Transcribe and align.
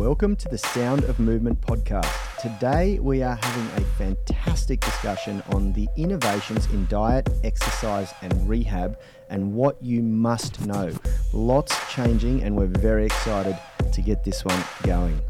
welcome 0.00 0.34
to 0.34 0.48
the 0.48 0.56
Sound 0.56 1.04
of 1.04 1.20
Movement 1.20 1.60
podcast. 1.60 2.10
Today 2.40 2.98
we 3.00 3.22
are 3.22 3.38
having 3.42 3.84
a 3.84 3.86
fantastic 3.98 4.80
discussion 4.80 5.42
on 5.50 5.74
the 5.74 5.86
innovations 5.94 6.64
in 6.72 6.86
diet, 6.86 7.28
exercise, 7.44 8.10
and 8.22 8.48
rehab 8.48 8.98
and 9.28 9.52
what 9.52 9.76
you 9.82 10.02
must 10.02 10.64
know. 10.64 10.90
Lots 11.34 11.76
changing, 11.92 12.42
and 12.42 12.56
we're 12.56 12.64
very 12.64 13.04
excited 13.04 13.58
to 13.92 14.00
get 14.00 14.24
this 14.24 14.42
one 14.42 14.64
going. 14.84 15.20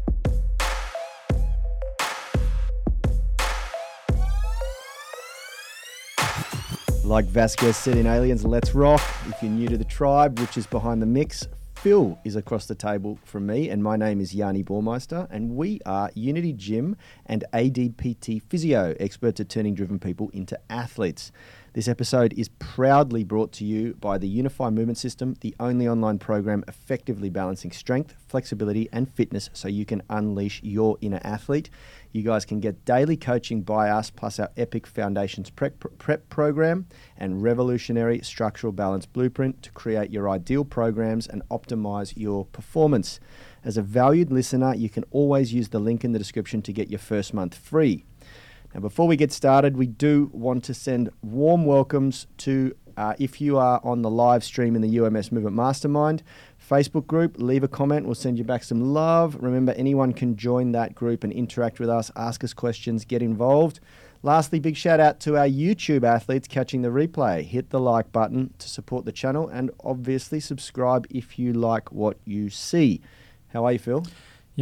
Like 7.03 7.25
Vasquez 7.25 7.75
said 7.75 7.97
in 7.97 8.07
Aliens, 8.07 8.45
let's 8.45 8.73
rock. 8.73 9.01
If 9.27 9.43
you're 9.43 9.51
new 9.51 9.67
to 9.67 9.77
the 9.77 9.83
tribe, 9.83 10.39
which 10.39 10.55
is 10.55 10.65
behind 10.65 11.01
the 11.01 11.07
mix, 11.07 11.45
Phil 11.81 12.19
is 12.23 12.35
across 12.35 12.67
the 12.67 12.75
table 12.75 13.17
from 13.23 13.47
me, 13.47 13.67
and 13.67 13.81
my 13.81 13.97
name 13.97 14.21
is 14.21 14.35
Yanni 14.35 14.63
Bormeister, 14.63 15.27
and 15.31 15.55
we 15.55 15.79
are 15.83 16.11
Unity 16.13 16.53
Gym 16.53 16.95
and 17.25 17.43
ADPT 17.53 18.43
Physio, 18.43 18.93
experts 18.99 19.39
at 19.39 19.49
turning 19.49 19.73
driven 19.73 19.97
people 19.97 20.29
into 20.29 20.59
athletes. 20.69 21.31
This 21.73 21.87
episode 21.87 22.33
is 22.33 22.49
proudly 22.59 23.23
brought 23.23 23.53
to 23.53 23.63
you 23.63 23.93
by 23.93 24.17
the 24.17 24.27
Unify 24.27 24.69
Movement 24.69 24.97
System, 24.97 25.37
the 25.39 25.55
only 25.57 25.87
online 25.87 26.19
program 26.19 26.65
effectively 26.67 27.29
balancing 27.29 27.71
strength, 27.71 28.13
flexibility, 28.27 28.89
and 28.91 29.09
fitness 29.09 29.49
so 29.53 29.69
you 29.69 29.85
can 29.85 30.01
unleash 30.09 30.61
your 30.63 30.97
inner 30.99 31.21
athlete. 31.23 31.69
You 32.11 32.23
guys 32.23 32.43
can 32.43 32.59
get 32.59 32.83
daily 32.83 33.15
coaching 33.15 33.61
by 33.61 33.89
us, 33.89 34.09
plus 34.09 34.37
our 34.37 34.49
epic 34.57 34.85
Foundations 34.85 35.49
prep, 35.49 35.81
prep 35.97 36.27
program 36.27 36.87
and 37.15 37.41
revolutionary 37.41 38.19
structural 38.19 38.73
balance 38.73 39.05
blueprint 39.05 39.63
to 39.63 39.71
create 39.71 40.11
your 40.11 40.29
ideal 40.29 40.65
programs 40.65 41.25
and 41.25 41.41
optimize 41.47 42.11
your 42.17 42.47
performance. 42.47 43.21
As 43.63 43.77
a 43.77 43.81
valued 43.81 44.29
listener, 44.29 44.75
you 44.75 44.89
can 44.89 45.05
always 45.09 45.53
use 45.53 45.69
the 45.69 45.79
link 45.79 46.03
in 46.03 46.11
the 46.11 46.19
description 46.19 46.61
to 46.63 46.73
get 46.73 46.89
your 46.89 46.99
first 46.99 47.33
month 47.33 47.55
free. 47.55 48.03
Now, 48.73 48.79
before 48.79 49.07
we 49.07 49.17
get 49.17 49.31
started, 49.31 49.75
we 49.75 49.87
do 49.87 50.29
want 50.33 50.63
to 50.65 50.73
send 50.73 51.09
warm 51.21 51.65
welcomes 51.65 52.27
to 52.37 52.73
uh, 52.97 53.13
if 53.19 53.41
you 53.41 53.57
are 53.57 53.81
on 53.83 54.01
the 54.01 54.09
live 54.09 54.43
stream 54.43 54.75
in 54.75 54.81
the 54.81 54.99
UMS 54.99 55.31
Movement 55.31 55.55
Mastermind 55.55 56.23
Facebook 56.69 57.07
group, 57.07 57.35
leave 57.37 57.63
a 57.63 57.67
comment. 57.67 58.05
We'll 58.05 58.15
send 58.15 58.37
you 58.37 58.43
back 58.43 58.63
some 58.63 58.93
love. 58.93 59.37
Remember, 59.41 59.73
anyone 59.73 60.13
can 60.13 60.35
join 60.35 60.71
that 60.73 60.95
group 60.95 61.23
and 61.23 61.33
interact 61.33 61.79
with 61.79 61.89
us, 61.89 62.11
ask 62.15 62.43
us 62.43 62.53
questions, 62.53 63.03
get 63.03 63.21
involved. 63.21 63.79
Lastly, 64.23 64.59
big 64.59 64.77
shout 64.77 64.99
out 64.99 65.19
to 65.21 65.35
our 65.35 65.47
YouTube 65.47 66.03
athletes 66.03 66.47
catching 66.47 66.81
the 66.81 66.89
replay. 66.89 67.43
Hit 67.43 67.71
the 67.71 67.79
like 67.79 68.11
button 68.11 68.53
to 68.59 68.69
support 68.69 69.03
the 69.03 69.11
channel 69.11 69.49
and 69.49 69.71
obviously 69.83 70.39
subscribe 70.39 71.07
if 71.09 71.39
you 71.39 71.53
like 71.53 71.91
what 71.91 72.17
you 72.23 72.49
see. 72.49 73.01
How 73.47 73.65
are 73.65 73.73
you, 73.73 73.79
Phil? 73.79 74.05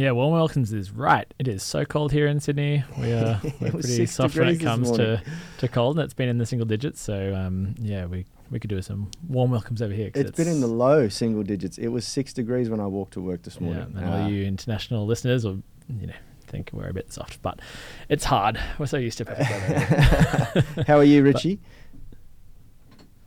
Yeah, 0.00 0.12
warm 0.12 0.32
welcomes 0.32 0.72
is 0.72 0.92
right. 0.92 1.30
It 1.38 1.46
is 1.46 1.62
so 1.62 1.84
cold 1.84 2.10
here 2.10 2.26
in 2.26 2.40
Sydney. 2.40 2.82
We 2.98 3.12
are 3.12 3.38
we're 3.60 3.70
pretty 3.70 4.06
soft 4.06 4.34
when 4.34 4.48
it 4.48 4.58
comes 4.58 4.90
to, 4.92 5.22
to 5.58 5.68
cold, 5.68 5.98
and 5.98 6.04
it's 6.06 6.14
been 6.14 6.30
in 6.30 6.38
the 6.38 6.46
single 6.46 6.66
digits. 6.66 7.02
So 7.02 7.34
um, 7.34 7.74
yeah, 7.78 8.06
we 8.06 8.24
we 8.50 8.58
could 8.58 8.70
do 8.70 8.80
some 8.80 9.10
warm 9.28 9.50
welcomes 9.50 9.82
over 9.82 9.92
here. 9.92 10.06
It's, 10.14 10.30
it's 10.30 10.38
been 10.38 10.48
in 10.48 10.62
the 10.62 10.68
low 10.68 11.10
single 11.10 11.42
digits. 11.42 11.76
It 11.76 11.88
was 11.88 12.06
six 12.06 12.32
degrees 12.32 12.70
when 12.70 12.80
I 12.80 12.86
walked 12.86 13.12
to 13.12 13.20
work 13.20 13.42
this 13.42 13.60
morning. 13.60 13.92
Yeah, 13.94 14.00
and 14.00 14.10
uh, 14.10 14.16
all 14.22 14.30
you 14.30 14.46
international 14.46 15.04
listeners, 15.04 15.44
or 15.44 15.58
you 16.00 16.06
know, 16.06 16.14
think 16.46 16.70
we're 16.72 16.88
a 16.88 16.94
bit 16.94 17.12
soft, 17.12 17.42
but 17.42 17.60
it's 18.08 18.24
hard. 18.24 18.58
We're 18.78 18.86
so 18.86 18.96
used 18.96 19.18
to 19.18 19.24
it. 20.78 20.86
How 20.86 20.96
are 20.96 21.04
you, 21.04 21.22
Richie? 21.22 21.60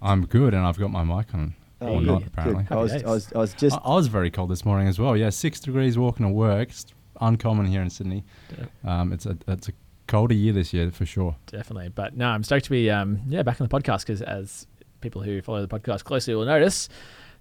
I'm 0.01 0.25
good, 0.25 0.55
and 0.55 0.65
I've 0.65 0.79
got 0.79 0.89
my 0.89 1.03
mic 1.03 1.35
on. 1.35 1.53
Oh, 1.83 1.95
or 1.95 2.01
not, 2.01 2.27
apparently. 2.27 2.65
I 2.69 2.75
was, 2.75 2.93
I 2.93 3.09
was, 3.09 3.33
I 3.33 3.37
was 3.37 3.53
just. 3.53 3.75
I, 3.77 3.79
I, 3.79 3.95
was 3.95 4.07
very 4.07 4.31
cold 4.31 4.49
this 4.49 4.65
morning 4.65 4.87
as 4.87 4.99
well. 4.99 5.15
Yeah, 5.17 5.29
six 5.29 5.59
degrees 5.59 5.97
walking 5.97 6.25
to 6.25 6.31
work. 6.31 6.69
It's 6.69 6.85
uncommon 7.21 7.65
here 7.65 7.81
in 7.81 7.89
Sydney. 7.89 8.23
Um, 8.83 9.13
it's 9.13 9.25
a 9.25 9.37
it's 9.47 9.69
a 9.69 9.73
colder 10.07 10.33
year 10.33 10.53
this 10.53 10.73
year 10.73 10.91
for 10.91 11.05
sure. 11.05 11.35
Definitely, 11.47 11.89
but 11.89 12.15
no, 12.15 12.27
I'm 12.27 12.43
stoked 12.43 12.65
to 12.65 12.71
be 12.71 12.89
um, 12.89 13.21
yeah 13.27 13.43
back 13.43 13.59
on 13.59 13.67
the 13.67 13.79
podcast 13.79 14.01
because 14.01 14.21
as 14.21 14.67
people 15.01 15.21
who 15.21 15.41
follow 15.41 15.65
the 15.65 15.79
podcast 15.79 16.03
closely 16.03 16.33
will 16.35 16.45
notice, 16.45 16.89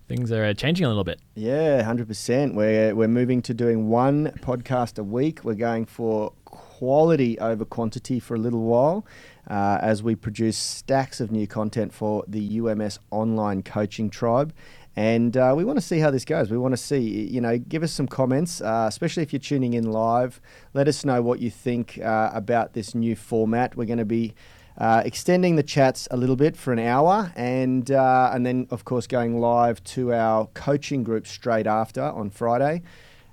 things 0.09 0.31
are 0.33 0.53
changing 0.55 0.85
a 0.85 0.89
little 0.89 1.05
bit. 1.05 1.21
Yeah, 1.35 1.83
hundred 1.83 2.09
percent. 2.09 2.55
We're 2.55 2.95
we're 2.95 3.09
moving 3.09 3.43
to 3.43 3.55
doing 3.55 3.89
one 3.89 4.33
podcast 4.41 4.99
a 4.99 5.05
week. 5.05 5.45
We're 5.45 5.55
going 5.55 5.87
for 5.87 6.33
quality 6.45 7.39
over 7.39 7.65
quantity 7.65 8.19
for 8.21 8.35
a 8.35 8.39
little 8.39 8.63
while 8.63 9.07
uh, 9.49 9.79
as 9.81 10.03
we 10.03 10.15
produce 10.15 10.57
stacks 10.57 11.21
of 11.21 11.31
new 11.31 11.47
content 11.47 11.93
for 11.93 12.25
the 12.29 12.61
UMS 12.61 12.99
online 13.11 13.63
coaching 13.63 14.11
tribe. 14.11 14.53
And 14.95 15.37
uh, 15.37 15.55
we 15.57 15.65
want 15.65 15.79
to 15.79 15.85
see 15.85 15.99
how 15.99 16.11
this 16.11 16.25
goes. 16.25 16.51
We 16.51 16.59
want 16.59 16.73
to 16.73 16.77
see, 16.77 17.01
you 17.01 17.41
know, 17.41 17.57
give 17.57 17.83
us 17.83 17.93
some 17.93 18.07
comments, 18.07 18.61
uh, 18.61 18.85
especially 18.89 19.23
if 19.23 19.33
you're 19.33 19.41
tuning 19.41 19.73
in 19.73 19.91
live. 19.91 20.41
Let 20.75 20.87
us 20.87 21.05
know 21.05 21.23
what 21.23 21.41
you 21.41 21.51
think 21.51 21.99
uh, 22.03 22.31
about 22.35 22.75
this 22.75 22.95
new 22.95 23.17
format. 23.17 23.75
We're 23.75 23.87
going 23.87 23.99
to 23.99 24.05
be 24.05 24.35
uh, 24.77 25.03
extending 25.05 25.57
the 25.57 25.63
chats 25.63 26.09
a 26.11 26.17
little 26.17 26.37
bit 26.37 26.57
for 26.57 26.73
an 26.73 26.79
hour, 26.79 27.33
and 27.37 27.91
uh, 27.91 28.31
and 28.33 28.45
then 28.45 28.67
of 28.71 28.85
course 28.85 29.07
going 29.07 29.39
live 29.39 29.83
to 29.85 30.13
our 30.13 30.47
coaching 30.55 31.03
group 31.03 31.27
straight 31.27 31.67
after 31.67 32.03
on 32.03 32.31
Friday. 32.31 32.83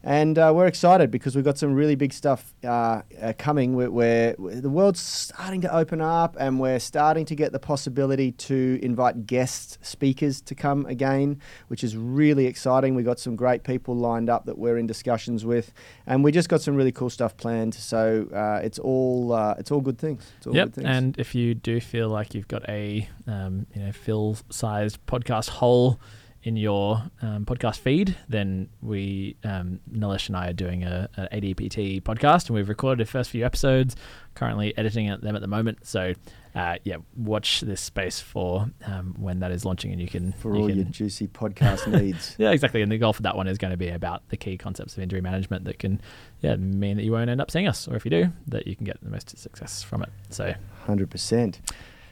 And 0.03 0.37
uh, 0.37 0.53
we're 0.55 0.67
excited 0.67 1.11
because 1.11 1.35
we've 1.35 1.43
got 1.43 1.57
some 1.57 1.73
really 1.73 1.95
big 1.95 2.13
stuff 2.13 2.53
uh, 2.63 3.01
uh, 3.21 3.33
coming 3.37 3.75
where, 3.75 3.91
where, 3.91 4.35
the 4.37 4.69
world's 4.69 5.01
starting 5.01 5.59
to 5.61 5.75
open 5.75 5.99
up 5.99 6.37
and 6.39 6.57
we're 6.57 6.79
starting 6.79 7.25
to 7.25 7.35
get 7.35 7.51
the 7.51 7.59
possibility 7.59 8.31
to 8.31 8.79
invite 8.81 9.25
guest 9.25 9.77
speakers 9.81 10.39
to 10.41 10.55
come 10.55 10.85
again, 10.85 11.41
which 11.67 11.83
is 11.83 11.97
really 11.97 12.45
exciting. 12.45 12.95
We've 12.95 13.05
got 13.05 13.19
some 13.19 13.35
great 13.35 13.63
people 13.63 13.93
lined 13.93 14.29
up 14.29 14.45
that 14.45 14.57
we're 14.57 14.77
in 14.77 14.87
discussions 14.87 15.43
with, 15.45 15.73
and 16.07 16.23
we 16.23 16.31
just 16.31 16.47
got 16.47 16.61
some 16.61 16.75
really 16.75 16.93
cool 16.93 17.09
stuff 17.09 17.35
planned. 17.35 17.73
So 17.73 18.27
uh, 18.33 18.61
it's 18.63 18.79
all 18.79 19.33
uh, 19.33 19.55
it's 19.57 19.69
all 19.71 19.81
good 19.81 19.97
things. 19.97 20.31
All 20.47 20.55
yep. 20.55 20.67
Good 20.67 20.75
things. 20.75 20.87
And 20.87 21.19
if 21.19 21.35
you 21.35 21.53
do 21.53 21.81
feel 21.81 22.07
like 22.07 22.33
you've 22.33 22.47
got 22.47 22.67
a 22.69 23.07
um, 23.27 23.67
you 23.75 23.81
know 23.81 23.91
Phil-sized 23.91 25.05
podcast 25.05 25.49
hole 25.49 25.99
in 26.43 26.55
your 26.55 27.03
um, 27.21 27.45
podcast 27.45 27.79
feed, 27.79 28.15
then 28.29 28.69
we, 28.81 29.35
um, 29.43 29.79
Nilesh 29.91 30.27
and 30.27 30.37
I 30.37 30.49
are 30.49 30.53
doing 30.53 30.83
a, 30.83 31.09
a, 31.17 31.41
ADPT 31.41 32.01
podcast, 32.01 32.47
and 32.47 32.55
we've 32.55 32.69
recorded 32.69 33.05
the 33.05 33.11
first 33.11 33.29
few 33.29 33.45
episodes. 33.45 33.95
Currently 34.35 34.77
editing 34.77 35.07
them 35.21 35.35
at 35.35 35.41
the 35.41 35.47
moment, 35.47 35.85
so 35.85 36.13
uh, 36.55 36.77
yeah, 36.83 36.97
watch 37.17 37.61
this 37.61 37.81
space 37.81 38.21
for 38.21 38.69
um, 38.85 39.15
when 39.17 39.39
that 39.39 39.51
is 39.51 39.65
launching, 39.65 39.91
and 39.91 39.99
you 39.99 40.07
can 40.07 40.31
for 40.31 40.55
you 40.55 40.61
all 40.61 40.67
can, 40.67 40.77
your 40.77 40.85
juicy 40.85 41.27
podcast 41.27 41.87
needs. 42.01 42.35
yeah, 42.37 42.51
exactly. 42.51 42.81
And 42.81 42.91
the 42.91 42.97
goal 42.97 43.11
for 43.11 43.23
that 43.23 43.35
one 43.35 43.47
is 43.47 43.57
going 43.57 43.71
to 43.71 43.77
be 43.77 43.89
about 43.89 44.27
the 44.29 44.37
key 44.37 44.57
concepts 44.57 44.95
of 44.95 45.03
injury 45.03 45.21
management 45.21 45.65
that 45.65 45.77
can, 45.77 45.99
yeah, 46.39 46.55
mean 46.55 46.95
that 46.95 47.03
you 47.03 47.11
won't 47.11 47.29
end 47.29 47.41
up 47.41 47.51
seeing 47.51 47.67
us, 47.67 47.87
or 47.87 47.95
if 47.95 48.05
you 48.05 48.11
do, 48.11 48.31
that 48.47 48.65
you 48.65 48.77
can 48.77 48.85
get 48.85 49.01
the 49.03 49.09
most 49.09 49.37
success 49.37 49.83
from 49.83 50.03
it. 50.03 50.09
So, 50.29 50.53
hundred 50.85 51.09
percent. 51.09 51.59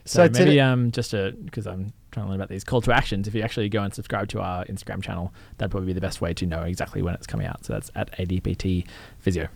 So, 0.08 0.26
so 0.26 0.46
maybe 0.46 0.60
um, 0.62 0.92
just 0.92 1.12
because 1.12 1.68
I'm 1.68 1.94
trying 2.12 2.26
to 2.26 2.30
learn 2.30 2.40
about 2.40 2.50
these 2.50 2.64
call 2.64 2.82
to 2.82 2.94
actions, 2.94 3.28
if 3.28 3.36
you 3.36 3.42
actually 3.42 3.70
go 3.70 3.84
and 3.84 3.94
subscribe 3.94 4.30
to 4.30 4.42
our 4.42 4.66
Instagram 4.66 5.04
channel, 5.04 5.34
that'd 5.58 5.72
probably 5.72 5.88
be 5.88 5.94
the 5.94 6.02
best 6.02 6.22
way 6.22 6.34
to 6.36 6.46
know 6.46 6.64
exactly 6.64 7.02
when 7.02 7.14
it's 7.14 7.28
coming 7.28 7.46
out. 7.46 7.66
So 7.66 7.74
that's 7.74 7.92
at 7.96 8.12
ADPT 8.18 8.88
Physio. 9.20 9.50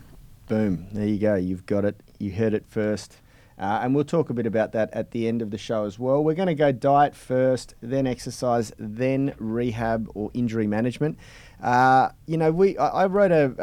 Boom. 0.48 0.86
There 0.92 1.06
you 1.06 1.18
go. 1.18 1.34
You've 1.34 1.66
got 1.66 1.84
it. 1.84 2.00
You 2.18 2.32
heard 2.32 2.54
it 2.54 2.64
first. 2.68 3.16
Uh, 3.58 3.80
and 3.82 3.94
we'll 3.94 4.04
talk 4.04 4.28
a 4.28 4.34
bit 4.34 4.46
about 4.46 4.72
that 4.72 4.90
at 4.92 5.12
the 5.12 5.28
end 5.28 5.40
of 5.40 5.50
the 5.50 5.58
show 5.58 5.84
as 5.84 5.98
well. 5.98 6.24
We're 6.24 6.34
going 6.34 6.48
to 6.48 6.54
go 6.54 6.72
diet 6.72 7.14
first, 7.14 7.74
then 7.80 8.06
exercise, 8.06 8.72
then 8.78 9.34
rehab 9.38 10.08
or 10.14 10.30
injury 10.34 10.66
management. 10.66 11.18
Uh, 11.62 12.10
you 12.26 12.36
know, 12.36 12.50
we 12.50 12.76
I, 12.76 13.04
I 13.04 13.06
wrote 13.06 13.30
a, 13.30 13.54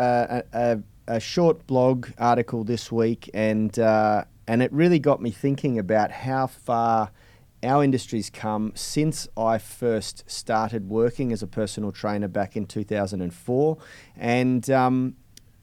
a, 0.54 0.58
a, 0.58 1.16
a, 1.16 1.20
short 1.20 1.68
blog 1.68 2.08
article 2.18 2.64
this 2.64 2.92
week, 2.92 3.30
and 3.34 3.78
uh, 3.78 4.24
and 4.50 4.64
it 4.64 4.74
really 4.74 4.98
got 4.98 5.22
me 5.22 5.30
thinking 5.30 5.78
about 5.78 6.10
how 6.10 6.48
far 6.48 7.12
our 7.62 7.84
industry's 7.84 8.32
come 8.32 8.72
since 8.74 9.28
I 9.38 9.60
first 9.60 10.24
started 10.26 10.90
working 10.90 11.32
as 11.32 11.44
a 11.44 11.48
personal 11.48 11.92
trainer 11.92 12.28
back 12.28 12.58
in 12.58 12.66
2004. 12.66 13.78
And, 14.18 14.68
um, 14.72 15.16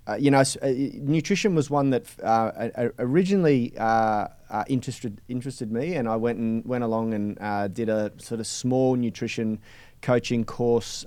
uh, 0.06 0.14
you 0.14 0.30
know, 0.30 0.38
uh, 0.38 0.68
nutrition 0.68 1.56
was 1.56 1.68
one 1.68 1.90
that 1.90 2.04
uh, 2.22 2.90
originally 3.00 3.76
uh, 3.76 4.28
uh, 4.50 4.64
interested 4.68 5.20
interested 5.26 5.72
me, 5.72 5.96
and 5.96 6.08
I 6.08 6.14
went 6.14 6.38
and 6.38 6.64
went 6.64 6.84
along 6.84 7.12
and 7.12 7.36
uh, 7.40 7.66
did 7.66 7.88
a 7.88 8.12
sort 8.18 8.38
of 8.38 8.46
small 8.46 8.94
nutrition 8.94 9.58
coaching 10.00 10.44
course, 10.44 11.04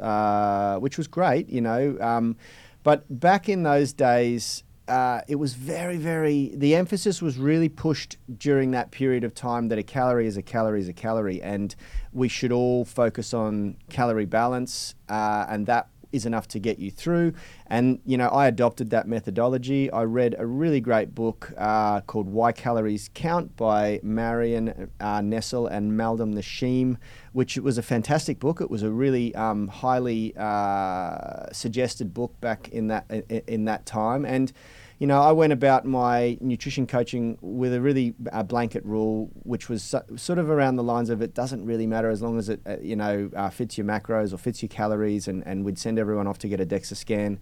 which 0.82 0.98
was 0.98 1.08
great, 1.08 1.48
you 1.48 1.62
know. 1.62 1.98
Um, 2.02 2.36
but 2.84 3.06
back 3.22 3.48
in 3.48 3.64
those 3.64 3.94
days, 3.94 4.66
uh, 4.90 5.22
it 5.28 5.36
was 5.36 5.54
very, 5.54 5.98
very, 5.98 6.52
the 6.56 6.76
emphasis 6.76 7.22
was 7.22 7.38
really 7.38 7.70
pushed 7.70 8.18
during 8.38 8.72
that 8.72 8.92
period 8.92 9.24
of 9.24 9.34
time 9.34 9.68
that 9.70 9.78
a 9.78 9.84
calorie 9.84 10.28
is 10.28 10.36
a 10.36 10.42
calorie 10.42 10.80
is 10.80 10.90
a 10.90 10.94
calorie. 10.94 11.42
And 11.42 11.76
we 12.12 12.28
should 12.28 12.52
all 12.52 12.86
focus 12.86 13.34
on 13.34 13.78
calorie 13.90 14.26
balance. 14.26 14.96
Uh, 15.08 15.46
and 15.48 15.68
that 15.68 15.90
is 16.12 16.26
enough 16.26 16.48
to 16.48 16.60
get 16.60 16.80
you 16.80 16.90
through. 16.90 17.34
And, 17.68 18.00
you 18.06 18.18
know, 18.18 18.30
I 18.30 18.48
adopted 18.48 18.90
that 18.90 19.08
methodology. 19.08 19.92
I 19.92 20.04
read 20.04 20.36
a 20.38 20.46
really 20.46 20.82
great 20.82 21.14
book 21.14 21.54
uh, 21.58 22.02
called 22.02 22.28
Why 22.28 22.52
Calories 22.52 23.10
Count 23.14 23.56
by 23.56 24.00
Marion 24.02 24.90
uh, 25.00 25.22
Nestle 25.22 25.68
and 25.68 25.96
Malden 25.96 26.34
Nesheim, 26.34 26.98
which 27.34 27.58
was 27.58 27.78
a 27.78 27.84
fantastic 27.84 28.40
book. 28.40 28.60
It 28.62 28.72
was 28.72 28.84
a 28.84 28.90
really 28.90 29.36
um, 29.36 29.68
highly 29.68 30.34
uh, 30.36 31.52
suggested 31.52 32.14
book 32.14 32.40
back 32.42 32.70
in 32.70 32.88
that 32.88 33.06
in 33.48 33.66
that 33.66 33.86
time. 33.86 34.26
And 34.26 34.52
you 35.00 35.08
know, 35.08 35.22
I 35.22 35.32
went 35.32 35.54
about 35.54 35.86
my 35.86 36.38
nutrition 36.42 36.86
coaching 36.86 37.38
with 37.42 37.74
a 37.74 37.80
really 37.80 38.14
uh, 38.34 38.44
blanket 38.44 38.84
rule, 38.86 39.30
which 39.44 39.70
was 39.70 39.82
so, 39.82 40.04
sort 40.18 40.40
of 40.40 40.50
around 40.50 40.76
the 40.76 40.84
lines 40.84 41.10
of 41.10 41.22
it 41.22 41.34
doesn't 41.34 41.66
really 41.66 41.88
matter 41.88 42.10
as 42.10 42.22
long 42.22 42.38
as 42.38 42.50
it, 42.50 42.60
uh, 42.68 42.76
you 42.82 42.98
know, 42.98 43.32
uh, 43.34 43.50
fits 43.50 43.78
your 43.78 43.88
macros 43.88 44.34
or 44.34 44.38
fits 44.38 44.62
your 44.62 44.68
calories, 44.68 45.30
and, 45.30 45.42
and 45.48 45.64
we'd 45.64 45.80
send 45.80 45.98
everyone 45.98 46.28
off 46.28 46.38
to 46.40 46.50
get 46.50 46.60
a 46.60 46.66
DEXA 46.66 46.98
scan. 46.98 47.40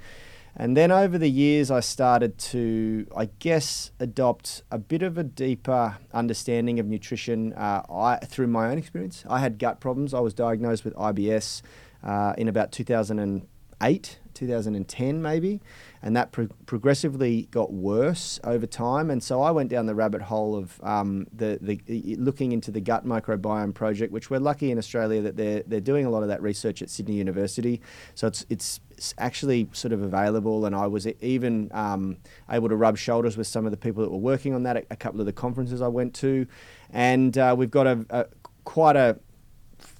And 0.55 0.77
then 0.77 0.91
over 0.91 1.17
the 1.17 1.29
years, 1.29 1.71
I 1.71 1.79
started 1.79 2.37
to, 2.39 3.07
I 3.15 3.29
guess, 3.39 3.91
adopt 3.99 4.61
a 4.69 4.77
bit 4.77 5.01
of 5.01 5.17
a 5.17 5.23
deeper 5.23 5.97
understanding 6.13 6.79
of 6.79 6.85
nutrition 6.85 7.53
uh, 7.53 7.81
I, 7.89 8.17
through 8.23 8.47
my 8.47 8.69
own 8.69 8.77
experience. 8.77 9.23
I 9.27 9.39
had 9.39 9.57
gut 9.57 9.79
problems. 9.79 10.13
I 10.13 10.19
was 10.19 10.35
diagnosed 10.35 10.85
with 10.85 10.93
IBS 10.95 11.63
uh, 12.03 12.33
in 12.37 12.47
about 12.47 12.71
2008, 12.71 14.19
2010 14.35 15.21
maybe 15.21 15.59
and 16.01 16.15
that 16.15 16.31
pro- 16.31 16.49
progressively 16.65 17.47
got 17.51 17.73
worse 17.73 18.39
over 18.43 18.65
time. 18.65 19.09
And 19.09 19.21
so 19.21 19.41
I 19.41 19.51
went 19.51 19.69
down 19.69 19.85
the 19.85 19.95
rabbit 19.95 20.21
hole 20.21 20.55
of 20.55 20.79
um, 20.83 21.27
the, 21.33 21.59
the 21.61 22.15
looking 22.17 22.51
into 22.51 22.71
the 22.71 22.81
gut 22.81 23.05
microbiome 23.05 23.73
project, 23.73 24.11
which 24.11 24.29
we're 24.29 24.39
lucky 24.39 24.71
in 24.71 24.77
Australia 24.77 25.21
that 25.21 25.37
they're 25.37 25.63
they're 25.65 25.79
doing 25.79 26.05
a 26.05 26.09
lot 26.09 26.23
of 26.23 26.29
that 26.29 26.41
research 26.41 26.81
at 26.81 26.89
Sydney 26.89 27.15
University. 27.15 27.81
So 28.15 28.27
it's 28.27 28.45
it's, 28.49 28.79
it's 28.91 29.13
actually 29.17 29.69
sort 29.73 29.93
of 29.93 30.01
available, 30.01 30.65
and 30.65 30.75
I 30.75 30.87
was 30.87 31.07
even 31.07 31.69
um, 31.73 32.17
able 32.49 32.69
to 32.69 32.75
rub 32.75 32.97
shoulders 32.97 33.37
with 33.37 33.47
some 33.47 33.65
of 33.65 33.71
the 33.71 33.77
people 33.77 34.03
that 34.03 34.11
were 34.11 34.17
working 34.17 34.53
on 34.53 34.63
that 34.63 34.77
at 34.77 34.85
a 34.89 34.95
couple 34.95 35.19
of 35.19 35.25
the 35.25 35.33
conferences 35.33 35.81
I 35.81 35.87
went 35.87 36.13
to, 36.15 36.47
and 36.91 37.37
uh, 37.37 37.55
we've 37.57 37.71
got 37.71 37.87
a, 37.87 38.05
a 38.09 38.25
quite 38.63 38.95
a 38.95 39.19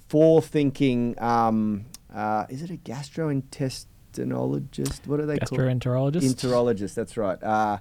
forethinking. 0.08 1.20
Um, 1.20 1.86
uh, 2.14 2.46
is 2.48 2.62
it 2.62 2.70
a 2.70 2.76
gastrointestinal? 2.76 3.86
Gastroenterologist. 4.18 5.06
What 5.06 5.20
are 5.20 5.26
they 5.26 5.38
called? 5.38 5.60
Gastroenterologist. 5.60 6.34
Enterologist. 6.34 6.94
That's 6.94 7.16
right. 7.16 7.42
Uh, 7.42 7.78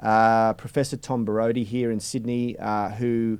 uh, 0.00 0.52
Professor 0.54 0.96
Tom 0.96 1.26
Borody 1.26 1.64
here 1.64 1.90
in 1.90 2.00
Sydney, 2.00 2.56
uh, 2.58 2.90
who 2.90 3.38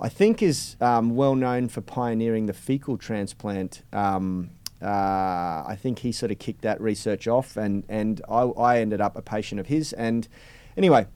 I 0.00 0.08
think 0.08 0.42
is 0.42 0.76
um, 0.80 1.14
well 1.14 1.34
known 1.34 1.68
for 1.68 1.80
pioneering 1.80 2.46
the 2.46 2.52
fecal 2.52 2.96
transplant. 2.96 3.82
Um, 3.92 4.50
uh, 4.80 5.64
I 5.66 5.76
think 5.80 6.00
he 6.00 6.12
sort 6.12 6.30
of 6.30 6.38
kicked 6.38 6.62
that 6.62 6.80
research 6.80 7.26
off, 7.26 7.56
and 7.56 7.84
and 7.88 8.20
I, 8.28 8.42
I 8.42 8.80
ended 8.80 9.00
up 9.00 9.16
a 9.16 9.22
patient 9.22 9.60
of 9.60 9.66
his. 9.66 9.92
And 9.92 10.28
anyway, 10.76 11.06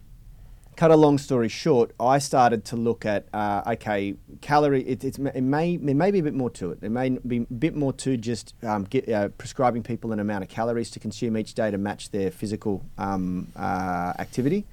cut 0.77 0.91
a 0.91 0.97
long 0.97 1.19
story 1.19 1.49
short, 1.49 1.93
I 2.01 2.19
started 2.19 2.65
to 2.67 2.77
look 2.77 3.05
at 3.05 3.27
uh, 3.33 3.63
okay, 3.67 4.15
calorie. 4.41 4.83
It, 4.83 5.05
it, 5.05 5.19
may 5.19 5.75
it 5.75 5.83
may 5.83 6.11
be 6.11 6.19
a 6.19 6.23
bit 6.23 6.35
more 6.35 6.51
to 6.51 6.73
it. 6.73 6.79
It 6.83 6.91
may 6.91 7.11
be 7.11 7.39
a 7.39 7.55
bit 7.55 7.75
more 7.75 7.93
to 7.95 8.17
just 8.17 8.55
um, 8.63 8.85
get, 8.85 9.09
uh, 9.09 9.29
prescribing 9.29 9.83
people 9.83 10.13
an 10.13 10.21
amount 10.21 10.45
of 10.45 10.51
calories 10.51 10.91
to 10.93 11.01
consume 11.01 11.37
each 11.37 11.55
day 11.55 11.71
to 11.71 11.79
match 11.79 12.11
their 12.11 12.31
physical 12.31 12.85
um, 12.99 13.49
uh, 13.57 14.15
activity. 14.19 14.67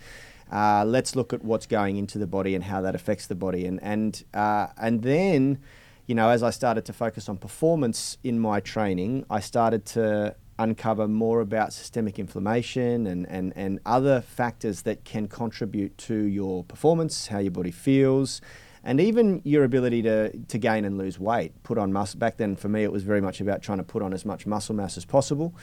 Uh, 0.52 0.84
let's 0.86 1.16
look 1.16 1.32
at 1.32 1.44
what's 1.44 1.68
going 1.68 1.98
into 1.98 2.18
the 2.18 2.28
body 2.28 2.56
and 2.56 2.64
how 2.64 2.82
that 2.82 2.96
affects 2.96 3.28
the 3.28 3.36
body, 3.36 3.66
and 3.66 3.80
and 3.84 4.24
uh, 4.34 4.68
and 4.82 5.04
then, 5.04 5.60
you 6.08 6.16
know, 6.16 6.30
as 6.30 6.42
I 6.42 6.50
started 6.50 6.86
to 6.86 6.94
focus 6.94 7.30
on 7.30 7.38
performance 7.38 8.18
in 8.24 8.40
my 8.40 8.60
training, 8.60 9.26
I 9.30 9.42
started 9.42 9.86
to 9.88 10.36
uncover 10.60 11.08
more 11.08 11.42
about 11.42 11.74
systemic 11.74 12.20
inflammation 12.20 13.08
and, 13.08 13.28
and, 13.30 13.54
and 13.56 13.80
other 13.86 14.22
factors 14.22 14.84
that 14.84 15.04
can 15.06 15.28
contribute 15.28 15.98
to 15.98 16.14
your 16.14 16.64
performance, 16.64 17.28
how 17.28 17.40
your 17.40 17.52
body 17.52 17.72
feels, 17.72 18.42
and 18.90 19.00
even 19.00 19.40
your 19.46 19.66
ability 19.66 20.02
to, 20.02 20.36
to 20.36 20.58
gain 20.58 20.84
and 20.84 20.98
lose 20.98 21.20
weight, 21.20 21.52
put 21.62 21.78
on 21.78 21.94
muscle. 21.94 22.20
Back 22.20 22.38
then, 22.38 22.56
for 22.56 22.70
me, 22.70 22.84
it 22.84 22.92
was 22.92 23.04
very 23.04 23.22
much 23.22 23.40
about 23.40 23.62
trying 23.62 23.78
to 23.78 23.84
put 23.84 24.02
on 24.02 24.16
as 24.16 24.26
much 24.26 24.48
muscle 24.48 24.74
mass 24.74 24.98
as 24.98 25.06
possible. 25.06 25.54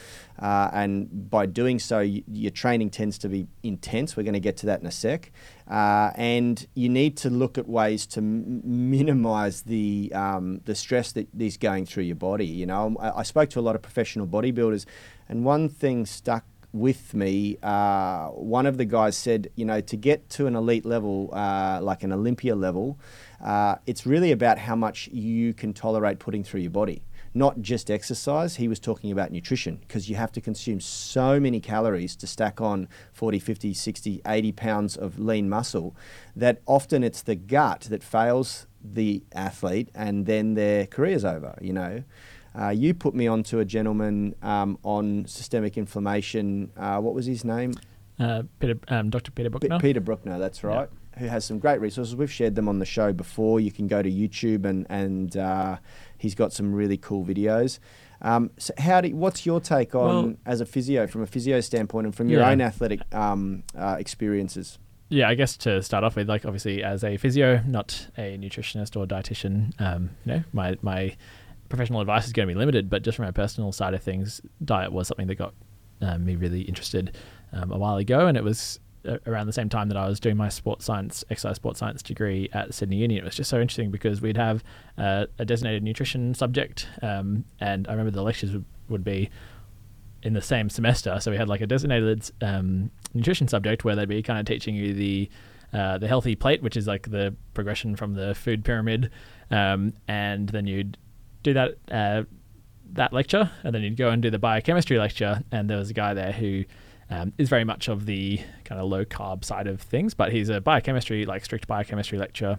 Uh, 0.40 0.70
and 0.72 1.28
by 1.28 1.44
doing 1.44 1.80
so, 1.80 1.98
y- 1.98 2.22
your 2.28 2.52
training 2.52 2.88
tends 2.88 3.18
to 3.18 3.28
be 3.28 3.48
intense. 3.64 4.16
We're 4.16 4.22
going 4.22 4.34
to 4.34 4.38
get 4.38 4.56
to 4.58 4.66
that 4.66 4.80
in 4.80 4.86
a 4.86 4.92
sec. 4.92 5.32
Uh, 5.68 6.12
and 6.14 6.64
you 6.74 6.88
need 6.88 7.16
to 7.16 7.28
look 7.28 7.58
at 7.58 7.68
ways 7.68 8.06
to 8.06 8.20
m- 8.20 8.62
minimize 8.64 9.62
the, 9.62 10.12
um, 10.14 10.60
the 10.64 10.76
stress 10.76 11.10
that 11.10 11.26
is 11.36 11.56
going 11.56 11.84
through 11.84 12.04
your 12.04 12.14
body. 12.14 12.46
You 12.46 12.66
know, 12.66 12.94
I, 13.00 13.10
I 13.10 13.22
spoke 13.24 13.50
to 13.50 13.58
a 13.58 13.60
lot 13.60 13.74
of 13.74 13.82
professional 13.82 14.28
bodybuilders, 14.28 14.86
and 15.28 15.44
one 15.44 15.68
thing 15.68 16.06
stuck 16.06 16.44
with 16.76 17.14
me, 17.14 17.56
uh, 17.62 18.28
one 18.28 18.66
of 18.66 18.76
the 18.76 18.84
guys 18.84 19.16
said, 19.16 19.50
you 19.56 19.64
know, 19.64 19.80
to 19.80 19.96
get 19.96 20.28
to 20.30 20.46
an 20.46 20.54
elite 20.54 20.84
level, 20.84 21.30
uh, 21.32 21.80
like 21.82 22.02
an 22.02 22.12
Olympia 22.12 22.54
level, 22.54 22.98
uh, 23.42 23.76
it's 23.86 24.06
really 24.06 24.32
about 24.32 24.58
how 24.58 24.76
much 24.76 25.08
you 25.08 25.54
can 25.54 25.72
tolerate 25.72 26.18
putting 26.18 26.44
through 26.44 26.60
your 26.60 26.70
body. 26.70 27.02
Not 27.34 27.60
just 27.60 27.90
exercise, 27.90 28.56
he 28.56 28.66
was 28.66 28.80
talking 28.80 29.12
about 29.12 29.30
nutrition 29.30 29.76
because 29.76 30.08
you 30.08 30.16
have 30.16 30.32
to 30.32 30.40
consume 30.40 30.80
so 30.80 31.38
many 31.38 31.60
calories 31.60 32.16
to 32.16 32.26
stack 32.26 32.60
on 32.60 32.88
40, 33.12 33.38
50, 33.38 33.74
60, 33.74 34.22
80 34.26 34.52
pounds 34.52 34.96
of 34.96 35.18
lean 35.18 35.48
muscle 35.48 35.94
that 36.34 36.62
often 36.66 37.04
it's 37.04 37.22
the 37.22 37.34
gut 37.34 37.82
that 37.90 38.02
fails 38.02 38.66
the 38.82 39.22
athlete 39.32 39.90
and 39.94 40.26
then 40.26 40.54
their 40.54 40.86
career's 40.86 41.24
over, 41.24 41.58
you 41.60 41.72
know. 41.72 42.04
Uh, 42.58 42.70
you 42.70 42.94
put 42.94 43.14
me 43.14 43.26
onto 43.26 43.58
a 43.58 43.64
gentleman 43.64 44.34
um, 44.42 44.78
on 44.82 45.26
systemic 45.26 45.76
inflammation. 45.76 46.70
Uh, 46.76 46.98
what 46.98 47.14
was 47.14 47.26
his 47.26 47.44
name? 47.44 47.74
Uh, 48.18 48.44
Peter, 48.60 48.78
um, 48.88 49.10
Dr. 49.10 49.30
Peter 49.30 49.50
Brukner. 49.50 49.80
P- 49.80 49.88
Peter 49.88 50.00
Brukner, 50.00 50.38
that's 50.38 50.64
right. 50.64 50.88
Yeah. 50.90 51.20
Who 51.20 51.26
has 51.26 51.44
some 51.44 51.58
great 51.58 51.80
resources. 51.80 52.14
We've 52.14 52.30
shared 52.30 52.54
them 52.54 52.68
on 52.68 52.78
the 52.78 52.84
show 52.84 53.12
before. 53.12 53.60
You 53.60 53.72
can 53.72 53.86
go 53.86 54.02
to 54.02 54.10
YouTube 54.10 54.66
and 54.66 54.86
and 54.90 55.34
uh, 55.36 55.78
he's 56.18 56.34
got 56.34 56.52
some 56.52 56.74
really 56.74 56.98
cool 56.98 57.24
videos. 57.24 57.78
Um, 58.20 58.50
so 58.58 58.74
how 58.78 59.00
do 59.00 59.14
what's 59.14 59.46
your 59.46 59.60
take 59.60 59.94
on 59.94 60.08
well, 60.08 60.34
as 60.44 60.60
a 60.60 60.66
physio 60.66 61.06
from 61.06 61.22
a 61.22 61.26
physio 61.26 61.60
standpoint 61.60 62.06
and 62.06 62.14
from 62.14 62.28
your 62.28 62.40
yeah. 62.40 62.50
own 62.50 62.60
athletic 62.60 63.00
um, 63.14 63.62
uh, 63.76 63.96
experiences? 63.98 64.78
Yeah, 65.08 65.28
I 65.28 65.34
guess 65.34 65.56
to 65.58 65.82
start 65.82 66.04
off 66.04 66.16
with, 66.16 66.28
like 66.28 66.44
obviously 66.44 66.82
as 66.82 67.04
a 67.04 67.16
physio, 67.16 67.62
not 67.66 68.08
a 68.18 68.36
nutritionist 68.36 68.96
or 68.96 69.06
dietitian, 69.06 69.78
um, 69.80 70.10
you 70.24 70.32
know, 70.32 70.44
my 70.52 70.76
my 70.82 71.16
professional 71.68 72.00
advice 72.00 72.26
is 72.26 72.32
going 72.32 72.48
to 72.48 72.54
be 72.54 72.58
limited, 72.58 72.88
but 72.90 73.02
just 73.02 73.16
from 73.16 73.26
a 73.26 73.32
personal 73.32 73.72
side 73.72 73.94
of 73.94 74.02
things, 74.02 74.40
diet 74.64 74.92
was 74.92 75.08
something 75.08 75.26
that 75.26 75.36
got 75.36 75.54
um, 76.00 76.24
me 76.24 76.36
really 76.36 76.62
interested 76.62 77.16
um, 77.52 77.72
a 77.72 77.78
while 77.78 77.96
ago, 77.96 78.26
and 78.26 78.36
it 78.36 78.44
was 78.44 78.80
around 79.26 79.46
the 79.46 79.52
same 79.52 79.68
time 79.68 79.88
that 79.88 79.96
I 79.96 80.08
was 80.08 80.20
doing 80.20 80.36
my 80.36 80.48
sports 80.48 80.84
science, 80.84 81.24
exercise 81.30 81.56
sports 81.56 81.78
science 81.78 82.02
degree 82.02 82.48
at 82.52 82.74
Sydney 82.74 82.96
Uni. 82.96 83.16
It 83.16 83.24
was 83.24 83.36
just 83.36 83.50
so 83.50 83.60
interesting 83.60 83.90
because 83.90 84.20
we'd 84.20 84.36
have 84.36 84.64
uh, 84.98 85.26
a 85.38 85.44
designated 85.44 85.82
nutrition 85.82 86.34
subject, 86.34 86.88
um, 87.02 87.44
and 87.60 87.86
I 87.88 87.92
remember 87.92 88.10
the 88.10 88.22
lectures 88.22 88.52
would, 88.52 88.64
would, 88.88 89.04
be 89.04 89.30
in 90.22 90.32
the 90.32 90.42
same 90.42 90.68
semester. 90.68 91.18
So 91.20 91.30
we 91.30 91.36
had 91.36 91.48
like 91.48 91.60
a 91.60 91.66
designated 91.66 92.30
um, 92.40 92.90
nutrition 93.14 93.48
subject 93.48 93.84
where 93.84 93.94
they'd 93.94 94.08
be 94.08 94.22
kind 94.22 94.38
of 94.38 94.46
teaching 94.46 94.74
you 94.74 94.94
the 94.94 95.30
uh, 95.72 95.98
the 95.98 96.08
healthy 96.08 96.34
plate, 96.34 96.62
which 96.62 96.76
is 96.76 96.86
like 96.86 97.10
the 97.10 97.34
progression 97.54 97.96
from 97.96 98.14
the 98.14 98.34
food 98.34 98.64
pyramid, 98.64 99.10
um, 99.50 99.92
and 100.08 100.48
then 100.48 100.66
you'd 100.66 100.96
do 101.46 101.54
that 101.54 101.76
uh, 101.90 102.24
that 102.92 103.12
lecture, 103.12 103.50
and 103.62 103.74
then 103.74 103.82
you'd 103.82 103.96
go 103.96 104.10
and 104.10 104.20
do 104.22 104.30
the 104.30 104.38
biochemistry 104.38 104.98
lecture. 104.98 105.42
And 105.52 105.70
there 105.70 105.78
was 105.78 105.90
a 105.90 105.94
guy 105.94 106.14
there 106.14 106.32
who 106.32 106.64
um, 107.10 107.32
is 107.38 107.48
very 107.48 107.64
much 107.64 107.88
of 107.88 108.06
the 108.06 108.40
kind 108.64 108.80
of 108.80 108.88
low 108.88 109.04
carb 109.04 109.44
side 109.44 109.66
of 109.66 109.80
things, 109.80 110.14
but 110.14 110.32
he's 110.32 110.48
a 110.48 110.60
biochemistry 110.60 111.24
like 111.24 111.44
strict 111.44 111.66
biochemistry 111.66 112.18
lecturer, 112.18 112.58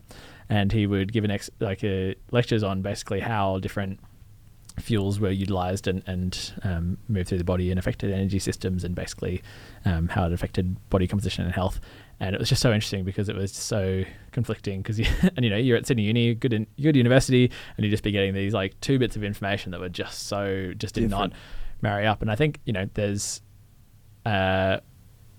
and 0.49 0.71
he 0.71 0.87
would 0.87 1.11
give 1.11 1.23
an 1.23 1.31
ex- 1.31 1.49
like 1.59 1.83
a, 1.83 2.15
lectures 2.31 2.63
on 2.63 2.81
basically 2.81 3.19
how 3.19 3.59
different 3.59 3.99
fuels 4.79 5.19
were 5.19 5.31
utilized 5.31 5.87
and, 5.87 6.03
and 6.05 6.53
um, 6.63 6.97
moved 7.07 7.29
through 7.29 7.39
the 7.39 7.43
body 7.43 7.71
and 7.71 7.79
affected 7.79 8.11
energy 8.11 8.37
systems 8.37 8.83
and 8.83 8.93
basically 8.93 9.41
um, 9.85 10.07
how 10.07 10.27
it 10.27 10.31
affected 10.31 10.77
body 10.91 11.07
composition 11.07 11.43
and 11.45 11.55
health 11.55 11.79
and 12.19 12.33
it 12.33 12.39
was 12.39 12.49
just 12.49 12.61
so 12.61 12.73
interesting 12.73 13.03
because 13.03 13.29
it 13.29 13.35
was 13.35 13.51
so 13.51 14.03
conflicting 14.31 14.81
because 14.81 14.99
you, 14.99 15.05
and 15.35 15.43
you 15.43 15.49
know 15.49 15.57
you're 15.57 15.77
at 15.77 15.85
Sydney 15.85 16.03
Uni, 16.03 16.33
good 16.33 16.53
in, 16.53 16.67
good 16.81 16.95
university, 16.95 17.51
and 17.75 17.83
you'd 17.83 17.91
just 17.91 18.03
be 18.03 18.11
getting 18.11 18.33
these 18.33 18.53
like 18.53 18.79
two 18.81 18.99
bits 18.99 19.15
of 19.15 19.23
information 19.23 19.71
that 19.71 19.79
were 19.79 19.89
just 19.89 20.27
so 20.27 20.73
just 20.77 20.95
did 20.95 21.09
Different. 21.09 21.33
not 21.33 21.39
marry 21.81 22.07
up. 22.07 22.21
And 22.21 22.31
I 22.31 22.35
think 22.35 22.59
you 22.65 22.73
know 22.73 22.89
there's, 22.93 23.41
uh, 24.25 24.77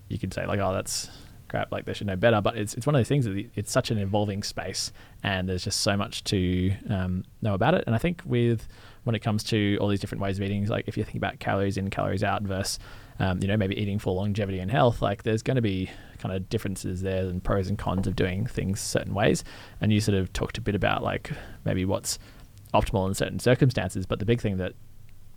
you 0.09 0.19
could 0.19 0.33
say 0.33 0.47
like 0.47 0.61
oh 0.61 0.73
that's 0.73 1.11
crap 1.49 1.73
like 1.73 1.87
they 1.87 1.95
should 1.95 2.07
know 2.07 2.17
better, 2.17 2.41
but 2.41 2.57
it's 2.57 2.75
it's 2.75 2.87
one 2.87 2.95
of 2.95 3.01
those 3.01 3.09
things 3.09 3.25
that 3.25 3.51
it's 3.55 3.73
such 3.73 3.91
an 3.91 3.99
evolving 3.99 4.43
space, 4.43 4.93
and 5.23 5.49
there's 5.49 5.65
just 5.65 5.81
so 5.81 5.97
much 5.97 6.23
to 6.25 6.73
um, 6.91 7.25
know 7.43 7.55
about 7.55 7.75
it. 7.75 7.85
And 7.87 7.95
I 7.95 7.99
think 7.99 8.23
with 8.25 8.69
when 9.05 9.17
it 9.17 9.21
comes 9.21 9.43
to 9.45 9.79
all 9.81 9.89
these 9.89 10.01
different 10.01 10.23
ways 10.23 10.39
of 10.39 10.45
eating, 10.45 10.67
like 10.67 10.87
if 10.87 10.97
you 10.97 11.03
think 11.03 11.17
about 11.17 11.41
calories 11.41 11.77
in, 11.77 11.91
calories 11.91 12.23
out 12.23 12.43
versus 12.43 12.79
um, 13.21 13.41
you 13.43 13.49
know, 13.49 13.57
maybe 13.57 13.77
eating 13.81 13.99
for 13.99 14.15
longevity 14.15 14.59
and 14.61 14.71
health, 14.71 15.03
like 15.03 15.25
there's 15.25 15.43
going 15.43 15.57
to 15.57 15.63
be 15.63 15.91
kind 16.19 16.35
of 16.35 16.49
differences 16.49 17.03
there 17.03 17.23
and 17.27 17.43
pros 17.43 17.69
and 17.69 17.79
cons 17.79 18.07
of 18.07 18.17
doing 18.17 18.47
things 18.47 18.81
certain 18.81 19.15
ways. 19.15 19.45
And 19.81 19.93
you 19.93 20.01
sort 20.01 20.17
of 20.19 20.33
talked 20.33 20.59
a 20.59 20.61
bit 20.61 20.75
about 20.75 21.03
like 21.03 21.31
maybe 21.65 21.85
what's 21.85 22.19
optimal 22.75 23.07
in 23.09 23.15
certain 23.15 23.39
circumstances. 23.39 24.07
But 24.07 24.19
the 24.19 24.25
big 24.25 24.41
thing 24.41 24.57
that 24.59 24.73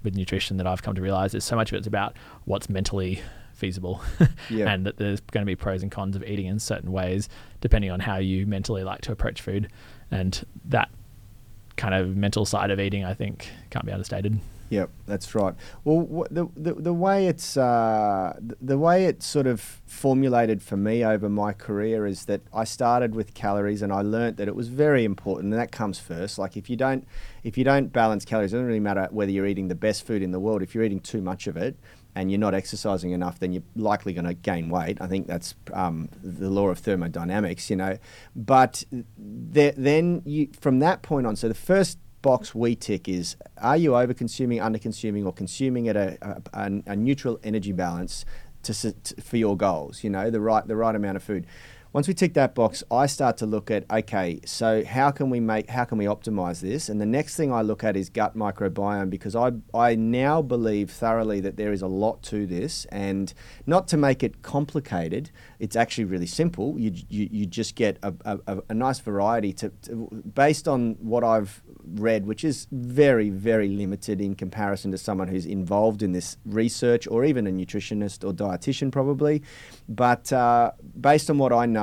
with 0.03 0.15
nutrition 0.15 0.57
that 0.57 0.65
I've 0.67 0.81
come 0.81 0.95
to 0.95 1.01
realize 1.01 1.33
is 1.35 1.43
so 1.43 1.55
much 1.55 1.71
of 1.71 1.77
it's 1.77 1.87
about 1.87 2.17
what's 2.45 2.69
mentally 2.69 3.21
feasible 3.53 4.01
Yeah. 4.49 4.71
and 4.73 4.85
that 4.87 4.97
there's 4.97 5.19
going 5.19 5.43
to 5.43 5.45
be 5.45 5.55
pros 5.55 5.83
and 5.83 5.91
cons 5.91 6.15
of 6.15 6.23
eating 6.23 6.47
in 6.47 6.57
certain 6.57 6.91
ways 6.91 7.29
depending 7.59 7.91
on 7.91 7.99
how 7.99 8.17
you 8.17 8.47
mentally 8.47 8.83
like 8.83 9.01
to 9.01 9.11
approach 9.11 9.39
food 9.41 9.71
and 10.09 10.43
that 10.65 10.89
kind 11.77 11.93
of 11.93 12.15
mental 12.17 12.43
side 12.45 12.71
of 12.71 12.79
eating 12.79 13.05
I 13.05 13.13
think 13.13 13.49
can't 13.69 13.85
be 13.85 13.91
understated 13.91 14.39
Yep, 14.71 14.89
that's 15.05 15.35
right. 15.35 15.53
Well, 15.83 16.25
the, 16.31 16.47
the 16.55 16.73
the 16.75 16.93
way 16.93 17.27
it's 17.27 17.57
uh, 17.57 18.37
th- 18.39 18.53
the 18.61 18.77
way 18.77 19.03
it's 19.03 19.25
sort 19.25 19.45
of 19.45 19.59
formulated 19.59 20.63
for 20.63 20.77
me 20.77 21.03
over 21.03 21.27
my 21.27 21.51
career 21.51 22.07
is 22.07 22.23
that 22.25 22.39
I 22.53 22.63
started 22.63 23.13
with 23.13 23.33
calories 23.33 23.81
and 23.81 23.91
I 23.91 24.01
learnt 24.01 24.37
that 24.37 24.47
it 24.47 24.55
was 24.55 24.69
very 24.69 25.03
important, 25.03 25.51
and 25.51 25.61
that 25.61 25.73
comes 25.73 25.99
first. 25.99 26.39
Like 26.39 26.55
if 26.55 26.69
you 26.69 26.77
don't 26.77 27.05
if 27.43 27.57
you 27.57 27.65
don't 27.65 27.91
balance 27.91 28.23
calories, 28.23 28.53
it 28.53 28.55
doesn't 28.55 28.65
really 28.65 28.79
matter 28.79 29.09
whether 29.11 29.29
you're 29.29 29.45
eating 29.45 29.67
the 29.67 29.75
best 29.75 30.07
food 30.07 30.21
in 30.21 30.31
the 30.31 30.39
world. 30.39 30.61
If 30.61 30.73
you're 30.73 30.85
eating 30.85 31.01
too 31.01 31.21
much 31.21 31.47
of 31.47 31.57
it 31.57 31.75
and 32.15 32.31
you're 32.31 32.39
not 32.39 32.53
exercising 32.53 33.11
enough, 33.11 33.39
then 33.39 33.51
you're 33.51 33.63
likely 33.75 34.13
going 34.13 34.25
to 34.25 34.33
gain 34.33 34.69
weight. 34.69 35.01
I 35.01 35.07
think 35.07 35.27
that's 35.27 35.53
um, 35.73 36.07
the 36.23 36.49
law 36.49 36.69
of 36.69 36.79
thermodynamics, 36.79 37.69
you 37.69 37.75
know. 37.75 37.97
But 38.37 38.85
th- 39.53 39.75
then 39.77 40.21
you, 40.23 40.47
from 40.57 40.79
that 40.79 41.01
point 41.01 41.27
on, 41.27 41.35
so 41.35 41.49
the 41.49 41.53
first 41.53 41.97
box 42.21 42.53
we 42.53 42.75
tick 42.75 43.07
is 43.07 43.35
are 43.57 43.77
you 43.77 43.95
over 43.95 44.13
consuming, 44.13 44.61
under 44.61 44.79
consuming, 44.79 45.25
or 45.25 45.33
consuming 45.33 45.87
at 45.87 45.95
a, 45.95 46.17
a, 46.53 46.71
a 46.85 46.95
neutral 46.95 47.39
energy 47.43 47.71
balance 47.71 48.25
to, 48.63 48.73
to, 48.91 49.21
for 49.21 49.37
your 49.37 49.57
goals? 49.57 50.03
You 50.03 50.09
know, 50.09 50.29
the 50.29 50.41
right 50.41 50.65
the 50.67 50.75
right 50.75 50.95
amount 50.95 51.17
of 51.17 51.23
food. 51.23 51.45
Once 51.93 52.07
we 52.07 52.13
tick 52.13 52.33
that 52.35 52.55
box, 52.55 52.85
I 52.89 53.05
start 53.05 53.35
to 53.37 53.45
look 53.45 53.69
at 53.69 53.83
okay, 53.91 54.39
so 54.45 54.81
how 54.85 55.11
can 55.11 55.29
we 55.29 55.41
make 55.41 55.69
how 55.69 55.83
can 55.83 55.97
we 55.97 56.05
optimize 56.05 56.61
this? 56.61 56.87
And 56.87 57.01
the 57.01 57.05
next 57.05 57.35
thing 57.35 57.51
I 57.51 57.61
look 57.63 57.83
at 57.83 57.97
is 57.97 58.09
gut 58.09 58.33
microbiome 58.33 59.09
because 59.09 59.35
I 59.35 59.51
I 59.73 59.95
now 59.95 60.41
believe 60.41 60.89
thoroughly 60.89 61.41
that 61.41 61.57
there 61.57 61.73
is 61.73 61.81
a 61.81 61.87
lot 61.87 62.23
to 62.23 62.47
this, 62.47 62.85
and 62.85 63.33
not 63.65 63.89
to 63.89 63.97
make 63.97 64.23
it 64.23 64.41
complicated, 64.41 65.31
it's 65.59 65.75
actually 65.75 66.05
really 66.05 66.27
simple. 66.27 66.79
You 66.79 66.93
you, 67.09 67.27
you 67.29 67.45
just 67.45 67.75
get 67.75 67.97
a, 68.03 68.13
a, 68.23 68.59
a 68.69 68.73
nice 68.73 68.99
variety 68.99 69.51
to, 69.53 69.69
to 69.81 70.23
based 70.33 70.69
on 70.69 70.95
what 71.01 71.25
I've 71.25 71.61
read, 71.95 72.25
which 72.25 72.45
is 72.45 72.67
very, 72.71 73.29
very 73.29 73.67
limited 73.67 74.21
in 74.21 74.35
comparison 74.35 74.91
to 74.91 74.97
someone 74.97 75.27
who's 75.27 75.45
involved 75.45 76.03
in 76.03 76.11
this 76.11 76.37
research 76.45 77.07
or 77.07 77.25
even 77.25 77.47
a 77.47 77.51
nutritionist 77.51 78.25
or 78.25 78.33
dietitian, 78.33 78.91
probably. 78.91 79.41
But 79.89 80.31
uh, 80.31 80.71
based 80.99 81.29
on 81.29 81.37
what 81.37 81.51
I 81.51 81.65
know, 81.65 81.80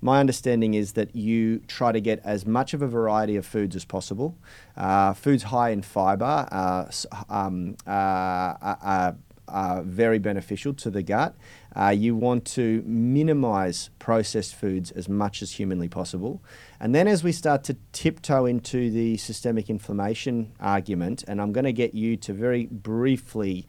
my 0.00 0.20
understanding 0.20 0.74
is 0.74 0.92
that 0.92 1.14
you 1.14 1.58
try 1.66 1.92
to 1.92 2.00
get 2.00 2.20
as 2.24 2.46
much 2.46 2.74
of 2.74 2.82
a 2.82 2.88
variety 2.88 3.36
of 3.36 3.44
foods 3.46 3.74
as 3.76 3.84
possible. 3.84 4.36
Uh, 4.76 5.12
foods 5.14 5.44
high 5.44 5.70
in 5.70 5.82
fiber 5.82 6.48
uh, 6.50 6.90
um, 7.28 7.76
uh, 7.86 7.90
are, 7.90 8.78
are, 8.82 9.16
are 9.48 9.82
very 9.82 10.18
beneficial 10.18 10.74
to 10.74 10.90
the 10.90 11.02
gut. 11.02 11.34
Uh, 11.76 11.88
you 11.88 12.14
want 12.14 12.44
to 12.44 12.82
minimize 12.86 13.90
processed 13.98 14.54
foods 14.54 14.90
as 14.92 15.08
much 15.08 15.42
as 15.42 15.52
humanly 15.52 15.88
possible. 15.88 16.40
And 16.80 16.94
then 16.94 17.08
as 17.08 17.24
we 17.24 17.32
start 17.32 17.64
to 17.64 17.76
tiptoe 17.92 18.46
into 18.46 18.90
the 18.90 19.16
systemic 19.16 19.68
inflammation 19.68 20.52
argument, 20.60 21.24
and 21.26 21.40
I'm 21.40 21.52
going 21.52 21.64
to 21.64 21.72
get 21.72 21.94
you 21.94 22.16
to 22.18 22.32
very 22.32 22.66
briefly 22.66 23.66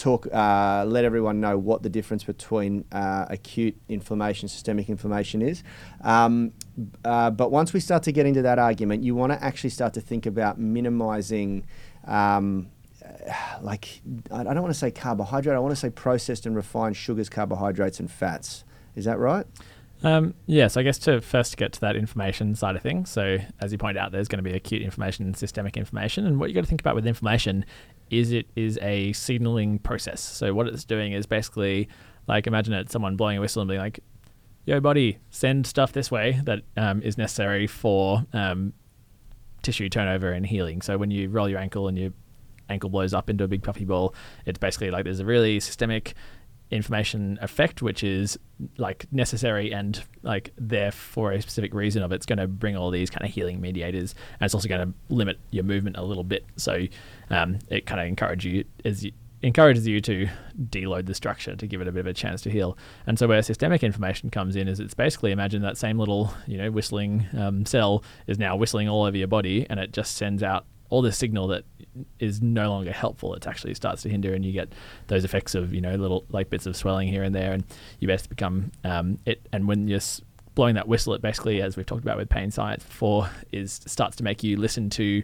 talk, 0.00 0.26
uh, 0.32 0.84
let 0.86 1.04
everyone 1.04 1.40
know 1.40 1.58
what 1.58 1.82
the 1.82 1.90
difference 1.90 2.24
between 2.24 2.84
uh, 2.90 3.26
acute 3.28 3.76
inflammation, 3.88 4.48
systemic 4.48 4.88
inflammation 4.88 5.42
is. 5.42 5.62
Um, 6.00 6.52
uh, 7.04 7.30
but 7.30 7.50
once 7.50 7.72
we 7.72 7.80
start 7.80 8.02
to 8.04 8.12
get 8.12 8.26
into 8.26 8.42
that 8.42 8.58
argument, 8.58 9.04
you 9.04 9.14
want 9.14 9.32
to 9.32 9.42
actually 9.42 9.70
start 9.70 9.94
to 9.94 10.00
think 10.00 10.26
about 10.26 10.58
minimizing. 10.58 11.66
Um, 12.06 12.70
like 13.60 14.00
I 14.30 14.42
don't 14.42 14.62
want 14.62 14.72
to 14.72 14.78
say 14.78 14.90
carbohydrate. 14.90 15.54
I 15.54 15.58
want 15.58 15.72
to 15.72 15.80
say 15.80 15.90
processed 15.90 16.46
and 16.46 16.56
refined 16.56 16.96
sugars, 16.96 17.28
carbohydrates, 17.28 18.00
and 18.00 18.10
fats. 18.10 18.64
Is 18.96 19.04
that 19.04 19.18
right? 19.18 19.46
Um, 20.02 20.34
yes, 20.46 20.78
I 20.78 20.82
guess 20.82 20.98
to 21.00 21.20
first 21.20 21.56
get 21.58 21.72
to 21.74 21.80
that 21.80 21.94
inflammation 21.94 22.54
side 22.54 22.74
of 22.74 22.82
things. 22.82 23.10
So, 23.10 23.38
as 23.60 23.70
you 23.70 23.78
point 23.78 23.98
out, 23.98 24.12
there's 24.12 24.28
going 24.28 24.42
to 24.42 24.48
be 24.48 24.56
acute 24.56 24.80
inflammation 24.80 25.26
and 25.26 25.36
systemic 25.36 25.76
inflammation. 25.76 26.26
And 26.26 26.40
what 26.40 26.48
you 26.48 26.54
got 26.54 26.62
to 26.62 26.66
think 26.66 26.80
about 26.80 26.94
with 26.94 27.06
inflammation 27.06 27.66
is 28.10 28.32
it 28.32 28.46
is 28.56 28.78
a 28.82 29.12
signaling 29.12 29.78
process. 29.78 30.20
So, 30.20 30.52
what 30.52 30.66
it's 30.66 30.84
doing 30.84 31.12
is 31.12 31.26
basically 31.26 31.88
like 32.26 32.46
imagine 32.46 32.74
it 32.74 32.90
someone 32.90 33.16
blowing 33.16 33.38
a 33.38 33.40
whistle 33.40 33.62
and 33.62 33.68
being 33.68 33.80
like, 33.80 34.00
"Yo, 34.66 34.80
buddy, 34.80 35.18
send 35.30 35.66
stuff 35.66 35.92
this 35.92 36.10
way 36.10 36.40
that 36.44 36.62
um, 36.76 37.02
is 37.02 37.16
necessary 37.16 37.66
for 37.66 38.26
um, 38.32 38.72
tissue 39.62 39.88
turnover 39.88 40.32
and 40.32 40.44
healing." 40.44 40.82
So, 40.82 40.98
when 40.98 41.10
you 41.10 41.28
roll 41.28 41.48
your 41.48 41.58
ankle 41.58 41.88
and 41.88 41.98
your 41.98 42.12
ankle 42.68 42.90
blows 42.90 43.14
up 43.14 43.30
into 43.30 43.44
a 43.44 43.48
big 43.48 43.62
puffy 43.62 43.84
ball, 43.84 44.14
it's 44.46 44.58
basically 44.58 44.90
like 44.90 45.04
there's 45.04 45.20
a 45.20 45.24
really 45.24 45.60
systemic 45.60 46.14
inflammation 46.70 47.38
effect, 47.42 47.82
which 47.82 48.04
is 48.04 48.38
like 48.76 49.06
necessary 49.12 49.72
and 49.72 50.02
like 50.22 50.52
there 50.58 50.92
for 50.92 51.32
a 51.32 51.40
specific 51.40 51.74
reason 51.74 52.02
of 52.02 52.12
it's 52.12 52.26
going 52.26 52.38
to 52.38 52.46
bring 52.46 52.76
all 52.76 52.90
these 52.90 53.10
kind 53.10 53.24
of 53.26 53.32
healing 53.32 53.60
mediators 53.60 54.14
and 54.38 54.44
it's 54.44 54.54
also 54.54 54.68
going 54.68 54.86
to 54.86 55.14
limit 55.14 55.38
your 55.50 55.64
movement 55.64 55.96
a 55.96 56.02
little 56.02 56.24
bit. 56.24 56.44
So 56.56 56.86
um, 57.30 57.58
it 57.68 57.86
kind 57.86 58.00
of 58.00 58.06
encourages 58.06 58.52
you 58.52 58.64
as 58.84 59.04
you 59.04 59.12
encourages 59.42 59.86
you 59.86 60.02
to 60.02 60.28
deload 60.68 61.06
the 61.06 61.14
structure 61.14 61.56
to 61.56 61.66
give 61.66 61.80
it 61.80 61.88
a 61.88 61.92
bit 61.92 62.00
of 62.00 62.06
a 62.06 62.12
chance 62.12 62.42
to 62.42 62.50
heal. 62.50 62.76
And 63.06 63.18
so 63.18 63.26
where 63.26 63.42
systemic 63.42 63.82
inflammation 63.82 64.30
comes 64.30 64.54
in 64.54 64.68
is 64.68 64.80
it's 64.80 64.92
basically 64.94 65.32
imagine 65.32 65.62
that 65.62 65.78
same 65.78 65.98
little 65.98 66.34
you 66.46 66.58
know 66.58 66.70
whistling 66.70 67.26
um, 67.36 67.64
cell 67.64 68.04
is 68.26 68.38
now 68.38 68.56
whistling 68.56 68.88
all 68.88 69.04
over 69.04 69.16
your 69.16 69.28
body 69.28 69.66
and 69.70 69.80
it 69.80 69.92
just 69.92 70.16
sends 70.16 70.42
out 70.42 70.66
all 70.90 71.02
this 71.02 71.16
signal 71.16 71.46
that 71.48 71.64
is 72.18 72.42
no 72.42 72.68
longer 72.68 72.92
helpful. 72.92 73.34
It 73.34 73.46
actually 73.46 73.74
starts 73.74 74.02
to 74.02 74.08
hinder, 74.08 74.34
and 74.34 74.44
you 74.44 74.52
get 74.52 74.72
those 75.06 75.24
effects 75.24 75.54
of 75.54 75.72
you 75.72 75.80
know 75.80 75.94
little 75.94 76.26
like 76.28 76.50
bits 76.50 76.66
of 76.66 76.76
swelling 76.76 77.08
here 77.08 77.22
and 77.22 77.34
there, 77.34 77.52
and 77.52 77.64
you 78.00 78.08
best 78.08 78.28
become 78.28 78.72
um, 78.84 79.18
it. 79.24 79.46
And 79.52 79.66
when 79.66 79.88
you're 79.88 80.00
blowing 80.54 80.74
that 80.74 80.88
whistle, 80.88 81.14
it 81.14 81.22
basically, 81.22 81.62
as 81.62 81.76
we've 81.76 81.86
talked 81.86 82.02
about 82.02 82.16
with 82.16 82.28
pain 82.28 82.50
science 82.50 82.84
before, 82.84 83.30
is 83.52 83.80
starts 83.86 84.16
to 84.16 84.24
make 84.24 84.42
you 84.42 84.56
listen 84.56 84.90
to 84.90 85.22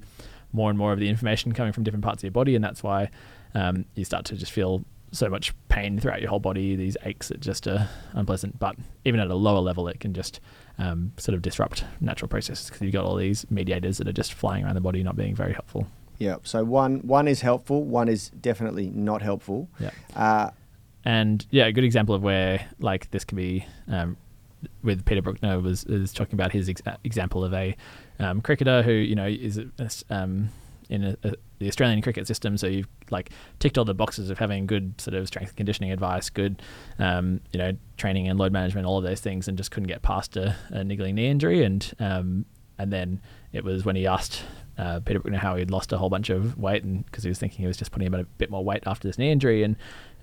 more 0.53 0.71
and 0.71 0.79
more 0.79 0.93
of 0.93 1.01
the 1.01 1.09
information 1.09 1.53
coming 1.53 1.73
from 1.73 1.83
different 1.85 2.05
parts 2.05 2.21
of 2.21 2.25
your 2.25 2.33
body, 2.33 2.55
and 2.55 2.65
that's 2.65 2.83
why 2.83 3.11
um, 3.55 3.85
you 3.95 4.05
start 4.05 4.25
to 4.27 4.37
just 4.37 4.53
feel 4.53 4.85
so 5.13 5.29
much 5.29 5.55
pain 5.69 5.99
throughout 5.99 6.21
your 6.21 6.31
whole 6.31 6.41
body. 6.41 6.77
These 6.77 6.97
aches 7.05 7.29
that 7.29 7.41
just 7.41 7.67
are 7.67 7.89
unpleasant, 8.13 8.59
but 8.59 8.77
even 9.05 9.21
at 9.21 9.31
a 9.31 9.35
lower 9.35 9.61
level, 9.61 9.89
it 9.89 10.01
can 10.01 10.15
just 10.15 10.41
um, 10.79 11.13
sort 11.17 11.35
of 11.35 11.43
disrupt 11.43 11.85
natural 12.01 12.29
processes 12.29 12.67
because 12.67 12.83
you've 12.83 12.93
got 12.93 13.05
all 13.05 13.17
these 13.17 13.47
mediators 13.51 13.99
that 13.99 14.07
are 14.09 14.13
just 14.13 14.35
flying 14.35 14.65
around 14.65 14.75
the 14.75 14.81
body, 14.81 15.03
not 15.03 15.17
being 15.17 15.35
very 15.35 15.53
helpful. 15.53 15.87
Yeah. 16.19 16.37
So 16.43 16.65
one 16.65 17.01
one 17.01 17.29
is 17.29 17.41
helpful. 17.43 17.85
One 17.85 18.09
is 18.09 18.31
definitely 18.41 18.89
not 18.89 19.23
helpful. 19.23 19.69
Yeah. 19.79 19.91
Uh, 20.15 20.51
And 21.05 21.47
yeah, 21.51 21.67
a 21.67 21.73
good 21.73 21.85
example 21.85 22.15
of 22.15 22.23
where 22.23 22.67
like 22.81 23.11
this 23.11 23.25
can 23.25 23.37
be 23.37 23.65
um, 23.89 24.17
with 24.83 25.05
Peter 25.05 25.23
Brukner 25.23 25.63
was 25.63 25.85
is 25.85 26.13
talking 26.13 26.35
about 26.35 26.53
his 26.53 26.69
ex- 26.69 26.83
example 27.05 27.45
of 27.45 27.53
a 27.55 27.77
um, 28.19 28.41
cricketer 28.41 28.83
who 28.83 28.93
you 28.93 29.15
know 29.15 29.27
is 29.27 29.61
um, 30.11 30.49
in 30.89 31.05
a, 31.05 31.17
a, 31.25 31.35
the 31.59 31.69
Australian 31.69 32.03
cricket 32.03 32.27
system. 32.27 32.57
So 32.57 32.67
you've 32.67 32.89
like 33.11 33.31
ticked 33.59 33.79
all 33.79 33.85
the 33.85 33.95
boxes 33.95 34.31
of 34.31 34.39
having 34.39 34.67
good 34.67 35.01
sort 35.01 35.15
of 35.15 35.27
strength 35.27 35.51
and 35.51 35.57
conditioning 35.57 35.93
advice, 35.93 36.31
good 36.31 36.63
um, 36.99 37.41
you 37.53 37.59
know 37.59 37.77
training 37.97 38.29
and 38.29 38.39
load 38.39 38.53
management, 38.53 38.87
all 38.87 38.99
of 38.99 39.05
those 39.05 39.21
things, 39.21 39.49
and 39.49 39.57
just 39.57 39.71
couldn't 39.71 39.89
get 39.89 40.03
past 40.03 40.37
a, 40.37 40.57
a 40.71 40.85
niggling 40.85 41.15
knee 41.15 41.29
injury. 41.29 41.65
And 41.65 41.93
um, 41.99 42.45
and 42.79 42.93
then 42.93 43.21
it 43.53 43.65
was 43.65 43.85
when 43.85 43.97
he 43.97 44.07
asked 44.07 44.43
uh, 44.79 45.01
Peter 45.01 45.21
Brukner 45.21 45.39
how 45.39 45.57
he'd 45.57 45.71
lost 45.71 45.93
a 45.93 45.99
whole 45.99 46.11
bunch 46.11 46.31
of 46.31 46.59
weight, 46.59 46.85
and 46.85 47.05
because 47.07 47.25
he 47.25 47.29
was 47.29 47.39
thinking 47.39 47.61
he 47.61 47.67
was 47.67 47.77
just 47.77 47.91
putting 47.91 48.09
about 48.09 48.21
a 48.21 48.25
bit 48.39 48.51
more 48.51 48.65
weight 48.65 48.83
after 48.87 49.09
this 49.09 49.19
knee 49.19 49.31
injury, 49.31 49.63
and 49.63 49.77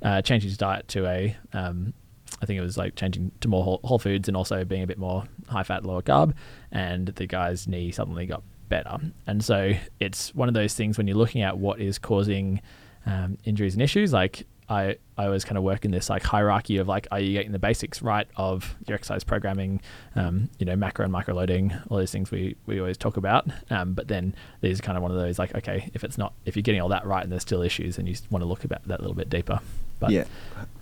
uh, 0.04 0.22
changed 0.22 0.46
his 0.46 0.58
diet 0.58 0.88
to 0.90 1.06
a, 1.08 1.36
um, 1.54 1.94
I 2.42 2.46
think 2.46 2.60
it 2.60 2.62
was 2.62 2.78
like 2.78 2.96
changing 2.96 3.32
to 3.42 3.48
more 3.48 3.64
whole, 3.64 3.80
whole 3.84 4.00
foods 4.00 4.28
and 4.28 4.38
also 4.38 4.64
being 4.64 4.84
a 4.84 4.88
bit 4.88 4.98
more 4.98 5.24
high 5.48 5.64
fat, 5.64 5.86
lower 5.86 6.02
carb, 6.02 6.34
and 6.72 7.08
the 7.08 7.26
guy's 7.26 7.68
knee 7.68 7.92
suddenly 7.92 8.26
got 8.26 8.44
better. 8.74 8.98
And 9.28 9.44
so 9.44 9.74
it's 10.00 10.34
one 10.34 10.48
of 10.48 10.56
those 10.56 10.74
things 10.74 10.98
when 10.98 11.06
you're 11.08 11.22
looking 11.24 11.44
at 11.44 11.58
what 11.60 11.80
is 11.80 12.00
causing 12.00 12.60
um, 13.06 13.38
injuries 13.44 13.74
and 13.76 13.82
issues, 13.84 14.12
like 14.12 14.48
I, 14.68 14.98
I 15.16 15.26
always 15.26 15.46
kind 15.46 15.58
of 15.58 15.64
work 15.64 15.86
in 15.86 15.92
this 15.92 16.10
like 16.10 16.24
hierarchy 16.24 16.78
of 16.78 16.88
like, 16.88 17.06
are 17.12 17.20
you 17.20 17.34
getting 17.34 17.52
the 17.52 17.60
basics 17.60 18.02
right 18.02 18.28
of 18.36 18.76
your 18.88 18.96
exercise 18.96 19.24
programming, 19.24 19.82
um, 20.16 20.50
you 20.58 20.66
know, 20.66 20.76
macro 20.76 21.04
and 21.04 21.12
micro 21.12 21.36
loading, 21.36 21.72
all 21.90 21.98
those 21.98 22.12
things 22.12 22.32
we, 22.32 22.56
we 22.66 22.80
always 22.80 22.98
talk 22.98 23.18
about. 23.18 23.48
Um, 23.70 23.94
but 23.94 24.08
then 24.08 24.34
there's 24.62 24.82
kind 24.82 24.98
of 24.98 25.04
one 25.04 25.12
of 25.12 25.18
those 25.18 25.38
like, 25.38 25.54
okay, 25.54 25.92
if 25.94 26.04
it's 26.04 26.18
not, 26.18 26.34
if 26.46 26.56
you're 26.56 26.64
getting 26.64 26.82
all 26.82 26.90
that 26.90 27.06
right 27.06 27.22
and 27.22 27.32
there's 27.32 27.44
still 27.44 27.62
issues, 27.62 28.00
and 28.00 28.08
you 28.08 28.16
want 28.32 28.42
to 28.42 28.48
look 28.48 28.64
about 28.64 28.88
that 28.88 29.00
a 29.00 29.02
little 29.04 29.16
bit 29.16 29.30
deeper. 29.30 29.60
But 30.00 30.10
yeah. 30.10 30.26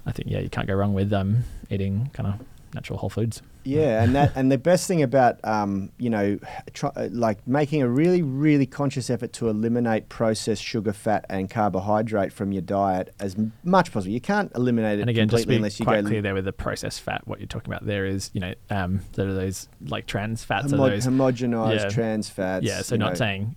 I 0.05 0.12
think, 0.13 0.29
yeah, 0.29 0.39
you 0.39 0.50
can't 0.50 0.67
go 0.67 0.75
wrong 0.75 0.93
with 0.93 1.12
um, 1.12 1.43
eating 1.69 2.10
kind 2.13 2.27
of 2.27 2.36
natural 2.74 3.00
whole 3.00 3.10
foods. 3.10 3.41
Yeah, 3.63 4.03
and 4.03 4.15
that 4.15 4.32
and 4.36 4.51
the 4.51 4.58
best 4.58 4.88
thing 4.88 5.03
about 5.03 5.44
um, 5.46 5.91
you 5.98 6.10
know, 6.10 6.39
try, 6.74 6.91
like 7.12 7.46
making 7.48 7.82
a 7.82 7.88
really 7.88 8.22
really 8.22 8.65
conscious 8.65 9.10
effort 9.10 9.34
to 9.34 9.50
eliminate 9.50 10.10
processed 10.10 10.63
sugar, 10.63 10.94
fat, 10.94 11.25
and 11.30 11.50
carbohydrate 11.50 12.34
from 12.34 12.51
your 12.51 12.62
diet 12.62 13.13
as 13.20 13.36
m- 13.36 13.53
much 13.63 13.89
as 13.89 13.94
possible. 13.94 14.13
You 14.13 14.22
can't 14.22 14.51
eliminate 14.56 15.00
it 15.00 15.01
And 15.01 15.10
again, 15.10 15.27
just 15.27 15.44
completely 15.44 15.53
be 15.53 15.58
unless 15.58 15.80
you 15.80 15.86
quite 15.86 16.01
go 16.01 16.08
clear 16.10 16.22
there 16.22 16.34
with 16.34 16.46
the 16.46 16.53
processed 16.53 17.01
fat. 17.01 17.27
What 17.27 17.39
you're 17.39 17.48
talking 17.48 17.72
about 17.72 17.86
there 17.86 18.06
is, 18.06 18.32
you 18.34 18.41
know, 18.41 18.53
um, 18.70 19.01
that 19.13 19.27
are 19.27 19.34
those 19.34 19.68
like 19.86 20.08
trans 20.08 20.44
fats. 20.44 20.72
homo- 20.72 20.89
those, 20.89 21.06
homogenized 21.06 21.82
yeah. 21.82 21.89
trans 21.89 22.30
fats. 22.30 22.65
yeah. 22.65 22.82
So 22.82 22.96
not 22.96 23.10
know. 23.10 23.15
saying 23.15 23.56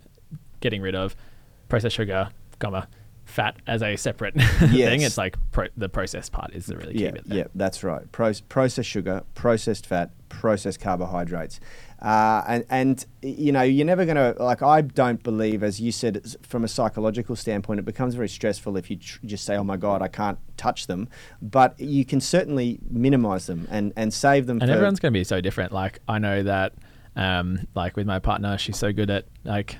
getting 0.59 0.81
rid 0.81 0.95
of 0.95 1.15
processed 1.67 1.95
sugar, 1.95 2.29
comma, 2.59 2.87
fat 3.35 3.57
as 3.67 3.83
a 3.83 3.95
separate 3.97 4.33
Yes. 4.37 4.61
thing. 4.61 5.01
It's 5.01 5.17
like 5.17 5.37
pro- 5.51 5.67
the 5.75 5.89
processed 5.89 6.31
part 6.31 6.53
is 6.53 6.65
the 6.67 6.77
really 6.77 6.93
key 6.93 7.03
yeah, 7.03 7.11
bit 7.11 7.27
there. 7.27 7.37
yeah, 7.39 7.43
that's 7.53 7.83
right. 7.83 8.09
Pro- 8.11 8.31
processed 8.49 8.89
sugar, 8.89 9.23
processed 9.35 9.85
fat, 9.85 10.11
processed 10.29 10.79
carbohydrates. 10.79 11.59
Uh, 12.01 12.43
and, 12.47 12.65
and, 12.69 13.05
you 13.21 13.51
know, 13.51 13.61
you're 13.61 13.85
never 13.85 14.05
going 14.05 14.17
to, 14.17 14.35
like, 14.43 14.61
I 14.61 14.81
don't 14.81 15.23
believe, 15.23 15.63
as 15.63 15.79
you 15.79 15.91
said, 15.91 16.23
from 16.43 16.63
a 16.63 16.67
psychological 16.67 17.35
standpoint, 17.35 17.79
it 17.79 17.85
becomes 17.85 18.15
very 18.15 18.29
stressful 18.29 18.77
if 18.77 18.89
you 18.91 18.97
tr- 18.97 19.19
just 19.25 19.43
say, 19.45 19.55
oh 19.55 19.63
my 19.63 19.77
God, 19.77 20.01
I 20.01 20.07
can't 20.07 20.37
touch 20.57 20.87
them. 20.87 21.07
But 21.41 21.79
you 21.79 22.05
can 22.05 22.21
certainly 22.21 22.79
minimize 22.89 23.47
them 23.47 23.67
and, 23.71 23.91
and 23.95 24.13
save 24.13 24.45
them 24.45 24.59
and 24.61 24.69
for. 24.69 24.73
everyone's 24.73 24.99
going 24.99 25.13
to 25.13 25.19
be 25.19 25.23
so 25.23 25.41
different 25.41 25.71
like 25.73 25.99
i 26.07 26.17
know 26.19 26.43
that 26.43 26.73
um 27.15 27.59
like 27.75 27.95
with 27.97 28.05
my 28.07 28.19
partner 28.19 28.57
she's 28.57 28.77
so 28.77 28.91
good 28.93 29.09
at 29.09 29.25
like 29.43 29.77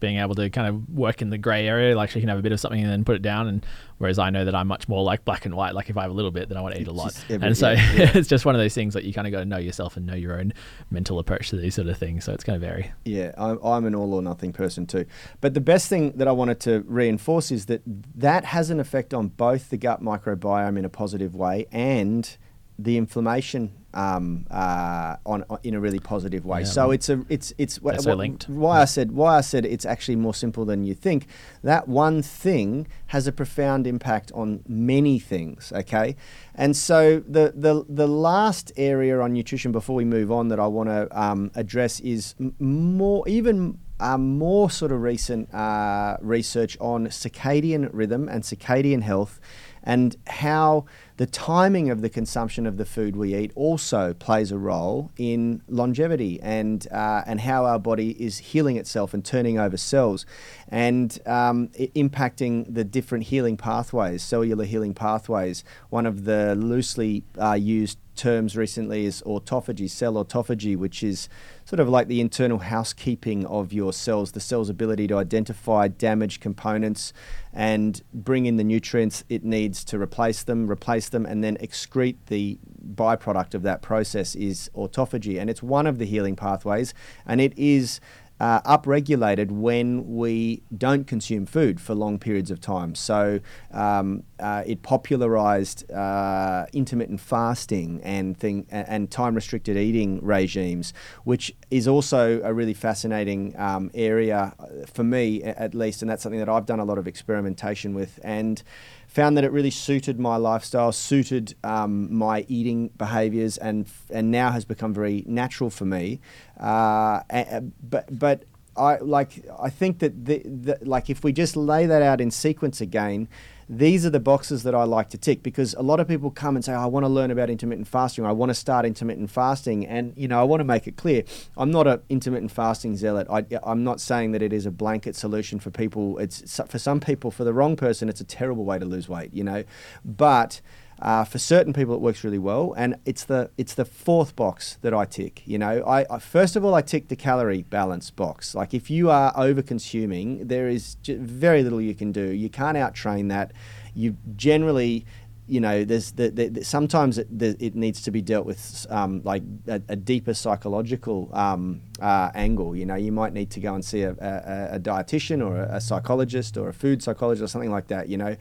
being 0.00 0.18
able 0.18 0.34
to 0.34 0.50
kind 0.50 0.66
of 0.66 0.88
work 0.88 1.22
in 1.22 1.30
the 1.30 1.38
gray 1.38 1.68
area 1.68 1.94
like 1.96 2.10
she 2.10 2.20
can 2.20 2.28
have 2.28 2.38
a 2.38 2.42
bit 2.42 2.52
of 2.52 2.58
something 2.60 2.80
and 2.82 2.90
then 2.90 3.04
put 3.04 3.14
it 3.16 3.22
down 3.22 3.46
and 3.46 3.64
whereas 3.98 4.18
i 4.18 4.30
know 4.30 4.44
that 4.44 4.54
i'm 4.54 4.66
much 4.66 4.88
more 4.88 5.02
like 5.04 5.24
black 5.24 5.44
and 5.46 5.54
white 5.54 5.74
like 5.74 5.88
if 5.90 5.96
i 5.96 6.02
have 6.02 6.10
a 6.10 6.14
little 6.14 6.30
bit 6.30 6.48
then 6.48 6.56
i 6.58 6.60
want 6.60 6.74
to 6.74 6.80
eat 6.80 6.88
a 6.88 6.92
lot 6.92 7.14
every- 7.28 7.46
and 7.46 7.56
so 7.56 7.70
yeah, 7.70 7.92
yeah. 7.94 8.10
it's 8.14 8.28
just 8.28 8.44
one 8.44 8.54
of 8.54 8.60
those 8.60 8.74
things 8.74 8.94
that 8.94 9.04
you 9.04 9.12
kind 9.12 9.26
of 9.26 9.30
got 9.32 9.40
to 9.40 9.44
know 9.44 9.58
yourself 9.58 9.96
and 9.96 10.06
know 10.06 10.14
your 10.14 10.38
own 10.40 10.52
mental 10.90 11.18
approach 11.18 11.50
to 11.50 11.56
these 11.56 11.74
sort 11.74 11.86
of 11.86 11.96
things 11.98 12.24
so 12.24 12.32
it's 12.32 12.42
going 12.44 12.58
to 12.58 12.66
vary 12.66 12.90
Yeah, 13.04 13.32
I'm, 13.38 13.58
I'm 13.62 13.84
an 13.84 13.94
all 13.94 14.14
or 14.14 14.22
nothing 14.22 14.52
person 14.52 14.86
too. 14.86 15.04
But 15.40 15.54
the 15.54 15.60
best 15.60 15.88
thing 15.88 16.12
that 16.16 16.26
I 16.26 16.32
wanted 16.32 16.60
to 16.60 16.82
reinforce 16.86 17.50
is 17.50 17.66
that 17.66 17.82
that 18.16 18.44
has 18.46 18.70
an 18.70 18.80
effect 18.80 19.12
on 19.14 19.28
both 19.28 19.70
the 19.70 19.76
gut 19.76 20.02
microbiome 20.02 20.78
in 20.78 20.84
a 20.84 20.88
positive 20.88 21.34
way 21.34 21.66
and 21.70 22.36
the 22.82 22.96
inflammation 22.96 23.72
um, 23.92 24.46
uh, 24.50 25.16
on, 25.26 25.44
on 25.50 25.58
in 25.62 25.74
a 25.74 25.80
really 25.80 25.98
positive 25.98 26.44
way. 26.46 26.60
Yeah. 26.60 26.66
So 26.66 26.90
it's 26.90 27.08
a 27.08 27.24
it's 27.28 27.52
it's 27.58 27.80
so 27.82 28.14
linked. 28.14 28.48
why 28.48 28.80
I 28.80 28.84
said 28.84 29.12
why 29.12 29.36
I 29.36 29.40
said 29.40 29.66
it's 29.66 29.84
actually 29.84 30.16
more 30.16 30.34
simple 30.34 30.64
than 30.64 30.84
you 30.84 30.94
think. 30.94 31.26
That 31.62 31.88
one 31.88 32.22
thing 32.22 32.86
has 33.08 33.26
a 33.26 33.32
profound 33.32 33.86
impact 33.86 34.30
on 34.32 34.62
many 34.66 35.18
things. 35.18 35.72
Okay, 35.74 36.16
and 36.54 36.76
so 36.76 37.20
the 37.20 37.52
the 37.56 37.84
the 37.88 38.06
last 38.06 38.72
area 38.76 39.20
on 39.20 39.32
nutrition 39.32 39.72
before 39.72 39.96
we 39.96 40.04
move 40.04 40.30
on 40.30 40.48
that 40.48 40.60
I 40.60 40.66
want 40.66 40.88
to 40.88 41.20
um, 41.20 41.50
address 41.54 42.00
is 42.00 42.34
m- 42.40 42.54
more 42.58 43.26
even. 43.28 43.78
Uh, 44.02 44.16
more 44.16 44.70
sort 44.70 44.92
of 44.92 45.02
recent 45.02 45.52
uh, 45.52 46.16
research 46.22 46.74
on 46.80 47.06
circadian 47.08 47.90
rhythm 47.92 48.30
and 48.30 48.42
circadian 48.42 49.02
health, 49.02 49.38
and 49.82 50.16
how 50.26 50.86
the 51.20 51.26
timing 51.26 51.90
of 51.90 52.00
the 52.00 52.08
consumption 52.08 52.66
of 52.66 52.78
the 52.78 52.84
food 52.86 53.14
we 53.14 53.34
eat 53.34 53.52
also 53.54 54.14
plays 54.14 54.50
a 54.50 54.56
role 54.56 55.10
in 55.18 55.60
longevity 55.68 56.40
and 56.40 56.90
uh, 56.90 57.22
and 57.26 57.42
how 57.42 57.66
our 57.66 57.78
body 57.78 58.12
is 58.12 58.38
healing 58.38 58.78
itself 58.78 59.12
and 59.12 59.22
turning 59.22 59.58
over 59.58 59.76
cells, 59.76 60.24
and 60.68 61.18
um, 61.26 61.68
impacting 61.94 62.64
the 62.72 62.84
different 62.84 63.24
healing 63.24 63.58
pathways, 63.58 64.22
cellular 64.22 64.64
healing 64.64 64.94
pathways. 64.94 65.62
One 65.90 66.06
of 66.06 66.24
the 66.24 66.54
loosely 66.54 67.24
uh, 67.38 67.52
used 67.52 67.98
terms 68.20 68.54
recently 68.54 69.06
is 69.06 69.22
autophagy, 69.22 69.88
cell 69.88 70.12
autophagy, 70.22 70.76
which 70.76 71.02
is 71.02 71.26
sort 71.64 71.80
of 71.80 71.88
like 71.88 72.06
the 72.06 72.20
internal 72.20 72.58
housekeeping 72.58 73.46
of 73.46 73.72
your 73.72 73.94
cells, 73.94 74.32
the 74.32 74.40
cell's 74.40 74.68
ability 74.68 75.06
to 75.06 75.16
identify 75.16 75.88
damaged 75.88 76.42
components 76.42 77.14
and 77.50 78.02
bring 78.12 78.44
in 78.44 78.58
the 78.58 78.64
nutrients 78.64 79.24
it 79.30 79.42
needs 79.42 79.82
to 79.84 79.98
replace 79.98 80.42
them, 80.42 80.70
replace 80.70 81.08
them, 81.08 81.24
and 81.24 81.42
then 81.42 81.56
excrete 81.56 82.18
the 82.26 82.58
byproduct 82.94 83.54
of 83.54 83.62
that 83.62 83.80
process 83.80 84.34
is 84.34 84.70
autophagy. 84.76 85.40
And 85.40 85.48
it's 85.48 85.62
one 85.62 85.86
of 85.86 85.96
the 85.96 86.04
healing 86.04 86.36
pathways, 86.36 86.92
and 87.24 87.40
it 87.40 87.56
is 87.56 88.00
uh, 88.40 88.62
upregulated 88.62 89.50
when 89.50 90.16
we 90.16 90.62
don't 90.76 91.06
consume 91.06 91.44
food 91.46 91.80
for 91.80 91.94
long 91.94 92.18
periods 92.18 92.50
of 92.50 92.60
time. 92.60 92.94
So 92.94 93.40
um, 93.72 94.24
uh, 94.40 94.64
it 94.66 94.82
popularized 94.82 95.90
uh, 95.90 96.66
intermittent 96.72 97.20
fasting 97.20 98.00
and 98.02 98.36
thing 98.36 98.66
and, 98.70 99.10
time 99.10 99.34
restricted 99.34 99.76
eating 99.76 100.20
regimes, 100.22 100.94
which 101.24 101.54
is 101.70 101.86
also 101.86 102.40
a 102.42 102.54
really 102.54 102.74
fascinating 102.74 103.54
um, 103.58 103.90
area 103.92 104.54
uh, 104.58 104.86
for 104.86 105.04
me, 105.04 105.42
at 105.42 105.74
least, 105.74 106.00
and 106.00 106.10
that's 106.10 106.22
something 106.22 106.38
that 106.38 106.48
I've 106.48 106.66
done 106.66 106.80
a 106.80 106.84
lot 106.84 106.96
of 106.96 107.06
experimentation 107.06 107.94
with 107.94 108.20
and 108.22 108.62
found 109.10 109.36
that 109.36 109.42
it 109.44 109.50
really 109.50 109.70
suited 109.72 110.20
my 110.20 110.36
lifestyle, 110.36 110.92
suited 110.92 111.54
um, 111.64 112.14
my 112.14 112.44
eating 112.48 112.88
behaviors, 112.96 113.58
and 113.58 113.86
and 114.10 114.30
now 114.30 114.52
has 114.52 114.64
become 114.64 114.94
very 114.94 115.24
natural 115.26 115.68
for 115.70 115.84
me. 115.84 116.20
Uh, 116.60 117.20
a- 117.30 117.56
a- 117.56 117.60
but 117.82 118.06
but 118.16 118.44
I 118.76 118.98
like 118.98 119.44
I 119.60 119.68
think 119.68 119.98
that 119.98 120.24
the, 120.24 120.38
the 120.44 120.78
like 120.82 121.10
if 121.10 121.24
we 121.24 121.32
just 121.32 121.56
lay 121.56 121.86
that 121.86 122.02
out 122.02 122.20
in 122.20 122.30
sequence 122.30 122.80
again. 122.80 123.28
These 123.72 124.04
are 124.04 124.10
the 124.10 124.18
boxes 124.18 124.64
that 124.64 124.74
I 124.74 124.82
like 124.82 125.10
to 125.10 125.18
tick 125.18 125.44
because 125.44 125.74
a 125.74 125.82
lot 125.82 126.00
of 126.00 126.08
people 126.08 126.32
come 126.32 126.56
and 126.56 126.64
say, 126.64 126.72
I 126.72 126.86
want 126.86 127.04
to 127.04 127.08
learn 127.08 127.30
about 127.30 127.48
intermittent 127.48 127.86
fasting. 127.86 128.26
I 128.26 128.32
want 128.32 128.50
to 128.50 128.54
start 128.54 128.84
intermittent 128.84 129.30
fasting. 129.30 129.86
And, 129.86 130.12
you 130.16 130.26
know, 130.26 130.40
I 130.40 130.42
want 130.42 130.58
to 130.58 130.64
make 130.64 130.88
it 130.88 130.96
clear 130.96 131.22
I'm 131.56 131.70
not 131.70 131.86
an 131.86 132.00
intermittent 132.08 132.50
fasting 132.50 132.96
zealot. 132.96 133.28
I, 133.30 133.44
I'm 133.62 133.84
not 133.84 134.00
saying 134.00 134.32
that 134.32 134.42
it 134.42 134.52
is 134.52 134.66
a 134.66 134.72
blanket 134.72 135.14
solution 135.14 135.60
for 135.60 135.70
people. 135.70 136.18
It's 136.18 136.60
For 136.68 136.80
some 136.80 136.98
people, 136.98 137.30
for 137.30 137.44
the 137.44 137.52
wrong 137.52 137.76
person, 137.76 138.08
it's 138.08 138.20
a 138.20 138.24
terrible 138.24 138.64
way 138.64 138.80
to 138.80 138.84
lose 138.84 139.08
weight, 139.08 139.32
you 139.32 139.44
know. 139.44 139.62
But 140.04 140.60
uh, 141.00 141.24
for 141.24 141.38
certain 141.38 141.72
people, 141.72 141.94
it 141.94 142.00
works 142.00 142.24
really 142.24 142.38
well, 142.38 142.74
and 142.76 142.96
it's 143.06 143.24
the 143.24 143.50
it's 143.56 143.74
the 143.74 143.84
fourth 143.84 144.36
box 144.36 144.78
that 144.82 144.92
I 144.92 145.06
tick. 145.06 145.42
You 145.46 145.58
know, 145.58 145.82
I, 145.86 146.04
I 146.10 146.18
first 146.18 146.56
of 146.56 146.64
all 146.64 146.74
I 146.74 146.82
tick 146.82 147.08
the 147.08 147.16
calorie 147.16 147.62
balance 147.62 148.10
box. 148.10 148.54
Like 148.54 148.74
if 148.74 148.90
you 148.90 149.10
are 149.10 149.32
over 149.36 149.62
consuming, 149.62 150.46
there 150.46 150.68
is 150.68 150.96
very 151.06 151.62
little 151.62 151.80
you 151.80 151.94
can 151.94 152.12
do. 152.12 152.26
You 152.32 152.50
can't 152.50 152.76
out 152.76 152.94
train 152.94 153.28
that. 153.28 153.52
You 153.94 154.16
generally 154.36 155.06
you 155.50 155.60
know, 155.60 155.84
there's 155.84 156.12
the, 156.12 156.30
the, 156.30 156.48
the 156.48 156.64
sometimes 156.64 157.18
it, 157.18 157.26
the, 157.36 157.56
it 157.58 157.74
needs 157.74 158.02
to 158.02 158.12
be 158.12 158.22
dealt 158.22 158.46
with 158.46 158.86
um, 158.88 159.20
like 159.24 159.42
a, 159.66 159.82
a 159.88 159.96
deeper 159.96 160.32
psychological 160.32 161.28
um, 161.32 161.80
uh, 162.00 162.30
angle. 162.36 162.76
You 162.76 162.86
know, 162.86 162.94
you 162.94 163.10
might 163.10 163.32
need 163.32 163.50
to 163.50 163.60
go 163.60 163.74
and 163.74 163.84
see 163.84 164.02
a, 164.02 164.12
a, 164.12 164.76
a 164.76 164.78
dietitian 164.78 165.44
or 165.44 165.62
a 165.62 165.80
psychologist 165.80 166.56
or 166.56 166.68
a 166.68 166.72
food 166.72 167.02
psychologist 167.02 167.42
or 167.42 167.48
something 167.48 167.72
like 167.72 167.88
that. 167.88 168.08
You 168.08 168.16
know, 168.16 168.36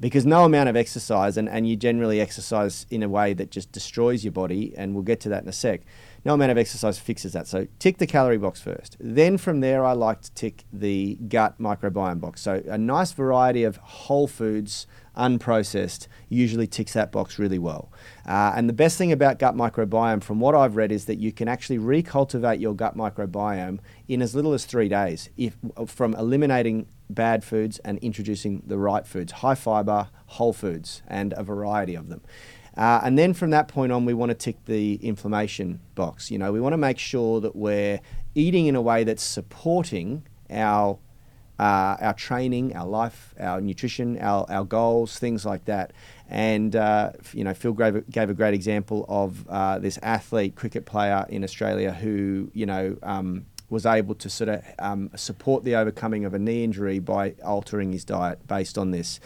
because 0.00 0.26
no 0.26 0.44
amount 0.44 0.68
of 0.68 0.76
exercise, 0.76 1.36
and, 1.36 1.48
and 1.48 1.68
you 1.68 1.76
generally 1.76 2.20
exercise 2.20 2.86
in 2.90 3.02
a 3.02 3.08
way 3.08 3.32
that 3.34 3.50
just 3.50 3.72
destroys 3.72 4.24
your 4.24 4.32
body, 4.32 4.74
and 4.76 4.94
we'll 4.94 5.02
get 5.02 5.20
to 5.20 5.28
that 5.30 5.42
in 5.42 5.48
a 5.48 5.52
sec. 5.52 5.82
No 6.24 6.34
amount 6.34 6.50
of 6.50 6.58
exercise 6.58 6.98
fixes 6.98 7.32
that. 7.34 7.46
So 7.46 7.68
tick 7.78 7.98
the 7.98 8.06
calorie 8.06 8.38
box 8.38 8.60
first. 8.60 8.96
Then 8.98 9.38
from 9.38 9.60
there, 9.60 9.84
I 9.84 9.92
like 9.92 10.22
to 10.22 10.32
tick 10.32 10.64
the 10.72 11.14
gut 11.28 11.58
microbiome 11.60 12.20
box. 12.20 12.42
So 12.42 12.62
a 12.66 12.76
nice 12.76 13.12
variety 13.12 13.62
of 13.62 13.76
whole 13.76 14.26
foods, 14.26 14.88
unprocessed, 15.16 16.08
usually 16.28 16.66
ticks 16.66 16.94
that 16.94 17.12
box 17.12 17.38
really 17.38 17.58
well. 17.58 17.92
Uh, 18.26 18.52
and 18.56 18.68
the 18.68 18.72
best 18.72 18.98
thing 18.98 19.12
about 19.12 19.38
gut 19.38 19.54
microbiome, 19.54 20.22
from 20.22 20.40
what 20.40 20.54
I've 20.54 20.76
read, 20.76 20.90
is 20.90 21.04
that 21.04 21.18
you 21.18 21.30
can 21.30 21.46
actually 21.46 21.78
recultivate 21.78 22.60
your 22.60 22.74
gut 22.74 22.96
microbiome 22.96 23.78
in 24.08 24.20
as 24.20 24.34
little 24.34 24.52
as 24.52 24.64
three 24.64 24.88
days 24.88 25.30
if, 25.36 25.56
from 25.86 26.14
eliminating 26.14 26.86
bad 27.08 27.44
foods 27.44 27.78
and 27.80 27.98
introducing 27.98 28.62
the 28.66 28.78
right 28.78 29.06
foods, 29.06 29.32
high 29.32 29.54
fiber, 29.54 30.08
whole 30.26 30.52
foods, 30.52 31.02
and 31.06 31.32
a 31.36 31.42
variety 31.42 31.94
of 31.94 32.08
them. 32.08 32.20
Uh, 32.76 33.00
and 33.02 33.18
then 33.18 33.32
from 33.32 33.50
that 33.50 33.68
point 33.68 33.90
on, 33.90 34.04
we 34.04 34.12
want 34.12 34.30
to 34.30 34.34
tick 34.34 34.56
the 34.66 34.96
inflammation 34.96 35.80
box. 35.94 36.30
You 36.30 36.38
know, 36.38 36.52
we 36.52 36.60
want 36.60 36.74
to 36.74 36.78
make 36.78 36.98
sure 36.98 37.40
that 37.40 37.56
we're 37.56 38.00
eating 38.34 38.66
in 38.66 38.76
a 38.76 38.82
way 38.82 39.04
that's 39.04 39.22
supporting 39.22 40.26
our 40.50 40.98
uh, 41.58 41.96
our 42.00 42.12
training, 42.12 42.76
our 42.76 42.86
life, 42.86 43.34
our 43.40 43.62
nutrition, 43.62 44.18
our, 44.20 44.44
our 44.50 44.64
goals, 44.64 45.18
things 45.18 45.46
like 45.46 45.64
that. 45.64 45.92
And, 46.28 46.76
uh, 46.76 47.12
you 47.32 47.44
know, 47.44 47.54
Phil 47.54 47.72
gave, 47.72 47.96
a- 47.96 48.00
gave 48.02 48.28
a 48.28 48.34
great 48.34 48.52
example 48.52 49.06
of 49.08 49.48
uh, 49.48 49.78
this 49.78 49.98
athlete, 50.02 50.54
cricket 50.54 50.84
player 50.84 51.24
in 51.30 51.42
Australia 51.44 51.92
who, 51.92 52.50
you 52.52 52.66
know, 52.66 52.98
um, 53.02 53.46
was 53.68 53.84
able 53.86 54.14
to 54.14 54.28
sort 54.30 54.48
of 54.48 54.62
um, 54.78 55.10
support 55.16 55.64
the 55.64 55.74
overcoming 55.74 56.24
of 56.24 56.34
a 56.34 56.38
knee 56.38 56.62
injury 56.64 56.98
by 56.98 57.34
altering 57.44 57.92
his 57.92 58.04
diet 58.04 58.46
based 58.46 58.78
on 58.78 58.90
this. 58.92 59.20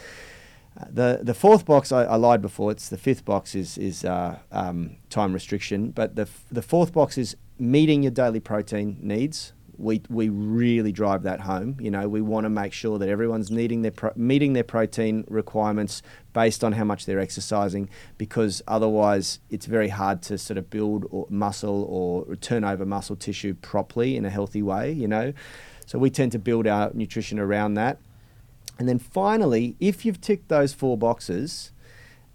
Uh, 0.79 0.85
The 0.93 1.21
the 1.23 1.35
fourth 1.35 1.65
box 1.65 1.93
I, 1.93 2.05
I 2.05 2.17
lied 2.17 2.41
before. 2.43 2.71
It's 2.73 2.89
the 2.89 2.99
fifth 2.99 3.25
box 3.25 3.55
is 3.55 3.77
is 3.79 4.05
uh, 4.05 4.39
um, 4.53 4.97
time 5.09 5.33
restriction, 5.35 5.91
but 5.91 6.15
the 6.17 6.23
f- 6.23 6.45
the 6.53 6.63
fourth 6.63 6.93
box 6.93 7.19
is 7.19 7.37
meeting 7.59 8.03
your 8.05 8.13
daily 8.13 8.41
protein 8.41 8.97
needs. 9.01 9.53
We 9.81 10.03
we 10.09 10.29
really 10.29 10.93
drive 10.93 11.23
that 11.23 11.41
home. 11.41 11.77
You 11.81 11.91
know, 11.91 12.09
we 12.09 12.21
want 12.21 12.45
to 12.45 12.51
make 12.51 12.73
sure 12.73 12.99
that 12.99 13.09
everyone's 13.09 13.51
needing 13.51 13.83
their 13.83 13.91
pro- 13.91 14.13
meeting 14.15 14.53
their 14.53 14.65
protein 14.65 15.25
requirements 15.29 16.03
based 16.33 16.63
on 16.63 16.73
how 16.73 16.85
much 16.85 17.07
they're 17.07 17.19
exercising, 17.19 17.89
because 18.19 18.63
otherwise 18.69 19.41
it's 19.49 19.67
very 19.67 19.89
hard 19.89 20.23
to 20.23 20.37
sort 20.39 20.59
of 20.59 20.69
build 20.71 21.07
or 21.11 21.27
muscle 21.31 21.85
or 21.89 22.37
turn 22.37 22.63
over 22.63 22.85
muscle 22.85 23.17
tissue 23.17 23.55
properly 23.55 24.17
in 24.17 24.25
a 24.25 24.31
healthy 24.31 24.63
way. 24.63 24.93
You 24.93 25.09
know, 25.09 25.33
so 25.87 25.99
we 25.99 26.11
tend 26.11 26.33
to 26.33 26.39
build 26.39 26.67
our 26.67 26.91
nutrition 26.95 27.39
around 27.39 27.75
that. 27.75 27.99
And 28.79 28.89
then 28.89 28.99
finally, 28.99 29.77
if 29.81 30.05
you've 30.05 30.21
ticked 30.21 30.49
those 30.49 30.73
four 30.73 30.97
boxes 30.97 31.73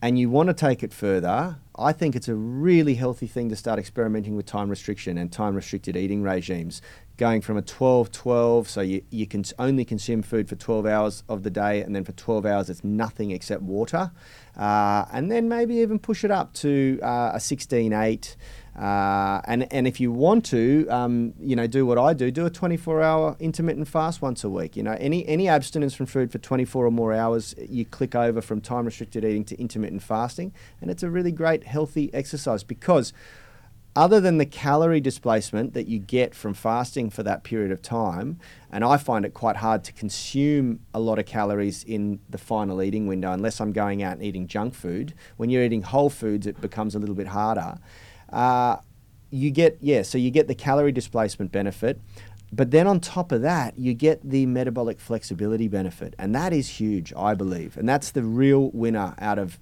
and 0.02 0.20
you 0.20 0.30
want 0.30 0.48
to 0.50 0.54
take 0.54 0.84
it 0.84 0.94
further, 0.94 1.58
I 1.78 1.92
think 1.92 2.16
it's 2.16 2.28
a 2.28 2.36
really 2.36 2.96
healthy 2.96 3.28
thing 3.28 3.50
to 3.50 3.56
start 3.56 3.80
experimenting 3.80 4.36
with 4.36 4.46
time 4.46 4.70
restriction 4.70 5.18
and 5.18 5.32
time 5.32 5.56
restricted 5.56 5.98
eating 5.98 6.22
regimes. 6.22 6.82
Going 7.18 7.40
from 7.42 7.56
a 7.56 7.62
12 7.62 8.12
12, 8.12 8.68
so 8.68 8.82
you, 8.82 9.02
you 9.10 9.26
can 9.26 9.46
only 9.58 9.86
consume 9.86 10.22
food 10.22 10.50
for 10.50 10.56
12 10.56 10.86
hours 10.86 11.24
of 11.30 11.44
the 11.44 11.50
day, 11.50 11.82
and 11.82 11.96
then 11.96 12.04
for 12.04 12.12
12 12.12 12.46
hours 12.46 12.70
it's 12.70 12.84
nothing 12.84 13.32
except 13.32 13.62
water. 13.62 14.12
Uh, 14.58 15.06
and 15.14 15.32
then 15.32 15.48
maybe 15.48 15.76
even 15.76 15.98
push 15.98 16.26
it 16.26 16.32
up 16.32 16.54
to 16.54 17.00
uh, 17.02 17.32
a 17.34 17.40
16 17.40 17.94
8. 17.94 18.36
Uh, 18.78 19.40
and 19.46 19.72
and 19.72 19.88
if 19.88 20.02
you 20.02 20.12
want 20.12 20.46
to, 20.48 20.86
um, 20.90 21.34
you 21.40 21.56
know, 21.56 21.66
do 21.66 21.86
what 21.86 21.98
I 21.98 22.14
do, 22.14 22.30
do 22.30 22.46
a 22.46 22.52
24-hour 22.52 23.38
intermittent 23.40 23.88
fast 23.88 24.22
once 24.22 24.44
a 24.44 24.50
week. 24.50 24.76
You 24.76 24.84
know, 24.84 24.98
any 25.00 25.26
any 25.26 25.48
abstinence 25.48 25.94
from 25.94 26.08
food 26.08 26.30
for 26.30 26.40
24 26.40 26.86
or 26.86 26.92
more 26.92 27.14
hours, 27.14 27.56
you 27.58 27.86
click 27.86 28.16
over 28.16 28.42
from 28.42 28.60
time-restricted 28.60 29.24
eating 29.24 29.46
to 29.46 29.56
intermittent 29.58 30.04
fasting, 30.04 30.52
and 30.82 30.92
it's 30.92 31.04
a 31.04 31.10
really 31.10 31.32
great 31.32 31.64
healthy 31.64 32.14
exercise 32.14 32.64
because 32.66 33.14
other 33.96 34.20
than 34.20 34.38
the 34.38 34.46
calorie 34.46 35.00
displacement 35.00 35.74
that 35.74 35.88
you 35.88 36.00
get 36.00 36.36
from 36.36 36.54
fasting 36.54 37.10
for 37.10 37.24
that 37.24 37.44
period 37.44 37.72
of 37.72 37.82
time, 37.82 38.38
and 38.70 38.84
I 38.84 38.98
find 38.98 39.24
it 39.24 39.34
quite 39.34 39.58
hard 39.58 39.84
to 39.86 39.94
consume 39.94 40.82
a 40.94 41.00
lot 41.00 41.18
of 41.18 41.26
calories 41.26 41.84
in 41.84 42.20
the 42.30 42.38
final 42.38 42.82
eating 42.82 43.08
window 43.08 43.32
unless 43.32 43.62
I'm 43.62 43.72
going 43.72 44.04
out 44.04 44.14
and 44.14 44.24
eating 44.24 44.48
junk 44.48 44.74
food. 44.74 45.14
When 45.38 45.50
you're 45.50 45.64
eating 45.64 45.84
whole 45.84 46.10
foods, 46.10 46.46
it 46.46 46.60
becomes 46.60 46.94
a 46.94 47.00
little 47.00 47.16
bit 47.16 47.28
harder. 47.28 47.78
Uh, 48.32 48.78
you 49.32 49.50
get 49.52 49.78
yeah, 49.82 50.02
so 50.02 50.18
you 50.18 50.30
get 50.30 50.48
the 50.48 50.56
calorie 50.56 50.92
displacement 50.92 51.52
benefit, 51.52 52.00
but 52.56 52.72
then 52.72 52.88
on 52.88 53.02
top 53.02 53.34
of 53.34 53.42
that, 53.42 53.78
you 53.78 53.94
get 53.94 54.22
the 54.28 54.46
metabolic 54.46 55.00
flexibility 55.00 55.68
benefit, 55.68 56.16
and 56.18 56.34
that 56.36 56.54
is 56.54 56.80
huge, 56.80 57.12
I 57.18 57.34
believe, 57.34 57.76
and 57.76 57.88
that's 57.88 58.12
the 58.12 58.24
real 58.24 58.70
winner 58.72 59.14
out 59.20 59.38
of 59.38 59.60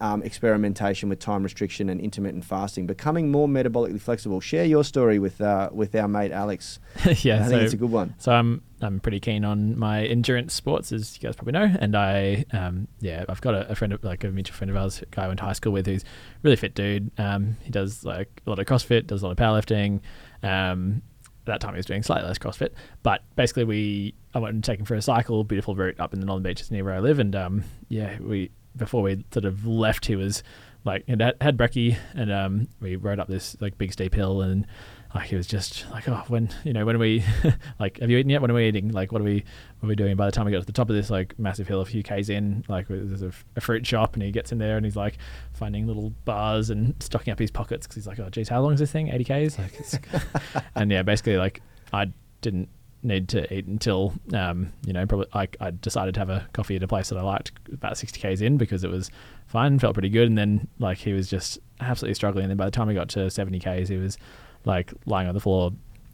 um, 0.00 0.22
experimentation 0.22 1.08
with 1.08 1.18
time 1.18 1.42
restriction 1.42 1.88
and 1.88 2.00
intermittent 2.00 2.44
fasting, 2.44 2.86
becoming 2.86 3.32
more 3.32 3.48
metabolically 3.48 4.00
flexible. 4.00 4.40
Share 4.40 4.64
your 4.64 4.84
story 4.84 5.18
with 5.18 5.40
uh, 5.40 5.70
with 5.72 5.94
our 5.96 6.06
mate 6.06 6.30
Alex. 6.30 6.78
yeah, 7.04 7.44
I 7.44 7.48
think 7.48 7.48
so, 7.48 7.58
it's 7.58 7.72
a 7.72 7.76
good 7.76 7.90
one. 7.90 8.14
So 8.18 8.30
I'm 8.30 8.62
I'm 8.80 9.00
pretty 9.00 9.18
keen 9.18 9.44
on 9.44 9.76
my 9.76 10.04
endurance 10.04 10.54
sports, 10.54 10.92
as 10.92 11.16
you 11.16 11.26
guys 11.26 11.34
probably 11.34 11.52
know, 11.52 11.74
and 11.80 11.96
I 11.96 12.44
um 12.52 12.86
yeah 13.00 13.24
I've 13.28 13.40
got 13.40 13.54
a, 13.54 13.68
a 13.70 13.74
friend 13.74 13.92
of, 13.92 14.04
like 14.04 14.22
a 14.22 14.28
mutual 14.28 14.54
friend 14.54 14.70
of 14.70 14.76
ours, 14.76 15.02
a 15.02 15.06
guy 15.06 15.24
I 15.24 15.26
went 15.26 15.40
to 15.40 15.46
high 15.46 15.52
school 15.52 15.72
with, 15.72 15.86
who's 15.86 16.04
a 16.04 16.06
really 16.44 16.56
fit 16.56 16.76
dude. 16.76 17.10
Um, 17.18 17.56
he 17.62 17.70
does 17.70 18.04
like 18.04 18.40
a 18.46 18.50
lot 18.50 18.60
of 18.60 18.66
CrossFit, 18.66 19.08
does 19.08 19.22
a 19.22 19.26
lot 19.26 19.32
of 19.32 19.38
powerlifting. 19.38 20.00
Um, 20.44 21.02
that 21.46 21.60
time 21.60 21.74
he 21.74 21.78
was 21.78 21.86
doing 21.86 22.02
slightly 22.02 22.28
less 22.28 22.38
CrossFit, 22.38 22.70
but 23.02 23.22
basically 23.36 23.64
we 23.64 24.14
I 24.34 24.38
went 24.38 24.54
and 24.54 24.62
taken 24.62 24.84
for 24.84 24.94
a 24.94 25.02
cycle, 25.02 25.42
beautiful 25.44 25.74
route 25.74 25.98
up 25.98 26.12
in 26.12 26.20
the 26.20 26.26
Northern 26.26 26.42
Beaches 26.42 26.70
near 26.70 26.84
where 26.84 26.94
I 26.94 27.00
live, 27.00 27.18
and 27.18 27.34
um 27.34 27.64
yeah 27.88 28.18
we 28.20 28.50
before 28.76 29.02
we 29.02 29.24
sort 29.32 29.46
of 29.46 29.66
left, 29.66 30.06
he 30.06 30.16
was 30.16 30.42
like 30.86 31.06
had, 31.08 31.20
had 31.40 31.56
brekkie, 31.58 31.98
and 32.14 32.32
um, 32.32 32.68
we 32.80 32.96
rode 32.96 33.18
up 33.18 33.28
this 33.28 33.56
like 33.60 33.76
big 33.76 33.92
steep 33.92 34.14
hill, 34.14 34.40
and 34.40 34.66
like 35.14 35.28
he 35.28 35.36
was 35.36 35.46
just 35.46 35.84
like, 35.90 36.08
oh, 36.08 36.22
when 36.28 36.48
you 36.64 36.72
know, 36.72 36.86
when 36.86 36.96
are 36.96 37.00
we 37.00 37.24
like, 37.80 37.98
have 37.98 38.08
you 38.08 38.18
eaten 38.18 38.30
yet? 38.30 38.40
When 38.40 38.50
are 38.50 38.54
we 38.54 38.68
eating? 38.68 38.92
Like, 38.92 39.10
what 39.10 39.20
are 39.20 39.24
we, 39.24 39.44
what 39.80 39.86
are 39.86 39.88
we 39.88 39.96
doing? 39.96 40.16
By 40.16 40.26
the 40.26 40.32
time 40.32 40.46
we 40.46 40.52
got 40.52 40.60
to 40.60 40.64
the 40.64 40.72
top 40.72 40.88
of 40.88 40.94
this 40.94 41.10
like 41.10 41.38
massive 41.38 41.66
hill, 41.66 41.80
a 41.80 41.84
few 41.84 42.02
k's 42.02 42.30
in, 42.30 42.64
like 42.68 42.86
there's 42.88 43.22
a, 43.22 43.32
a 43.56 43.60
fruit 43.60 43.84
shop, 43.84 44.14
and 44.14 44.22
he 44.22 44.30
gets 44.30 44.52
in 44.52 44.58
there 44.58 44.76
and 44.76 44.86
he's 44.86 44.96
like 44.96 45.18
finding 45.52 45.86
little 45.86 46.10
bars 46.24 46.70
and 46.70 46.94
stocking 47.02 47.32
up 47.32 47.38
his 47.38 47.50
pockets 47.50 47.86
because 47.86 47.96
he's 47.96 48.06
like, 48.06 48.20
oh, 48.20 48.30
geez, 48.30 48.48
how 48.48 48.62
long 48.62 48.72
is 48.72 48.80
this 48.80 48.92
thing? 48.92 49.08
80 49.08 49.24
k's, 49.24 49.58
like, 49.58 50.06
and 50.76 50.90
yeah, 50.90 51.02
basically 51.02 51.36
like 51.36 51.60
I 51.92 52.12
didn't 52.42 52.68
need 53.02 53.28
to 53.28 53.52
eat 53.52 53.66
until 53.66 54.14
um, 54.34 54.72
you 54.86 54.92
know 54.92 55.06
probably 55.06 55.26
like 55.34 55.56
I 55.60 55.70
decided 55.70 56.14
to 56.14 56.20
have 56.20 56.30
a 56.30 56.48
coffee 56.52 56.76
at 56.76 56.82
a 56.82 56.88
place 56.88 57.08
that 57.08 57.18
I 57.18 57.22
liked 57.22 57.52
about 57.72 57.96
60 57.96 58.20
k's 58.20 58.40
in 58.40 58.56
because 58.56 58.84
it 58.84 58.90
was 58.90 59.10
fine, 59.56 59.78
felt 59.78 59.94
pretty 59.94 60.08
good, 60.10 60.28
and 60.28 60.36
then 60.36 60.68
like 60.78 60.98
he 60.98 61.12
was 61.12 61.28
just 61.30 61.58
absolutely 61.80 62.14
struggling. 62.14 62.44
And 62.44 62.50
then 62.50 62.56
by 62.56 62.64
the 62.66 62.70
time 62.70 62.88
he 62.88 62.94
got 62.94 63.08
to 63.10 63.30
70 63.30 63.58
k's, 63.58 63.88
he 63.88 63.96
was 63.96 64.18
like 64.64 64.92
lying 65.06 65.28
on 65.28 65.34
the 65.34 65.40
floor, 65.40 65.72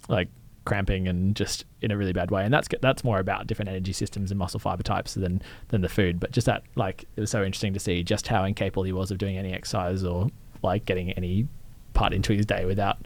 like 0.08 0.28
cramping 0.64 1.08
and 1.08 1.34
just 1.34 1.64
in 1.80 1.90
a 1.90 1.96
really 1.96 2.12
bad 2.12 2.30
way. 2.30 2.44
And 2.44 2.54
that's 2.54 2.68
that's 2.80 3.02
more 3.02 3.18
about 3.18 3.46
different 3.48 3.68
energy 3.68 3.92
systems 3.92 4.30
and 4.30 4.38
muscle 4.38 4.60
fiber 4.60 4.82
types 4.82 5.14
than 5.14 5.42
than 5.68 5.80
the 5.80 5.88
food. 5.88 6.20
But 6.20 6.30
just 6.32 6.46
that 6.46 6.62
like 6.76 7.04
it 7.16 7.20
was 7.20 7.30
so 7.30 7.42
interesting 7.42 7.74
to 7.74 7.80
see 7.80 8.02
just 8.02 8.28
how 8.28 8.44
incapable 8.44 8.84
he 8.84 8.92
was 8.92 9.10
of 9.10 9.18
doing 9.18 9.36
any 9.36 9.52
exercise 9.52 10.04
or 10.04 10.28
like 10.62 10.84
getting 10.84 11.10
any 11.12 11.48
part 11.94 12.12
into 12.12 12.32
his 12.32 12.46
day 12.46 12.64
without 12.64 12.98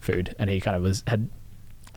food. 0.00 0.34
And 0.38 0.50
he 0.50 0.60
kind 0.60 0.76
of 0.76 0.82
was 0.82 1.02
had 1.06 1.28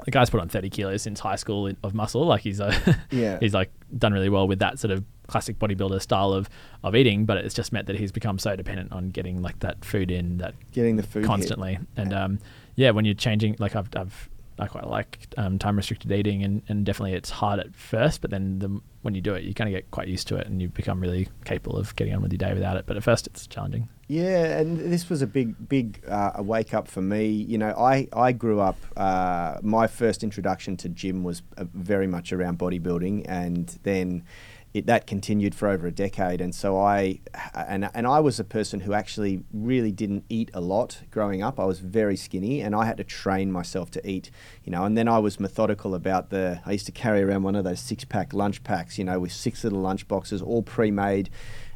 the 0.06 0.12
guy's 0.12 0.30
put 0.32 0.40
on 0.40 0.50
30 0.50 0.70
kilos 0.70 1.02
since 1.04 1.20
high 1.20 1.36
school 1.36 1.72
of 1.84 1.94
muscle. 1.94 2.26
Like 2.26 2.42
he's 2.42 2.60
uh, 2.62 2.74
Yeah. 3.12 3.38
he's 3.40 3.54
like 3.54 3.70
done 3.98 4.14
really 4.14 4.30
well 4.30 4.48
with 4.48 4.60
that 4.60 4.80
sort 4.80 4.92
of 4.92 5.04
classic 5.32 5.58
bodybuilder 5.58 6.02
style 6.02 6.34
of, 6.34 6.50
of 6.84 6.96
eating, 6.96 7.26
but 7.26 7.38
it's 7.38 7.56
just 7.56 7.72
meant 7.72 7.88
that 7.88 7.96
he's 7.96 8.12
become 8.12 8.38
so 8.38 8.56
dependent 8.56 8.92
on 8.92 9.10
getting 9.10 9.42
like 9.42 9.58
that 9.60 9.84
food 9.84 10.12
in 10.12 10.38
that 10.38 10.54
Getting 10.74 10.98
the 10.98 11.04
food 11.04 11.22
hit. 11.22 11.28
constantly. 11.28 11.80
And 11.96 12.14
um, 12.14 12.40
yeah, 12.76 12.92
when 12.92 13.06
you're 13.06 13.16
changing, 13.16 13.56
like 13.58 13.76
I've, 13.76 13.90
I've 13.96 14.30
I 14.60 14.68
quite 14.68 14.86
like 14.88 15.28
um, 15.38 15.58
time 15.58 15.76
restricted 15.76 16.12
eating, 16.12 16.44
and, 16.44 16.62
and 16.68 16.86
definitely 16.86 17.14
it's 17.14 17.32
hard 17.32 17.60
at 17.60 17.74
first, 17.76 18.22
but 18.22 18.30
then 18.30 18.60
the, 18.60 18.80
when 19.02 19.16
you 19.16 19.22
do 19.22 19.34
it, 19.34 19.44
you 19.44 19.56
kind 19.56 19.68
of 19.68 19.74
get 19.74 19.90
quite 19.90 20.08
used 20.08 20.28
to 20.28 20.36
it, 20.36 20.46
and 20.46 20.62
you 20.62 20.68
become 20.70 21.00
really 21.00 21.30
capable 21.46 21.78
of 21.80 21.96
getting 21.96 22.14
on 22.14 22.22
with 22.22 22.32
your 22.32 22.38
day 22.38 22.54
without 22.54 22.78
it. 22.78 22.86
But 22.86 22.96
at 22.98 23.04
first, 23.04 23.26
it's 23.26 23.48
challenging. 23.48 23.90
Yeah, 24.08 24.60
and 24.60 24.78
this 24.78 25.10
was 25.10 25.24
a 25.24 25.28
big, 25.28 25.68
big 25.68 26.04
uh, 26.08 26.34
wake 26.40 26.76
up 26.76 26.88
for 26.88 27.02
me. 27.02 27.28
You 27.28 27.58
know, 27.58 27.70
I, 27.72 28.08
I 28.14 28.34
grew 28.34 28.60
up, 28.60 28.78
uh, 28.98 29.58
my 29.64 29.88
first 29.88 30.24
introduction 30.24 30.78
to 30.78 30.90
gym 30.90 31.24
was 31.24 31.42
uh, 31.58 31.64
very 31.74 32.08
much 32.08 32.32
around 32.32 32.60
bodybuilding, 32.60 33.26
and 33.28 33.80
then 33.82 34.24
it, 34.74 34.86
that 34.86 35.06
continued 35.06 35.54
for 35.54 35.68
over 35.68 35.88
a 35.88 35.92
decade. 35.92 36.40
And 36.40 36.56
so 36.56 36.78
I, 36.78 37.20
and, 37.54 37.90
and 37.94 38.08
I 38.08 38.20
was 38.20 38.40
a 38.40 38.44
person 38.44 38.82
who 38.82 38.94
actually 38.94 39.44
really 39.52 39.92
didn't 39.92 40.24
eat 40.30 40.50
a 40.54 40.62
lot 40.62 41.02
growing 41.12 41.42
up. 41.44 41.60
I 41.60 41.66
was 41.66 41.80
very 41.80 42.16
skinny, 42.16 42.62
and 42.62 42.74
I 42.74 42.86
had 42.86 42.98
to 42.98 43.04
train 43.04 43.52
myself 43.52 43.92
to 43.92 44.10
eat, 44.10 44.32
you 44.64 44.72
know. 44.72 44.86
And 44.86 44.98
then 44.98 45.08
I 45.08 45.20
was 45.20 45.40
methodical 45.40 45.94
about 45.94 46.30
the, 46.30 46.62
I 46.66 46.72
used 46.72 46.86
to 46.86 46.92
carry 46.92 47.22
around 47.22 47.44
one 47.44 47.56
of 47.56 47.64
those 47.64 47.82
six 47.82 48.06
pack 48.06 48.34
lunch 48.34 48.64
packs, 48.64 48.98
you 48.98 49.04
know, 49.04 49.20
with 49.20 49.34
six 49.34 49.64
little 49.64 49.82
lunch 49.82 50.08
boxes, 50.08 50.42
all 50.42 50.64
pre 50.64 50.90
made 50.90 51.30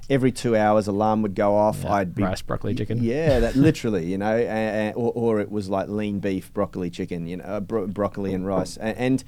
every 0.09 0.31
two 0.31 0.55
hours 0.55 0.87
alarm 0.87 1.21
would 1.23 1.35
go 1.35 1.55
off. 1.55 1.81
Yeah, 1.83 1.93
I'd 1.93 2.15
be 2.15 2.23
rice, 2.23 2.41
broccoli, 2.41 2.75
chicken. 2.75 3.03
Yeah, 3.03 3.39
that 3.39 3.55
literally, 3.57 4.05
you 4.05 4.17
know, 4.17 4.37
and, 4.37 4.95
or, 4.95 5.11
or 5.15 5.39
it 5.41 5.51
was 5.51 5.69
like 5.69 5.89
lean 5.89 6.19
beef, 6.19 6.53
broccoli, 6.53 6.89
chicken, 6.89 7.27
you 7.27 7.37
know, 7.37 7.59
bro- 7.59 7.87
broccoli 7.87 8.33
and 8.33 8.45
rice, 8.47 8.77
and. 8.77 8.97
and 8.97 9.23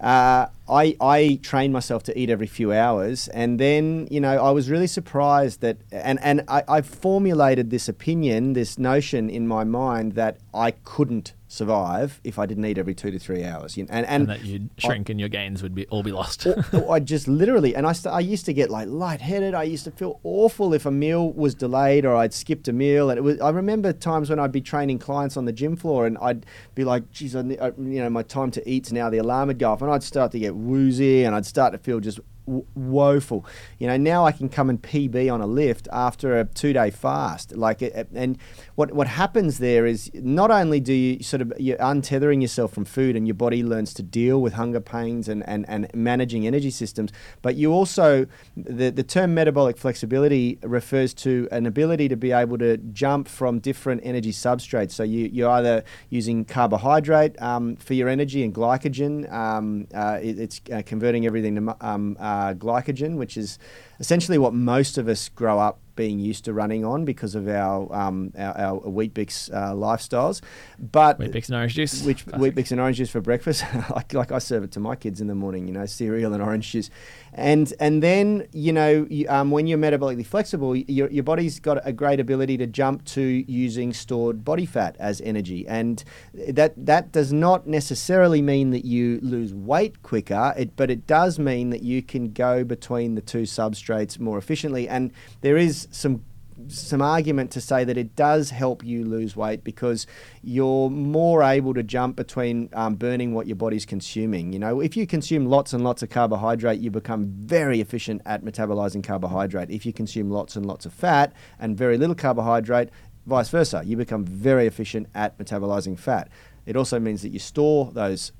uh, 0.00 0.46
I, 0.68 0.96
I 1.00 1.38
trained 1.42 1.72
myself 1.72 2.02
to 2.04 2.18
eat 2.18 2.30
every 2.30 2.46
few 2.46 2.72
hours, 2.72 3.28
and 3.28 3.58
then 3.58 4.08
you 4.10 4.20
know 4.20 4.42
I 4.42 4.50
was 4.50 4.70
really 4.70 4.86
surprised 4.86 5.60
that, 5.60 5.78
and 5.90 6.18
and 6.22 6.42
I, 6.48 6.62
I 6.68 6.80
formulated 6.82 7.70
this 7.70 7.88
opinion, 7.88 8.54
this 8.54 8.78
notion 8.78 9.28
in 9.28 9.46
my 9.46 9.64
mind 9.64 10.12
that 10.12 10.38
I 10.54 10.72
couldn't 10.72 11.34
survive 11.52 12.20
if 12.24 12.38
I 12.38 12.46
didn't 12.46 12.64
eat 12.64 12.78
every 12.78 12.94
two 12.94 13.10
to 13.10 13.18
three 13.18 13.44
hours. 13.44 13.76
And, 13.76 13.90
and, 13.90 14.06
And 14.06 14.26
that 14.28 14.42
you'd 14.44 14.70
shrink 14.78 15.08
and 15.10 15.20
your 15.20 15.28
gains 15.28 15.62
would 15.62 15.74
be 15.74 15.86
all 15.88 16.02
be 16.02 16.10
lost. 16.12 16.46
I 16.90 16.98
just 17.00 17.28
literally, 17.28 17.76
and 17.76 17.86
I, 17.86 17.92
st- 17.92 18.14
I 18.14 18.20
used 18.20 18.46
to 18.46 18.52
get 18.54 18.70
like 18.70 18.88
lightheaded. 18.88 19.52
I 19.54 19.64
used 19.64 19.84
to 19.84 19.90
feel 19.90 20.18
awful 20.24 20.72
if 20.72 20.86
a 20.86 20.90
meal 20.90 21.30
was 21.32 21.54
delayed 21.54 22.04
or 22.06 22.16
I'd 22.16 22.32
skipped 22.32 22.68
a 22.68 22.72
meal. 22.72 23.10
And 23.10 23.18
it 23.18 23.22
was, 23.22 23.38
I 23.40 23.50
remember 23.50 23.92
times 23.92 24.30
when 24.30 24.38
I'd 24.38 24.52
be 24.52 24.60
training 24.62 24.98
clients 24.98 25.36
on 25.36 25.44
the 25.44 25.52
gym 25.52 25.76
floor 25.76 26.06
and 26.06 26.16
I'd 26.18 26.46
be 26.74 26.84
like, 26.84 27.10
geez, 27.10 27.36
I, 27.36 27.40
I- 27.40 27.72
you 27.78 28.00
know, 28.02 28.08
my 28.10 28.22
time 28.22 28.50
to 28.52 28.68
eat's 28.68 28.90
now. 28.90 29.10
The 29.10 29.18
alarm 29.18 29.48
would 29.48 29.58
go 29.58 29.72
off 29.72 29.82
and 29.82 29.90
I'd 29.90 30.02
start 30.02 30.32
to 30.32 30.38
get 30.38 30.54
woozy 30.56 31.24
and 31.24 31.34
I'd 31.34 31.46
start 31.46 31.72
to 31.72 31.78
feel 31.78 32.00
just 32.00 32.18
w- 32.46 32.64
woeful. 32.74 33.46
You 33.78 33.86
know, 33.88 33.96
now 33.96 34.24
I 34.24 34.32
can 34.32 34.48
come 34.48 34.68
and 34.70 34.80
PB 34.80 35.32
on 35.32 35.40
a 35.40 35.46
lift 35.46 35.88
after 35.92 36.38
a 36.38 36.44
two 36.44 36.72
day 36.72 36.90
fast. 36.90 37.56
Like, 37.56 37.82
and 38.14 38.38
what 38.74 38.92
what 38.92 39.06
happens 39.06 39.58
there 39.58 39.86
is 39.86 40.10
not 40.14 40.50
only 40.50 40.80
do 40.80 40.92
you 40.92 41.22
sort 41.22 41.42
of 41.42 41.52
you're 41.58 41.76
untethering 41.78 42.40
yourself 42.42 42.72
from 42.72 42.84
food 42.84 43.16
and 43.16 43.26
your 43.26 43.34
body 43.34 43.62
learns 43.62 43.94
to 43.94 44.02
deal 44.02 44.40
with 44.40 44.54
hunger 44.54 44.80
pains 44.80 45.28
and, 45.28 45.46
and, 45.48 45.64
and 45.68 45.88
managing 45.94 46.46
energy 46.46 46.70
systems, 46.70 47.12
but 47.42 47.54
you 47.56 47.72
also 47.72 48.26
the 48.56 48.90
the 48.90 49.02
term 49.02 49.34
metabolic 49.34 49.76
flexibility 49.76 50.58
refers 50.62 51.14
to 51.14 51.48
an 51.52 51.66
ability 51.66 52.08
to 52.08 52.16
be 52.16 52.32
able 52.32 52.58
to 52.58 52.76
jump 52.92 53.28
from 53.28 53.58
different 53.58 54.00
energy 54.04 54.32
substrates. 54.32 54.92
So 54.92 55.02
you 55.02 55.28
you're 55.32 55.50
either 55.50 55.84
using 56.10 56.44
carbohydrate 56.44 57.40
um, 57.40 57.76
for 57.76 57.94
your 57.94 58.08
energy 58.08 58.42
and 58.44 58.54
glycogen. 58.54 59.30
Um, 59.32 59.86
uh, 59.94 60.18
it- 60.22 60.38
it's 60.42 60.60
uh, 60.72 60.82
converting 60.84 61.24
everything 61.26 61.54
to 61.56 61.76
um, 61.86 62.16
uh, 62.18 62.31
Uh, 62.32 62.54
glycogen, 62.54 63.16
which 63.16 63.36
is 63.36 63.58
essentially 64.00 64.38
what 64.38 64.54
most 64.54 64.96
of 64.96 65.06
us 65.06 65.28
grow 65.28 65.58
up 65.58 65.78
being 65.96 66.18
used 66.18 66.44
to 66.44 66.52
running 66.52 66.84
on 66.84 67.04
because 67.04 67.34
of 67.34 67.48
our 67.48 67.92
um, 67.94 68.32
our, 68.38 68.58
our 68.58 68.80
Weet-Bix 68.80 69.52
uh, 69.52 69.74
lifestyles. 69.74 70.40
But 70.78 71.18
Weet-Bix 71.18 71.48
and 71.48 71.56
orange 71.56 71.74
juice. 71.74 72.02
which 72.02 72.24
Classic. 72.24 72.40
Weet-Bix 72.40 72.70
and 72.72 72.80
orange 72.80 72.96
juice 72.96 73.10
for 73.10 73.20
breakfast, 73.20 73.64
like 73.94 74.12
like 74.12 74.32
I 74.32 74.38
serve 74.38 74.64
it 74.64 74.72
to 74.72 74.80
my 74.80 74.96
kids 74.96 75.20
in 75.20 75.26
the 75.26 75.34
morning. 75.34 75.66
You 75.66 75.72
know, 75.72 75.86
cereal 75.86 76.32
and 76.32 76.42
orange 76.42 76.70
juice, 76.70 76.90
and 77.32 77.72
and 77.80 78.02
then 78.02 78.46
you 78.52 78.72
know 78.72 79.06
you, 79.08 79.26
um, 79.28 79.50
when 79.50 79.66
you're 79.66 79.78
metabolically 79.78 80.26
flexible, 80.26 80.76
your 80.76 81.10
your 81.10 81.24
body's 81.24 81.60
got 81.60 81.78
a 81.86 81.92
great 81.92 82.20
ability 82.20 82.56
to 82.58 82.66
jump 82.66 83.04
to 83.04 83.22
using 83.22 83.92
stored 83.92 84.44
body 84.44 84.66
fat 84.66 84.96
as 84.98 85.20
energy, 85.22 85.66
and 85.68 86.04
that 86.34 86.74
that 86.76 87.12
does 87.12 87.32
not 87.32 87.66
necessarily 87.66 88.42
mean 88.42 88.70
that 88.70 88.84
you 88.84 89.18
lose 89.22 89.54
weight 89.54 90.02
quicker. 90.02 90.54
It 90.56 90.76
but 90.76 90.90
it 90.90 91.06
does 91.06 91.38
mean 91.38 91.70
that 91.70 91.82
you 91.82 92.02
can 92.02 92.32
go 92.32 92.64
between 92.64 93.14
the 93.14 93.20
two 93.20 93.42
substrates 93.42 94.18
more 94.18 94.38
efficiently, 94.38 94.88
and 94.88 95.12
there 95.40 95.56
is 95.56 95.81
some 95.90 96.24
some 96.68 97.02
argument 97.02 97.50
to 97.50 97.60
say 97.60 97.84
that 97.84 97.96
it 97.96 98.14
does 98.14 98.50
help 98.50 98.84
you 98.84 99.04
lose 99.04 99.34
weight 99.34 99.64
because 99.64 100.06
you're 100.42 100.90
more 100.90 101.42
able 101.42 101.74
to 101.74 101.82
jump 101.82 102.16
between 102.16 102.68
um, 102.74 102.94
burning 102.94 103.34
what 103.34 103.46
your 103.46 103.56
body's 103.56 103.86
consuming. 103.86 104.52
You 104.52 104.58
know, 104.58 104.80
if 104.80 104.96
you 104.96 105.06
consume 105.06 105.46
lots 105.46 105.72
and 105.72 105.82
lots 105.82 106.02
of 106.02 106.10
carbohydrate, 106.10 106.78
you 106.80 106.90
become 106.90 107.26
very 107.26 107.80
efficient 107.80 108.22
at 108.26 108.44
metabolizing 108.44 109.02
carbohydrate. 109.02 109.70
If 109.70 109.86
you 109.86 109.92
consume 109.92 110.30
lots 110.30 110.56
and 110.56 110.66
lots 110.66 110.86
of 110.86 110.92
fat 110.92 111.32
and 111.58 111.76
very 111.76 111.96
little 111.98 112.14
carbohydrate, 112.14 112.90
vice 113.26 113.48
versa, 113.48 113.82
you 113.84 113.96
become 113.96 114.24
very 114.24 114.66
efficient 114.66 115.08
at 115.14 115.36
metabolizing 115.38 115.98
fat. 115.98 116.28
It 116.66 116.76
also 116.76 117.00
means 117.00 117.22
that 117.22 117.30
you 117.30 117.38
store 117.38 117.90
those 117.92 118.32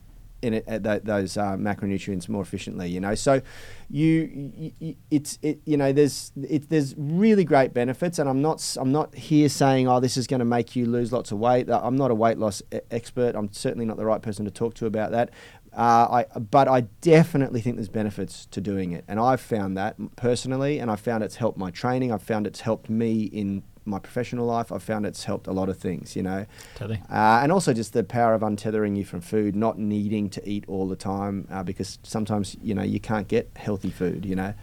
in 0.43 0.55
it, 0.55 0.65
uh, 0.69 1.01
those 1.03 1.37
uh, 1.37 1.57
macronutrients 1.57 2.29
more 2.29 2.43
efficiently. 2.43 2.89
You 2.89 3.01
know, 3.01 3.15
so 3.15 3.41
you, 3.89 4.73
you 4.79 4.97
it's 5.11 5.39
it, 5.43 5.61
you 5.65 5.77
know 5.77 5.93
there's 5.93 6.33
it, 6.49 6.69
there's 6.69 6.95
really 6.99 7.45
great 7.45 7.73
benefits, 7.73 8.19
and 8.19 8.29
I'm 8.29 8.43
not 8.43 8.77
I'm 8.79 8.93
not 8.93 9.15
here 9.15 9.49
saying 9.49 9.89
oh 9.89 10.01
this 10.01 10.17
is 10.17 10.27
going 10.27 10.41
to 10.41 10.45
make 10.45 10.77
you 10.77 10.87
lose 10.87 11.13
lots 11.13 11.33
of 11.33 11.39
weight. 11.39 11.71
Uh, 11.71 11.81
I'm 11.83 11.97
not 11.97 12.11
a 12.11 12.15
weight 12.15 12.39
loss 12.39 12.63
expert. 12.91 13.35
I'm 13.35 13.53
certainly 13.53 13.87
not 13.87 13.97
the 13.97 14.05
right 14.05 14.21
person 14.21 14.45
to 14.45 14.51
talk 14.51 14.75
to 14.75 14.87
about 14.87 15.13
that. 15.13 15.31
Uh, 15.75 16.25
I, 16.35 16.39
but 16.39 16.69
I 16.69 16.83
definitely 17.01 17.63
think 17.63 17.77
there's 17.77 17.89
benefits 17.89 18.45
to 18.47 18.61
doing 18.61 18.93
it, 18.93 19.05
and 19.09 19.19
I've 19.19 19.41
found 19.41 19.77
that 19.79 19.97
personally, 20.17 20.79
and 20.79 20.91
I've 20.91 21.01
found 21.01 21.25
it's 21.25 21.37
helped 21.37 21.57
my 21.57 21.71
training. 21.71 22.13
I've 22.13 22.23
found 22.23 22.47
it's 22.47 22.61
helped 22.61 22.91
me 22.91 23.23
in 23.23 23.63
my 23.85 23.99
professional 23.99 24.47
life, 24.47 24.71
I've 24.73 24.83
found 24.83 25.07
it's 25.07 25.25
helped 25.25 25.47
a 25.47 25.53
lot 25.53 25.69
of 25.69 25.79
things, 25.79 26.17
you 26.17 26.23
know. 26.23 26.47
Totally. 26.75 27.03
Uh, 27.11 27.41
and 27.43 27.53
also 27.53 27.73
just 27.73 27.93
the 27.93 28.05
power 28.05 28.35
of 28.35 28.43
untethering 28.43 28.97
you 28.97 29.05
from 29.05 29.21
food, 29.21 29.57
not 29.57 29.79
needing 29.79 30.31
to 30.31 30.49
eat 30.49 30.65
all 30.69 30.89
the 30.89 30.97
time 30.97 31.47
uh, 31.51 31.63
because 31.63 31.99
sometimes, 32.03 32.57
you 32.63 32.75
know, 32.75 32.83
you 32.83 33.01
can't 33.01 33.29
get 33.29 33.51
healthy 33.57 33.91
food, 33.91 34.25
you 34.25 34.37
know. 34.37 34.55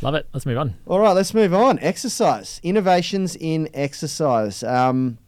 Love 0.00 0.14
it. 0.14 0.28
Let's 0.32 0.46
move 0.46 0.58
on. 0.58 0.76
All 0.86 1.00
right, 1.00 1.12
let's 1.12 1.34
move 1.34 1.52
on. 1.52 1.78
Exercise. 1.80 2.60
Innovations 2.62 3.34
in 3.34 3.68
exercise. 3.74 4.62
Um, 4.62 5.18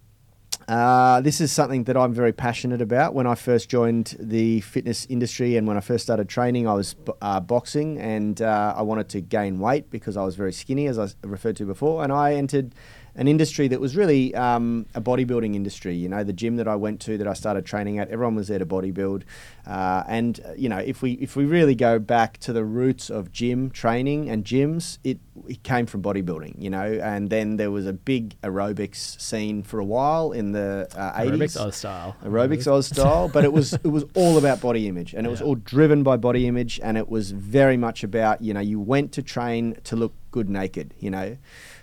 uh, 0.70 1.20
this 1.20 1.40
is 1.40 1.50
something 1.50 1.82
that 1.84 1.96
I'm 1.96 2.14
very 2.14 2.32
passionate 2.32 2.80
about. 2.80 3.12
When 3.12 3.26
I 3.26 3.34
first 3.34 3.68
joined 3.68 4.16
the 4.20 4.60
fitness 4.60 5.04
industry 5.06 5.56
and 5.56 5.66
when 5.66 5.76
I 5.76 5.80
first 5.80 6.04
started 6.04 6.28
training, 6.28 6.68
I 6.68 6.74
was 6.74 6.94
uh, 7.20 7.40
boxing 7.40 7.98
and 7.98 8.40
uh, 8.40 8.74
I 8.76 8.82
wanted 8.82 9.08
to 9.08 9.20
gain 9.20 9.58
weight 9.58 9.90
because 9.90 10.16
I 10.16 10.22
was 10.22 10.36
very 10.36 10.52
skinny, 10.52 10.86
as 10.86 10.96
I 10.96 11.08
referred 11.22 11.56
to 11.56 11.64
before. 11.64 12.04
And 12.04 12.12
I 12.12 12.34
entered 12.34 12.72
an 13.14 13.28
industry 13.28 13.68
that 13.68 13.80
was 13.80 13.96
really 13.96 14.34
um, 14.34 14.86
a 14.94 15.00
bodybuilding 15.00 15.54
industry. 15.54 15.94
You 15.94 16.08
know, 16.08 16.24
the 16.24 16.32
gym 16.32 16.56
that 16.56 16.68
I 16.68 16.76
went 16.76 17.00
to, 17.02 17.18
that 17.18 17.26
I 17.26 17.32
started 17.34 17.66
training 17.66 17.98
at, 17.98 18.08
everyone 18.08 18.34
was 18.34 18.48
there 18.48 18.58
to 18.58 18.66
bodybuild. 18.66 19.22
Uh, 19.66 20.04
and 20.06 20.40
uh, 20.44 20.52
you 20.56 20.68
know, 20.68 20.78
if 20.78 21.02
we 21.02 21.12
if 21.12 21.36
we 21.36 21.44
really 21.44 21.74
go 21.74 21.98
back 21.98 22.38
to 22.38 22.52
the 22.52 22.64
roots 22.64 23.10
of 23.10 23.30
gym 23.32 23.70
training 23.70 24.28
and 24.28 24.44
gyms, 24.44 24.98
it, 25.04 25.18
it 25.46 25.62
came 25.62 25.86
from 25.86 26.02
bodybuilding. 26.02 26.60
You 26.60 26.70
know, 26.70 27.00
and 27.02 27.30
then 27.30 27.56
there 27.56 27.70
was 27.70 27.86
a 27.86 27.92
big 27.92 28.40
aerobics 28.42 29.20
scene 29.20 29.62
for 29.62 29.78
a 29.78 29.84
while 29.84 30.32
in 30.32 30.52
the 30.52 30.88
uh, 30.94 31.20
80s. 31.20 31.30
Aerobics 31.30 31.60
Oz 31.60 31.76
style. 31.76 32.16
Aerobics 32.24 32.66
Oz 32.66 32.86
style, 32.86 33.28
but 33.28 33.44
it 33.44 33.52
was 33.52 33.72
it 33.84 33.88
was 33.88 34.04
all 34.14 34.38
about 34.38 34.60
body 34.60 34.88
image, 34.88 35.14
and 35.14 35.26
it 35.26 35.30
was 35.30 35.42
all 35.42 35.56
driven 35.56 36.02
by 36.02 36.16
body 36.16 36.46
image, 36.46 36.80
and 36.82 36.96
it 36.96 37.08
was 37.08 37.32
very 37.32 37.76
much 37.76 38.02
about 38.02 38.40
you 38.40 38.54
know 38.54 38.60
you 38.60 38.80
went 38.80 39.12
to 39.12 39.22
train 39.22 39.76
to 39.84 39.96
look 39.96 40.14
good 40.30 40.48
naked. 40.48 40.94
You 40.98 41.10
know. 41.10 41.36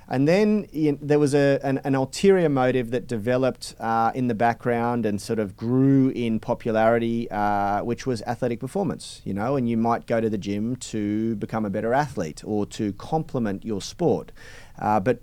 And 0.10 0.28
then 0.28 0.67
know, 0.93 1.00
there 1.02 1.20
was 1.20 1.34
a, 1.34 1.60
an, 1.63 1.80
an, 1.84 1.93
ulterior 1.93 2.48
motive 2.48 2.91
that 2.91 3.08
developed 3.08 3.76
uh, 3.80 4.12
in 4.15 4.28
the 4.28 4.34
background 4.34 5.06
and 5.06 5.22
sort 5.22 5.39
of 5.39 5.58
grew 5.58 6.10
in 6.10 6.39
popularity, 6.39 7.30
uh, 7.30 7.84
which 7.84 8.06
was 8.06 8.22
athletic 8.22 8.60
performance. 8.60 9.22
You 9.26 9.34
know, 9.34 9.58
and 9.58 9.70
you 9.70 9.76
might 9.76 10.06
go 10.06 10.22
to 10.22 10.30
the 10.30 10.38
gym 10.38 10.78
to 10.78 11.36
become 11.36 11.65
a 11.65 11.70
better 11.70 11.93
athlete 11.93 12.41
or 12.46 12.65
to 12.67 12.93
complement 12.93 13.65
your 13.65 13.82
sport. 13.82 14.32
Uh, 14.79 14.99
but 14.99 15.21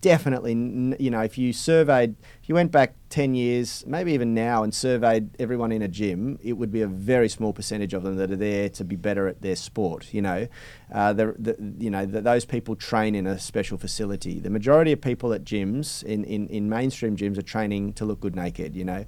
definitely, 0.00 0.52
you 0.98 1.10
know, 1.10 1.20
if 1.20 1.38
you 1.38 1.52
surveyed, 1.52 2.16
if 2.42 2.48
you 2.48 2.54
went 2.54 2.72
back 2.72 2.94
10 3.10 3.34
years, 3.34 3.84
maybe 3.86 4.12
even 4.12 4.34
now, 4.34 4.64
and 4.64 4.74
surveyed 4.74 5.30
everyone 5.38 5.70
in 5.70 5.82
a 5.82 5.88
gym, 5.88 6.38
it 6.42 6.54
would 6.54 6.72
be 6.72 6.82
a 6.82 6.86
very 6.86 7.28
small 7.28 7.52
percentage 7.52 7.94
of 7.94 8.02
them 8.02 8.16
that 8.16 8.32
are 8.32 8.36
there 8.36 8.68
to 8.68 8.84
be 8.84 8.96
better 8.96 9.28
at 9.28 9.42
their 9.42 9.54
sport. 9.54 10.12
You 10.12 10.22
know, 10.22 10.48
uh, 10.92 11.12
the, 11.12 11.34
the, 11.38 11.74
you 11.78 11.90
know 11.90 12.04
the, 12.04 12.20
those 12.20 12.44
people 12.44 12.74
train 12.74 13.14
in 13.14 13.26
a 13.26 13.38
special 13.38 13.78
facility. 13.78 14.40
The 14.40 14.50
majority 14.50 14.92
of 14.92 15.00
people 15.00 15.32
at 15.32 15.44
gyms, 15.44 16.02
in, 16.02 16.24
in, 16.24 16.48
in 16.48 16.68
mainstream 16.68 17.16
gyms, 17.16 17.38
are 17.38 17.42
training 17.42 17.92
to 17.94 18.04
look 18.04 18.20
good 18.20 18.34
naked, 18.34 18.74
you 18.74 18.84
know. 18.84 19.04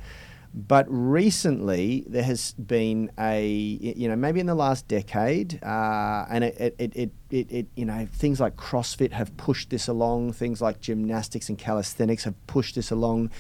But 0.57 0.87
recently, 0.88 2.07
there 2.09 2.23
has 2.23 2.53
been 2.53 3.11
a, 3.19 3.47
you 3.47 4.09
know, 4.09 4.16
maybe 4.16 4.40
in 4.40 4.47
the 4.47 4.55
last 4.55 4.88
decade, 4.88 5.62
uh, 5.62 6.25
and 6.31 6.45
it, 6.45 6.75
it, 6.79 6.92
it, 6.97 7.11
it, 7.29 7.53
it, 7.53 7.66
you 7.75 7.85
know, 7.85 8.09
things 8.11 8.40
like 8.40 8.57
CrossFit 8.57 9.12
have 9.12 9.37
pushed 9.37 9.69
this 9.69 9.87
along, 9.87 10.33
things 10.33 10.62
like 10.62 10.81
gymnastics 10.81 11.51
and 11.51 11.59
calisthenics 11.59 12.25
have 12.25 12.35
pushed 12.47 12.75
this 12.75 12.90
along. 12.90 13.31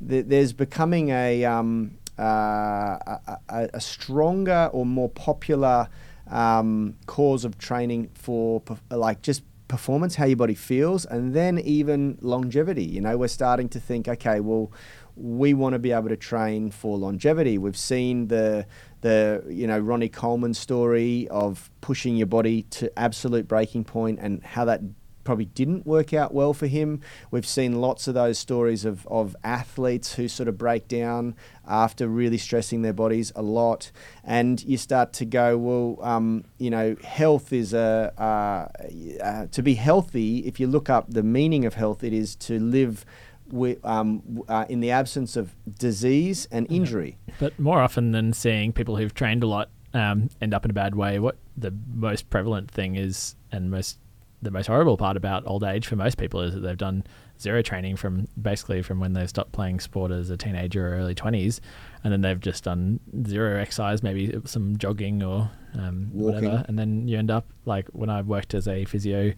There's 0.00 0.52
becoming 0.52 1.10
a, 1.10 1.44
um, 1.44 1.96
uh, 2.18 2.22
a, 2.22 3.38
a, 3.48 3.80
stronger 3.80 4.68
or 4.72 4.84
more 4.84 5.08
popular 5.08 5.88
um, 6.28 6.96
cause 7.06 7.44
of 7.44 7.56
training 7.56 8.10
for, 8.14 8.60
like, 8.90 9.22
just 9.22 9.44
performance, 9.68 10.16
how 10.16 10.24
your 10.24 10.36
body 10.36 10.54
feels, 10.54 11.04
and 11.04 11.34
then 11.34 11.58
even 11.60 12.18
longevity. 12.20 12.84
You 12.84 13.00
know, 13.00 13.16
we're 13.16 13.28
starting 13.28 13.68
to 13.70 13.80
think, 13.80 14.08
okay, 14.08 14.40
well, 14.40 14.72
we 15.16 15.54
want 15.54 15.74
to 15.74 15.78
be 15.78 15.92
able 15.92 16.08
to 16.08 16.16
train 16.16 16.70
for 16.70 16.96
longevity. 16.98 17.58
We've 17.58 17.76
seen 17.76 18.28
the 18.28 18.66
the 19.00 19.44
you 19.48 19.66
know 19.66 19.78
Ronnie 19.78 20.08
Coleman 20.08 20.54
story 20.54 21.28
of 21.28 21.70
pushing 21.80 22.16
your 22.16 22.26
body 22.26 22.62
to 22.62 22.96
absolute 22.98 23.46
breaking 23.46 23.84
point 23.84 24.18
and 24.20 24.42
how 24.42 24.64
that 24.64 24.80
probably 25.24 25.46
didn't 25.46 25.86
work 25.86 26.12
out 26.12 26.32
well 26.32 26.52
for 26.52 26.66
him. 26.66 27.00
We've 27.30 27.46
seen 27.46 27.80
lots 27.80 28.06
of 28.06 28.14
those 28.14 28.38
stories 28.38 28.84
of, 28.84 29.06
of 29.08 29.34
athletes 29.42 30.14
who 30.14 30.28
sort 30.28 30.48
of 30.48 30.56
break 30.56 30.86
down 30.86 31.34
after 31.66 32.06
really 32.06 32.38
stressing 32.38 32.82
their 32.82 32.92
bodies 32.92 33.32
a 33.34 33.42
lot. 33.42 33.90
And 34.22 34.62
you 34.62 34.76
start 34.76 35.12
to 35.14 35.24
go, 35.24 35.56
well, 35.56 35.98
um, 36.06 36.44
you 36.58 36.70
know, 36.70 36.96
health 37.02 37.52
is 37.52 37.72
a, 37.72 38.12
uh, 38.18 39.22
uh, 39.22 39.46
to 39.50 39.62
be 39.62 39.74
healthy, 39.74 40.40
if 40.40 40.60
you 40.60 40.66
look 40.66 40.88
up 40.90 41.06
the 41.08 41.22
meaning 41.22 41.64
of 41.64 41.74
health, 41.74 42.04
it 42.04 42.12
is 42.12 42.36
to 42.36 42.60
live 42.60 43.04
we, 43.50 43.76
um, 43.84 44.42
uh, 44.48 44.64
in 44.68 44.80
the 44.80 44.90
absence 44.90 45.36
of 45.36 45.54
disease 45.78 46.46
and 46.50 46.70
injury. 46.70 47.18
But 47.38 47.58
more 47.58 47.80
often 47.80 48.12
than 48.12 48.32
seeing 48.32 48.72
people 48.72 48.96
who've 48.96 49.14
trained 49.14 49.42
a 49.42 49.46
lot 49.46 49.70
um, 49.92 50.28
end 50.40 50.52
up 50.52 50.64
in 50.64 50.70
a 50.70 50.74
bad 50.74 50.94
way, 50.94 51.18
what 51.18 51.36
the 51.56 51.72
most 51.94 52.28
prevalent 52.30 52.70
thing 52.70 52.96
is, 52.96 53.36
and 53.52 53.70
most 53.70 53.98
the 54.44 54.50
most 54.50 54.66
horrible 54.66 54.96
part 54.96 55.16
about 55.16 55.42
old 55.46 55.64
age 55.64 55.86
for 55.86 55.96
most 55.96 56.18
people 56.18 56.40
is 56.40 56.54
that 56.54 56.60
they've 56.60 56.76
done 56.76 57.02
zero 57.40 57.62
training 57.62 57.96
from 57.96 58.28
basically 58.40 58.82
from 58.82 59.00
when 59.00 59.12
they 59.14 59.26
stopped 59.26 59.52
playing 59.52 59.80
sport 59.80 60.12
as 60.12 60.30
a 60.30 60.36
teenager 60.36 60.86
or 60.86 60.98
early 60.98 61.14
20s 61.14 61.60
and 62.04 62.12
then 62.12 62.20
they've 62.20 62.40
just 62.40 62.62
done 62.62 63.00
zero 63.26 63.58
exercise 63.58 64.02
maybe 64.02 64.38
some 64.44 64.76
jogging 64.76 65.22
or 65.22 65.50
um, 65.74 66.10
whatever. 66.12 66.64
And 66.68 66.78
then 66.78 67.08
you 67.08 67.18
end 67.18 67.30
up 67.30 67.46
like 67.64 67.88
when 67.88 68.10
i 68.10 68.20
worked 68.20 68.54
as 68.54 68.68
a 68.68 68.84
physio 68.84 69.32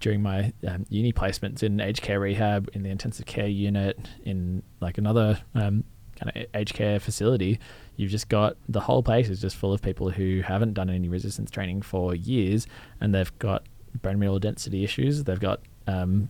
during 0.00 0.22
my 0.22 0.52
um, 0.66 0.86
uni 0.88 1.12
placements 1.12 1.62
in 1.62 1.80
aged 1.80 2.02
care 2.02 2.18
rehab, 2.18 2.68
in 2.72 2.82
the 2.82 2.90
intensive 2.90 3.26
care 3.26 3.46
unit, 3.46 3.98
in 4.24 4.62
like 4.80 4.98
another 4.98 5.38
um, 5.54 5.84
kind 6.18 6.32
of 6.34 6.46
aged 6.54 6.74
care 6.74 6.98
facility, 6.98 7.60
you've 7.96 8.10
just 8.10 8.28
got 8.28 8.56
the 8.68 8.80
whole 8.80 9.02
place 9.02 9.28
is 9.28 9.40
just 9.40 9.56
full 9.56 9.72
of 9.72 9.80
people 9.82 10.10
who 10.10 10.40
haven't 10.40 10.74
done 10.74 10.90
any 10.90 11.08
resistance 11.08 11.50
training 11.50 11.82
for 11.82 12.14
years, 12.14 12.66
and 13.00 13.14
they've 13.14 13.38
got 13.38 13.66
bone 14.02 14.18
mineral 14.18 14.38
density 14.38 14.84
issues. 14.84 15.24
They've 15.24 15.40
got 15.40 15.60
um, 15.86 16.28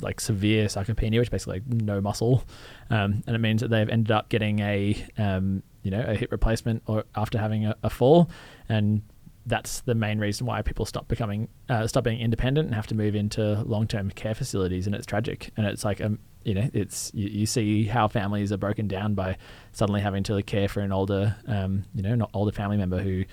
like 0.00 0.20
severe 0.20 0.66
sarcopenia, 0.66 1.18
which 1.18 1.30
basically 1.30 1.60
like 1.60 1.66
no 1.66 2.00
muscle, 2.00 2.44
um, 2.90 3.22
and 3.26 3.36
it 3.36 3.40
means 3.40 3.60
that 3.60 3.68
they've 3.68 3.88
ended 3.88 4.12
up 4.12 4.28
getting 4.28 4.60
a 4.60 5.06
um, 5.18 5.62
you 5.82 5.90
know 5.90 6.04
a 6.06 6.14
hip 6.14 6.30
replacement 6.32 6.82
or 6.86 7.04
after 7.16 7.38
having 7.38 7.66
a, 7.66 7.76
a 7.82 7.90
fall, 7.90 8.30
and 8.68 9.02
that's 9.48 9.80
the 9.80 9.94
main 9.94 10.18
reason 10.18 10.46
why 10.46 10.62
people 10.62 10.84
stop 10.84 11.08
becoming 11.08 11.48
uh, 11.68 11.86
stop 11.86 12.04
being 12.04 12.20
independent 12.20 12.66
and 12.66 12.74
have 12.74 12.86
to 12.86 12.94
move 12.94 13.14
into 13.14 13.62
long-term 13.62 14.10
care 14.10 14.34
facilities 14.34 14.86
and 14.86 14.94
it's 14.94 15.06
tragic 15.06 15.50
and 15.56 15.66
it's 15.66 15.84
like 15.84 16.00
um 16.00 16.18
you 16.44 16.54
know 16.54 16.68
it's 16.72 17.10
you, 17.14 17.28
you 17.28 17.46
see 17.46 17.84
how 17.84 18.06
families 18.06 18.52
are 18.52 18.56
broken 18.56 18.86
down 18.86 19.14
by 19.14 19.36
suddenly 19.72 20.00
having 20.00 20.22
to 20.22 20.40
care 20.42 20.68
for 20.68 20.80
an 20.80 20.92
older 20.92 21.36
um 21.46 21.84
you 21.94 22.02
know 22.02 22.14
not 22.14 22.30
older 22.34 22.52
family 22.52 22.76
member 22.76 23.00
who 23.00 23.24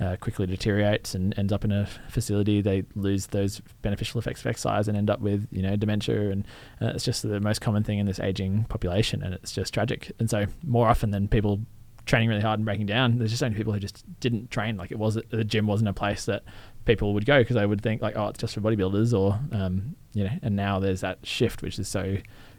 uh, 0.00 0.16
quickly 0.16 0.46
deteriorates 0.46 1.14
and 1.14 1.38
ends 1.38 1.52
up 1.52 1.62
in 1.62 1.70
a 1.70 1.86
facility. 2.08 2.62
They 2.62 2.84
lose 2.94 3.26
those 3.26 3.60
beneficial 3.82 4.18
effects 4.18 4.40
of 4.40 4.46
exercise 4.46 4.88
and 4.88 4.96
end 4.96 5.10
up 5.10 5.20
with 5.20 5.46
you 5.50 5.60
know 5.60 5.76
dementia, 5.76 6.30
and 6.30 6.46
uh, 6.80 6.92
it's 6.94 7.04
just 7.04 7.22
the 7.22 7.38
most 7.38 7.60
common 7.60 7.84
thing 7.84 7.98
in 7.98 8.06
this 8.06 8.18
aging 8.18 8.64
population, 8.64 9.22
and 9.22 9.34
it's 9.34 9.52
just 9.52 9.74
tragic. 9.74 10.10
And 10.18 10.30
so 10.30 10.46
more 10.64 10.88
often 10.88 11.10
than 11.10 11.28
people 11.28 11.60
training 12.06 12.28
really 12.28 12.40
hard 12.40 12.58
and 12.58 12.64
breaking 12.64 12.86
down. 12.86 13.18
There's 13.18 13.30
just 13.30 13.40
so 13.40 13.46
many 13.46 13.56
people 13.56 13.72
who 13.72 13.80
just 13.80 14.04
didn't 14.20 14.50
train. 14.50 14.76
Like 14.76 14.90
it 14.90 14.98
was 14.98 15.18
the 15.30 15.44
gym 15.44 15.66
wasn't 15.66 15.88
a 15.88 15.92
place 15.92 16.24
that 16.26 16.42
people 16.84 17.14
would 17.14 17.26
go 17.26 17.40
because 17.40 17.56
they 17.56 17.66
would 17.66 17.82
think 17.82 18.02
like, 18.02 18.16
oh, 18.16 18.28
it's 18.28 18.38
just 18.38 18.54
for 18.54 18.60
bodybuilders, 18.60 19.18
or 19.18 19.38
um, 19.52 19.96
you 20.12 20.24
know. 20.24 20.30
And 20.42 20.56
now 20.56 20.78
there's 20.78 21.00
that 21.00 21.18
shift, 21.24 21.62
which 21.62 21.78
is 21.78 21.88
so 21.88 22.16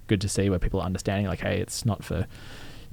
good 0.08 0.22
to 0.22 0.30
see, 0.30 0.50
where 0.50 0.60
people 0.60 0.80
are 0.80 0.86
understanding 0.86 1.28
like, 1.28 1.42
hey, 1.42 1.60
it's 1.60 1.86
not 1.86 2.04
for 2.04 2.28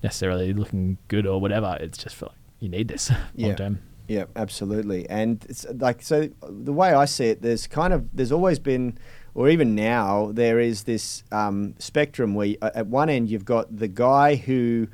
necessarily 0.03 0.53
looking 0.53 0.99
good 1.09 1.27
or 1.27 1.41
whatever. 1.41 1.77
It's 1.81 1.99
just 1.99 2.17
for 2.17 2.27
like 2.27 2.37
you 2.61 2.69
need 2.69 2.89
this 2.89 3.11
yeah. 3.35 3.47
long 3.49 3.57
term. 3.57 3.79
Yeah, 4.09 4.25
absolutely. 4.37 5.09
And 5.11 5.45
it's 5.49 5.67
like 5.75 6.03
so 6.03 6.29
the 6.49 6.73
way 6.73 6.93
I 6.93 7.05
see 7.05 7.27
it, 7.27 7.43
there's 7.43 7.67
kind 7.67 7.93
of 7.93 8.09
there's 8.13 8.33
always 8.33 8.59
been 8.59 8.99
or 9.39 9.49
even 9.49 9.77
now, 9.77 10.33
there 10.33 10.59
is 10.59 10.83
this 10.83 11.23
um, 11.31 11.75
spectrum 11.79 12.35
where 12.35 12.57
at 12.61 12.89
one 12.89 13.09
end 13.09 13.29
you've 13.31 13.45
got 13.45 13.77
the 13.77 13.87
guy 13.87 14.35
who 14.35 14.89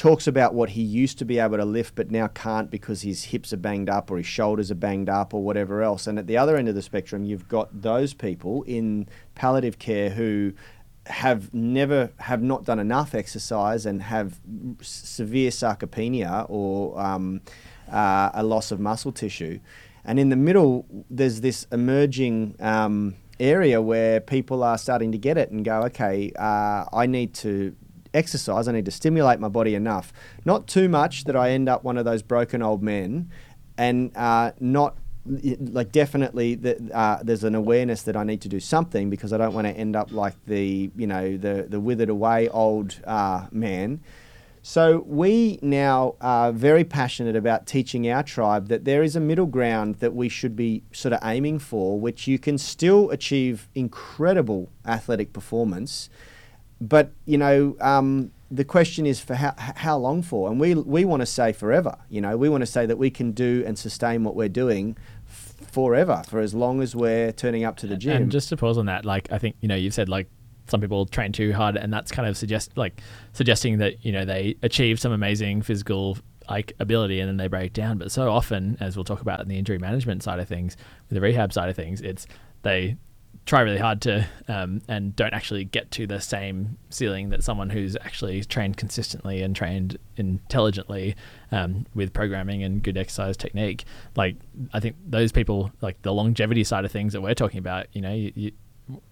talks 0.00 0.26
about 0.26 0.54
what 0.54 0.70
he 0.70 0.80
used 0.80 1.18
to 1.18 1.26
be 1.26 1.38
able 1.38 1.58
to 1.58 1.64
lift 1.64 1.94
but 1.94 2.10
now 2.10 2.26
can't 2.26 2.70
because 2.70 3.02
his 3.02 3.24
hips 3.24 3.52
are 3.52 3.58
banged 3.58 3.90
up 3.90 4.10
or 4.10 4.16
his 4.16 4.24
shoulders 4.24 4.70
are 4.70 4.74
banged 4.74 5.10
up 5.10 5.34
or 5.34 5.42
whatever 5.42 5.82
else. 5.82 6.06
And 6.06 6.18
at 6.18 6.26
the 6.26 6.38
other 6.38 6.56
end 6.56 6.70
of 6.70 6.74
the 6.74 6.80
spectrum, 6.80 7.22
you've 7.22 7.48
got 7.48 7.82
those 7.82 8.14
people 8.14 8.62
in 8.62 9.10
palliative 9.34 9.78
care 9.78 10.08
who 10.08 10.54
have 11.04 11.52
never 11.52 12.12
have 12.18 12.40
not 12.40 12.64
done 12.64 12.78
enough 12.78 13.14
exercise 13.14 13.84
and 13.84 14.00
have 14.00 14.40
severe 14.80 15.50
sarcopenia 15.50 16.46
or 16.48 16.98
um, 16.98 17.42
uh, 17.92 18.30
a 18.32 18.42
loss 18.42 18.72
of 18.72 18.80
muscle 18.80 19.12
tissue. 19.12 19.60
And 20.02 20.18
in 20.18 20.30
the 20.30 20.36
middle, 20.36 20.86
there's 21.10 21.42
this 21.42 21.66
emerging 21.70 22.56
um, 22.58 23.16
area 23.38 23.82
where 23.82 24.22
people 24.22 24.62
are 24.62 24.78
starting 24.78 25.12
to 25.12 25.18
get 25.18 25.36
it 25.36 25.50
and 25.50 25.62
go, 25.62 25.82
okay, 25.82 26.32
uh, 26.38 26.86
I 26.90 27.04
need 27.04 27.34
to 27.34 27.76
exercise. 28.14 28.68
I 28.68 28.72
need 28.72 28.84
to 28.84 28.90
stimulate 28.90 29.40
my 29.40 29.48
body 29.48 29.74
enough, 29.74 30.12
not 30.44 30.66
too 30.66 30.88
much 30.88 31.24
that 31.24 31.36
I 31.36 31.50
end 31.50 31.68
up 31.68 31.84
one 31.84 31.96
of 31.96 32.04
those 32.04 32.22
broken 32.22 32.62
old 32.62 32.82
men, 32.82 33.30
and 33.76 34.16
uh, 34.16 34.52
not 34.60 34.96
like 35.26 35.92
definitely 35.92 36.58
uh, 36.92 37.18
there's 37.22 37.44
an 37.44 37.54
awareness 37.54 38.02
that 38.02 38.16
I 38.16 38.24
need 38.24 38.40
to 38.42 38.48
do 38.48 38.58
something 38.58 39.10
because 39.10 39.32
I 39.32 39.36
don't 39.36 39.52
want 39.52 39.66
to 39.66 39.72
end 39.72 39.94
up 39.94 40.12
like 40.12 40.34
the 40.46 40.90
you 40.96 41.06
know 41.06 41.36
the 41.36 41.66
the 41.68 41.80
withered 41.80 42.08
away 42.08 42.48
old 42.48 43.00
uh, 43.04 43.46
man. 43.50 44.00
So 44.62 45.04
we 45.06 45.58
now 45.62 46.16
are 46.20 46.52
very 46.52 46.84
passionate 46.84 47.34
about 47.34 47.66
teaching 47.66 48.10
our 48.10 48.22
tribe 48.22 48.68
that 48.68 48.84
there 48.84 49.02
is 49.02 49.16
a 49.16 49.20
middle 49.20 49.46
ground 49.46 49.96
that 49.96 50.14
we 50.14 50.28
should 50.28 50.54
be 50.54 50.82
sort 50.92 51.14
of 51.14 51.20
aiming 51.24 51.60
for, 51.60 51.98
which 51.98 52.26
you 52.26 52.38
can 52.38 52.58
still 52.58 53.10
achieve 53.10 53.70
incredible 53.74 54.70
athletic 54.84 55.32
performance 55.32 56.10
but 56.80 57.12
you 57.26 57.38
know, 57.38 57.76
um, 57.80 58.30
the 58.50 58.64
question 58.64 59.06
is 59.06 59.20
for 59.20 59.34
how, 59.34 59.54
how 59.56 59.96
long 59.96 60.22
for? 60.22 60.50
And 60.50 60.58
we 60.58 60.74
we 60.74 61.04
want 61.04 61.20
to 61.20 61.26
say 61.26 61.52
forever. 61.52 61.96
You 62.08 62.20
know, 62.20 62.36
we 62.36 62.48
want 62.48 62.62
to 62.62 62.66
say 62.66 62.86
that 62.86 62.96
we 62.96 63.10
can 63.10 63.32
do 63.32 63.62
and 63.66 63.78
sustain 63.78 64.24
what 64.24 64.34
we're 64.34 64.48
doing 64.48 64.96
f- 65.28 65.54
forever 65.70 66.22
for 66.28 66.40
as 66.40 66.54
long 66.54 66.82
as 66.82 66.96
we're 66.96 67.32
turning 67.32 67.64
up 67.64 67.76
to 67.78 67.86
the 67.86 67.96
gym. 67.96 68.22
And 68.22 68.32
just 68.32 68.48
to 68.48 68.56
pause 68.56 68.78
on 68.78 68.86
that, 68.86 69.04
like 69.04 69.30
I 69.30 69.38
think 69.38 69.56
you 69.60 69.68
know 69.68 69.76
you've 69.76 69.94
said 69.94 70.08
like 70.08 70.28
some 70.66 70.80
people 70.80 71.06
train 71.06 71.32
too 71.32 71.52
hard, 71.52 71.76
and 71.76 71.92
that's 71.92 72.10
kind 72.10 72.28
of 72.28 72.36
suggest 72.36 72.76
like 72.76 73.00
suggesting 73.32 73.78
that 73.78 74.04
you 74.04 74.12
know 74.12 74.24
they 74.24 74.56
achieve 74.62 74.98
some 74.98 75.12
amazing 75.12 75.62
physical 75.62 76.18
like 76.48 76.72
ability 76.80 77.20
and 77.20 77.28
then 77.28 77.36
they 77.36 77.46
break 77.46 77.72
down. 77.72 77.98
But 77.98 78.10
so 78.10 78.30
often, 78.30 78.76
as 78.80 78.96
we'll 78.96 79.04
talk 79.04 79.20
about 79.20 79.40
in 79.40 79.48
the 79.48 79.56
injury 79.56 79.78
management 79.78 80.22
side 80.22 80.40
of 80.40 80.48
things, 80.48 80.76
with 81.08 81.14
the 81.14 81.20
rehab 81.20 81.52
side 81.52 81.68
of 81.68 81.76
things, 81.76 82.00
it's 82.00 82.26
they 82.62 82.96
try 83.46 83.60
really 83.60 83.78
hard 83.78 84.00
to 84.02 84.26
um, 84.48 84.80
and 84.88 85.16
don't 85.16 85.32
actually 85.32 85.64
get 85.64 85.90
to 85.90 86.06
the 86.06 86.20
same 86.20 86.76
ceiling 86.90 87.30
that 87.30 87.42
someone 87.42 87.70
who's 87.70 87.96
actually 87.96 88.44
trained 88.44 88.76
consistently 88.76 89.42
and 89.42 89.56
trained 89.56 89.98
intelligently 90.16 91.16
um, 91.50 91.86
with 91.94 92.12
programming 92.12 92.62
and 92.62 92.82
good 92.82 92.96
exercise 92.96 93.36
technique. 93.36 93.84
Like 94.14 94.36
I 94.72 94.80
think 94.80 94.96
those 95.06 95.32
people, 95.32 95.72
like 95.80 96.00
the 96.02 96.12
longevity 96.12 96.64
side 96.64 96.84
of 96.84 96.92
things 96.92 97.12
that 97.12 97.22
we're 97.22 97.34
talking 97.34 97.58
about, 97.58 97.86
you 97.92 98.00
know, 98.00 98.12
you, 98.12 98.32
you, 98.34 98.52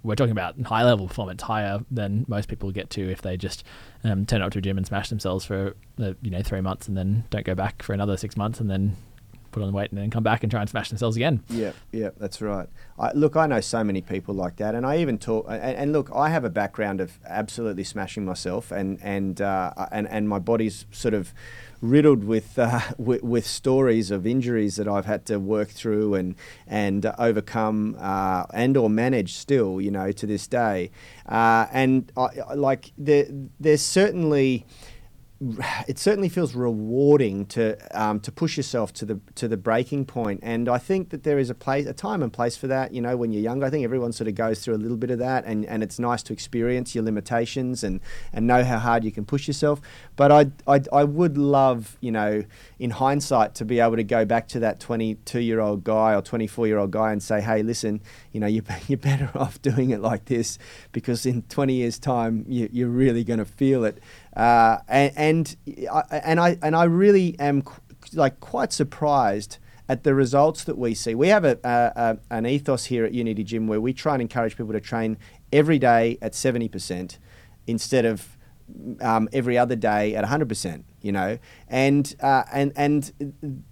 we're 0.03 0.15
talking 0.15 0.33
about 0.33 0.61
high 0.63 0.85
level 0.85 1.07
performance, 1.07 1.43
higher 1.43 1.81
than 1.91 2.25
most 2.29 2.49
people 2.49 2.71
get 2.71 2.91
to 2.91 3.11
if 3.11 3.23
they 3.23 3.37
just 3.37 3.65
um, 4.05 4.27
turn 4.27 4.43
up 4.43 4.53
to 4.53 4.59
a 4.59 4.63
gym 4.63 4.77
and 4.77 4.87
smash 4.87 5.09
themselves 5.09 5.45
for 5.45 5.77
uh, 6.01 6.13
you 6.21 6.31
know 6.31 6.43
three 6.43 6.61
months 6.61 6.89
and 6.89 6.97
then 6.97 7.25
don't 7.31 7.47
go 7.47 7.55
back 7.55 7.83
for 7.83 7.93
another 7.93 8.17
six 8.17 8.37
months 8.37 8.61
and 8.61 8.71
then 8.71 8.97
put 9.51 9.63
on 9.63 9.73
weight 9.73 9.91
and 9.91 9.99
then 9.99 10.11
come 10.11 10.23
back 10.23 10.43
and 10.43 10.51
try 10.51 10.61
and 10.61 10.69
smash 10.69 10.89
themselves 10.89 11.17
again. 11.17 11.43
Yeah, 11.49 11.73
yeah, 11.93 12.11
that's 12.19 12.41
right. 12.41 12.69
I, 12.99 13.13
look, 13.13 13.37
I 13.37 13.47
know 13.47 13.61
so 13.61 13.85
many 13.85 14.01
people 14.01 14.35
like 14.35 14.57
that, 14.57 14.75
and 14.75 14.85
I 14.85 14.99
even 14.99 15.19
talk. 15.19 15.47
And, 15.49 15.63
and 15.63 15.93
look, 15.93 16.11
I 16.15 16.29
have 16.31 16.45
a 16.45 16.51
background 16.51 17.01
of 17.01 17.19
absolutely 17.27 17.85
smashing 17.85 18.25
myself, 18.25 18.71
and 18.71 18.99
and 19.03 19.41
uh, 19.41 19.73
and 19.91 20.09
and 20.09 20.29
my 20.29 20.39
body's 20.39 20.87
sort 20.91 21.15
of 21.15 21.33
riddled 21.81 22.25
with, 22.25 22.59
uh, 22.59 22.81
with, 22.99 23.23
with 23.23 23.47
stories 23.47 24.11
of 24.11 24.27
injuries 24.27 24.77
that 24.77 24.89
I've 24.89 25.07
had 25.07 25.27
to 25.27 25.39
work 25.39 25.69
through 25.69 26.15
and 26.15 26.35
and 26.67 27.07
overcome 27.19 27.97
uh, 27.99 28.45
and 28.53 28.77
or 28.77 28.91
manage 28.91 29.35
still, 29.35 29.81
you 29.81 29.91
know, 29.91 30.13
to 30.13 30.27
this 30.27 30.47
day. 30.47 30.91
Uh, 31.27 31.67
and 31.73 32.11
I, 32.17 32.29
like 32.55 32.93
there, 32.97 33.27
there's 33.61 33.83
certainly 33.83 34.67
it 35.89 35.99
certainly 35.99 36.29
feels 36.29 36.55
rewarding 36.55 37.47
to 37.47 37.77
um, 37.99 38.21
to 38.21 38.33
push 38.33 38.57
yourself 38.57 38.93
to 38.95 39.05
the 39.05 39.21
to 39.37 39.49
the 39.49 39.57
breaking 39.57 40.05
point, 40.05 40.41
and 40.43 40.69
I 40.69 40.79
think 40.79 41.11
that 41.11 41.23
there 41.23 41.39
is 41.39 41.51
a 41.51 41.55
place, 41.55 41.87
a 41.87 41.93
time 41.93 42.23
and 42.23 42.33
place 42.33 42.57
for 42.57 42.67
that. 42.67 42.93
You 42.93 43.01
know, 43.01 43.17
when 43.17 43.33
you're 43.33 43.43
younger, 43.43 43.67
I 43.67 43.71
think 43.71 43.85
everyone 43.85 44.13
sort 44.13 44.29
of 44.29 44.35
goes 44.35 44.65
through 44.65 44.75
a 44.75 44.79
little 44.79 44.97
bit 44.97 45.11
of 45.11 45.19
that, 45.21 45.45
and, 45.45 45.65
and 45.67 45.83
it's 45.83 45.99
nice 45.99 46.23
to 46.25 46.33
experience 46.33 46.95
your 46.95 47.05
limitations 47.05 47.85
and, 47.85 48.01
and 48.33 48.47
know 48.47 48.65
how 48.65 48.79
hard 48.79 49.05
you 49.05 49.13
can 49.13 49.25
push 49.25 49.47
yourself. 49.47 49.81
But 50.17 50.33
I, 50.33 50.47
I 50.67 50.81
I 50.93 51.05
would 51.05 51.39
love, 51.39 51.97
you 52.01 52.11
know, 52.11 52.45
in 52.79 52.91
hindsight, 52.91 53.55
to 53.57 53.65
be 53.65 53.81
able 53.81 53.97
to 53.97 54.05
go 54.05 54.25
back 54.25 54.49
to 54.49 54.61
that 54.61 54.81
22 54.81 55.41
year 55.41 55.61
old 55.61 55.85
guy 55.85 56.15
or 56.15 56.23
24 56.23 56.67
year 56.67 56.79
old 56.79 56.91
guy 56.91 57.13
and 57.13 57.23
say, 57.23 57.41
hey, 57.41 57.63
listen, 57.63 58.01
you 58.33 58.41
know, 58.41 58.47
you're, 58.47 58.65
you're 58.89 58.99
better 58.99 59.31
off 59.37 59.61
doing 59.63 59.91
it 59.91 60.01
like 60.01 60.25
this 60.25 60.59
because 60.93 61.25
in 61.27 61.43
20 61.43 61.75
years' 61.75 61.99
time, 61.99 62.45
you, 62.49 62.69
you're 62.73 62.89
really 62.89 63.23
going 63.25 63.39
to 63.39 63.45
feel 63.45 63.85
it. 63.85 63.99
Uh, 64.37 64.79
and 64.89 65.13
and 65.17 65.57
I, 65.91 66.03
and 66.25 66.41
I 66.41 66.59
and 66.63 66.77
I 66.77 66.85
really 66.85 67.39
am 67.39 67.63
qu- 67.63 67.81
like 68.13 68.41
quite 68.41 68.73
surprised 68.73 69.59
at 69.89 70.05
the 70.05 70.15
results 70.15 70.65
that 70.65 70.77
we 70.77 70.95
see. 70.95 71.15
We 71.15 71.29
have 71.29 71.45
a, 71.45 71.59
a, 71.65 71.93
a, 71.97 72.19
an 72.31 72.47
ethos 72.47 72.87
here 72.87 73.05
at 73.05 73.13
Unity 73.13 73.43
Gym 73.43 73.67
where 73.67 73.81
we 73.81 73.93
try 73.93 74.15
and 74.15 74.23
encourage 74.23 74.57
people 74.57 74.73
to 74.73 74.81
train 74.81 75.17
every 75.53 75.79
day 75.79 76.19
at 76.21 76.35
seventy 76.35 76.69
percent 76.69 77.19
instead 77.67 78.05
of 78.05 78.37
um, 79.01 79.29
every 79.33 79.57
other 79.57 79.77
day 79.77 80.15
at 80.15 80.25
hundred 80.27 80.49
percent. 80.49 80.85
You 81.01 81.13
know, 81.13 81.39
and 81.69 82.15
uh, 82.21 82.45
and 82.53 82.73
and 82.77 83.65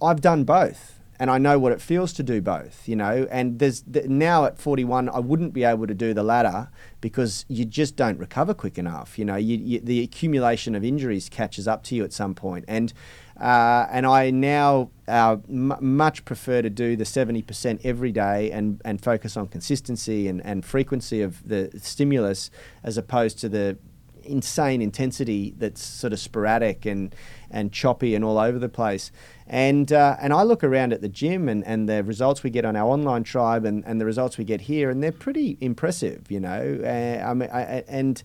I've 0.00 0.20
done 0.20 0.44
both 0.44 1.00
and 1.22 1.30
I 1.30 1.38
know 1.38 1.56
what 1.56 1.70
it 1.70 1.80
feels 1.80 2.12
to 2.14 2.24
do 2.24 2.40
both, 2.40 2.88
you 2.88 2.96
know. 2.96 3.28
And 3.30 3.60
there's 3.60 3.84
now 3.86 4.44
at 4.44 4.58
41, 4.58 5.08
I 5.08 5.20
wouldn't 5.20 5.52
be 5.52 5.62
able 5.62 5.86
to 5.86 5.94
do 5.94 6.12
the 6.12 6.24
latter 6.24 6.68
because 7.00 7.44
you 7.46 7.64
just 7.64 7.94
don't 7.94 8.18
recover 8.18 8.54
quick 8.54 8.76
enough. 8.76 9.16
You 9.20 9.26
know, 9.26 9.36
you, 9.36 9.56
you, 9.56 9.78
the 9.78 10.02
accumulation 10.02 10.74
of 10.74 10.84
injuries 10.84 11.28
catches 11.28 11.68
up 11.68 11.84
to 11.84 11.94
you 11.94 12.02
at 12.02 12.12
some 12.12 12.34
point, 12.34 12.64
and 12.66 12.92
uh, 13.40 13.86
and 13.92 14.04
I 14.04 14.30
now 14.30 14.90
uh, 15.06 15.36
m- 15.48 15.76
much 15.80 16.24
prefer 16.24 16.60
to 16.60 16.68
do 16.68 16.96
the 16.96 17.04
70% 17.04 17.80
every 17.84 18.10
day 18.10 18.50
and, 18.50 18.82
and 18.84 19.00
focus 19.00 19.36
on 19.36 19.46
consistency 19.46 20.26
and, 20.26 20.44
and 20.44 20.64
frequency 20.64 21.22
of 21.22 21.46
the 21.48 21.70
stimulus 21.80 22.50
as 22.82 22.98
opposed 22.98 23.38
to 23.40 23.48
the 23.48 23.78
insane 24.24 24.82
intensity 24.82 25.54
that's 25.56 25.82
sort 25.82 26.12
of 26.12 26.18
sporadic 26.18 26.86
and, 26.86 27.14
and 27.50 27.72
choppy 27.72 28.14
and 28.14 28.24
all 28.24 28.38
over 28.38 28.58
the 28.58 28.68
place. 28.68 29.10
And, 29.46 29.92
uh, 29.92 30.16
and 30.20 30.32
I 30.32 30.42
look 30.42 30.62
around 30.64 30.92
at 30.92 31.00
the 31.00 31.08
gym 31.08 31.48
and, 31.48 31.64
and 31.66 31.88
the 31.88 32.04
results 32.04 32.42
we 32.42 32.50
get 32.50 32.64
on 32.64 32.76
our 32.76 32.88
online 32.88 33.24
tribe 33.24 33.64
and, 33.64 33.84
and 33.86 34.00
the 34.00 34.06
results 34.06 34.38
we 34.38 34.44
get 34.44 34.62
here, 34.62 34.90
and 34.90 35.02
they're 35.02 35.12
pretty 35.12 35.58
impressive, 35.60 36.30
you 36.30 36.40
know. 36.40 36.80
Uh, 36.82 37.24
I 37.28 37.34
mean, 37.34 37.50
I, 37.52 37.84
and 37.88 38.22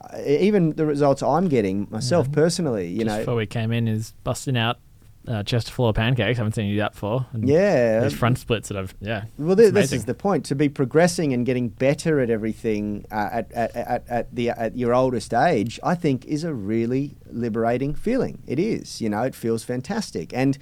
uh, 0.00 0.18
even 0.24 0.74
the 0.74 0.86
results 0.86 1.22
I'm 1.22 1.48
getting 1.48 1.88
myself 1.90 2.28
yeah. 2.28 2.34
personally, 2.34 2.88
you 2.88 3.04
Just 3.04 3.06
know. 3.06 3.18
Before 3.18 3.36
we 3.36 3.46
came 3.46 3.72
in, 3.72 3.88
is 3.88 4.14
busting 4.24 4.56
out 4.56 4.78
uh, 5.28 5.42
chest 5.42 5.70
floor 5.70 5.92
pancakes. 5.92 6.38
I 6.38 6.40
haven't 6.40 6.54
seen 6.54 6.66
you 6.66 6.74
do 6.74 6.80
that 6.80 6.94
for. 6.94 7.26
And 7.32 7.48
yeah, 7.48 8.00
these 8.00 8.14
front 8.14 8.38
splits 8.38 8.68
that 8.68 8.78
I've 8.78 8.94
yeah. 9.00 9.24
Well, 9.36 9.56
th- 9.56 9.72
this 9.72 9.92
is 9.92 10.06
the 10.06 10.14
point 10.14 10.44
to 10.46 10.54
be 10.54 10.68
progressing 10.68 11.32
and 11.32 11.44
getting 11.44 11.68
better 11.68 12.20
at 12.20 12.30
everything 12.30 13.04
uh, 13.10 13.28
at, 13.32 13.52
at, 13.52 13.76
at, 13.76 14.04
at 14.08 14.34
the 14.34 14.50
at 14.50 14.76
your 14.76 14.94
oldest 14.94 15.34
age. 15.34 15.78
I 15.82 15.94
think 15.94 16.24
is 16.24 16.44
a 16.44 16.54
really 16.54 17.16
liberating 17.30 17.94
feeling. 17.94 18.42
It 18.46 18.58
is, 18.58 19.00
you 19.00 19.08
know, 19.08 19.22
it 19.22 19.34
feels 19.34 19.64
fantastic. 19.64 20.32
And 20.32 20.56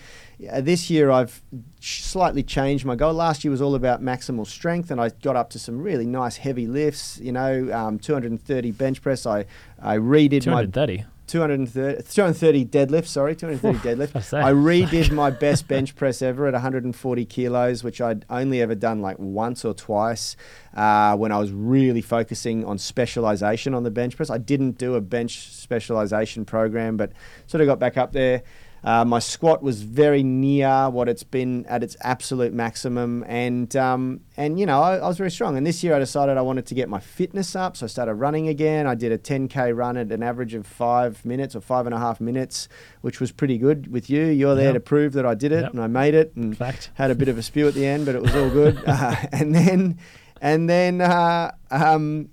uh, 0.50 0.60
this 0.60 0.90
year 0.90 1.10
I've 1.10 1.42
slightly 1.80 2.42
changed 2.42 2.84
my 2.84 2.96
goal. 2.96 3.14
Last 3.14 3.44
year 3.44 3.50
was 3.50 3.62
all 3.62 3.74
about 3.74 4.02
maximal 4.02 4.46
strength, 4.46 4.90
and 4.90 5.00
I 5.00 5.10
got 5.22 5.36
up 5.36 5.50
to 5.50 5.58
some 5.58 5.80
really 5.80 6.06
nice 6.06 6.36
heavy 6.38 6.66
lifts. 6.66 7.18
You 7.22 7.32
know, 7.32 7.72
um, 7.72 7.98
230 7.98 8.72
bench 8.72 9.00
press. 9.00 9.26
I 9.26 9.46
I 9.80 9.96
redid 9.98 10.42
230. 10.42 10.50
my 10.50 10.62
230, 10.64 11.04
230 11.26 12.64
deadlift, 12.64 13.06
sorry, 13.06 13.34
230 13.34 13.78
deadlift. 13.78 14.14
I 14.44 14.52
redid 14.52 15.10
my 15.12 15.30
best 15.30 15.66
bench 15.68 15.96
press 15.96 16.22
ever 16.22 16.46
at 16.46 16.52
140 16.52 17.24
kilos, 17.26 17.82
which 17.82 18.00
I'd 18.00 18.24
only 18.30 18.60
ever 18.60 18.74
done 18.74 19.00
like 19.00 19.18
once 19.18 19.64
or 19.64 19.74
twice 19.74 20.36
uh, 20.74 21.16
when 21.16 21.32
I 21.32 21.38
was 21.38 21.52
really 21.52 22.02
focusing 22.02 22.64
on 22.64 22.78
specialization 22.78 23.74
on 23.74 23.82
the 23.82 23.90
bench 23.90 24.16
press. 24.16 24.30
I 24.30 24.38
didn't 24.38 24.78
do 24.78 24.94
a 24.94 25.00
bench 25.00 25.50
specialization 25.50 26.44
program, 26.44 26.96
but 26.96 27.12
sort 27.46 27.60
of 27.60 27.66
got 27.66 27.78
back 27.78 27.96
up 27.96 28.12
there. 28.12 28.42
Uh, 28.86 29.04
my 29.04 29.18
squat 29.18 29.64
was 29.64 29.82
very 29.82 30.22
near 30.22 30.88
what 30.88 31.08
it's 31.08 31.24
been 31.24 31.66
at 31.66 31.82
its 31.82 31.96
absolute 32.02 32.52
maximum, 32.52 33.24
and 33.26 33.74
um, 33.74 34.20
and 34.36 34.60
you 34.60 34.64
know 34.64 34.80
I, 34.80 34.98
I, 34.98 35.08
was 35.08 35.18
very 35.18 35.32
strong. 35.32 35.56
And 35.56 35.66
this 35.66 35.82
year 35.82 35.92
I 35.92 35.98
decided 35.98 36.38
I 36.38 36.42
wanted 36.42 36.66
to 36.66 36.74
get 36.76 36.88
my 36.88 37.00
fitness 37.00 37.56
up, 37.56 37.76
so 37.76 37.86
I 37.86 37.88
started 37.88 38.14
running 38.14 38.46
again. 38.46 38.86
I 38.86 38.94
did 38.94 39.10
a 39.10 39.18
10k 39.18 39.76
run 39.76 39.96
at 39.96 40.12
an 40.12 40.22
average 40.22 40.54
of 40.54 40.68
five 40.68 41.24
minutes 41.24 41.56
or 41.56 41.60
five 41.60 41.86
and 41.86 41.96
a 41.96 41.98
half 41.98 42.20
minutes, 42.20 42.68
which 43.00 43.18
was 43.18 43.32
pretty 43.32 43.58
good. 43.58 43.90
With 43.90 44.08
you, 44.08 44.26
you're 44.26 44.54
there 44.54 44.66
yep. 44.66 44.74
to 44.74 44.80
prove 44.80 45.14
that 45.14 45.26
I 45.26 45.34
did 45.34 45.50
it, 45.50 45.62
yep. 45.62 45.72
and 45.72 45.80
I 45.80 45.88
made 45.88 46.14
it, 46.14 46.36
and 46.36 46.56
Fact. 46.56 46.92
had 46.94 47.10
a 47.10 47.16
bit 47.16 47.26
of 47.26 47.36
a 47.38 47.42
spew 47.42 47.66
at 47.66 47.74
the 47.74 47.84
end, 47.84 48.06
but 48.06 48.14
it 48.14 48.22
was 48.22 48.36
all 48.36 48.50
good. 48.50 48.80
uh, 48.86 49.16
and 49.32 49.52
then 49.52 49.98
and 50.40 50.70
then 50.70 51.00
uh, 51.00 51.50
um, 51.72 52.28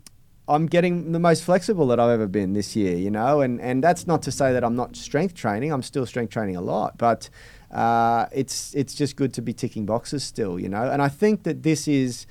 I'm 0.47 0.65
getting 0.65 1.13
the 1.13 1.19
most 1.19 1.43
flexible 1.43 1.87
that 1.87 1.99
I've 1.99 2.09
ever 2.09 2.27
been 2.27 2.53
this 2.53 2.75
year, 2.75 2.97
you 2.97 3.09
know, 3.09 3.39
and, 3.41 3.61
and 3.61 3.81
that's 3.83 4.05
not 4.05 4.21
to 4.23 4.31
say 4.31 4.51
that 4.51 4.63
I'm 4.63 4.75
not 4.75 4.95
strength 4.97 5.33
training. 5.35 5.71
I'm 5.71 5.81
still 5.81 6.05
strength 6.05 6.31
training 6.33 6.57
a 6.57 6.61
lot, 6.61 6.97
but 6.97 7.29
uh, 7.71 8.25
it's 8.33 8.75
it's 8.75 8.93
just 8.93 9.15
good 9.15 9.33
to 9.35 9.41
be 9.41 9.53
ticking 9.53 9.85
boxes 9.85 10.23
still, 10.23 10.59
you 10.59 10.67
know. 10.67 10.83
And 10.91 11.01
I 11.01 11.07
think 11.07 11.43
that 11.43 11.63
this 11.63 11.87
is, 11.87 12.27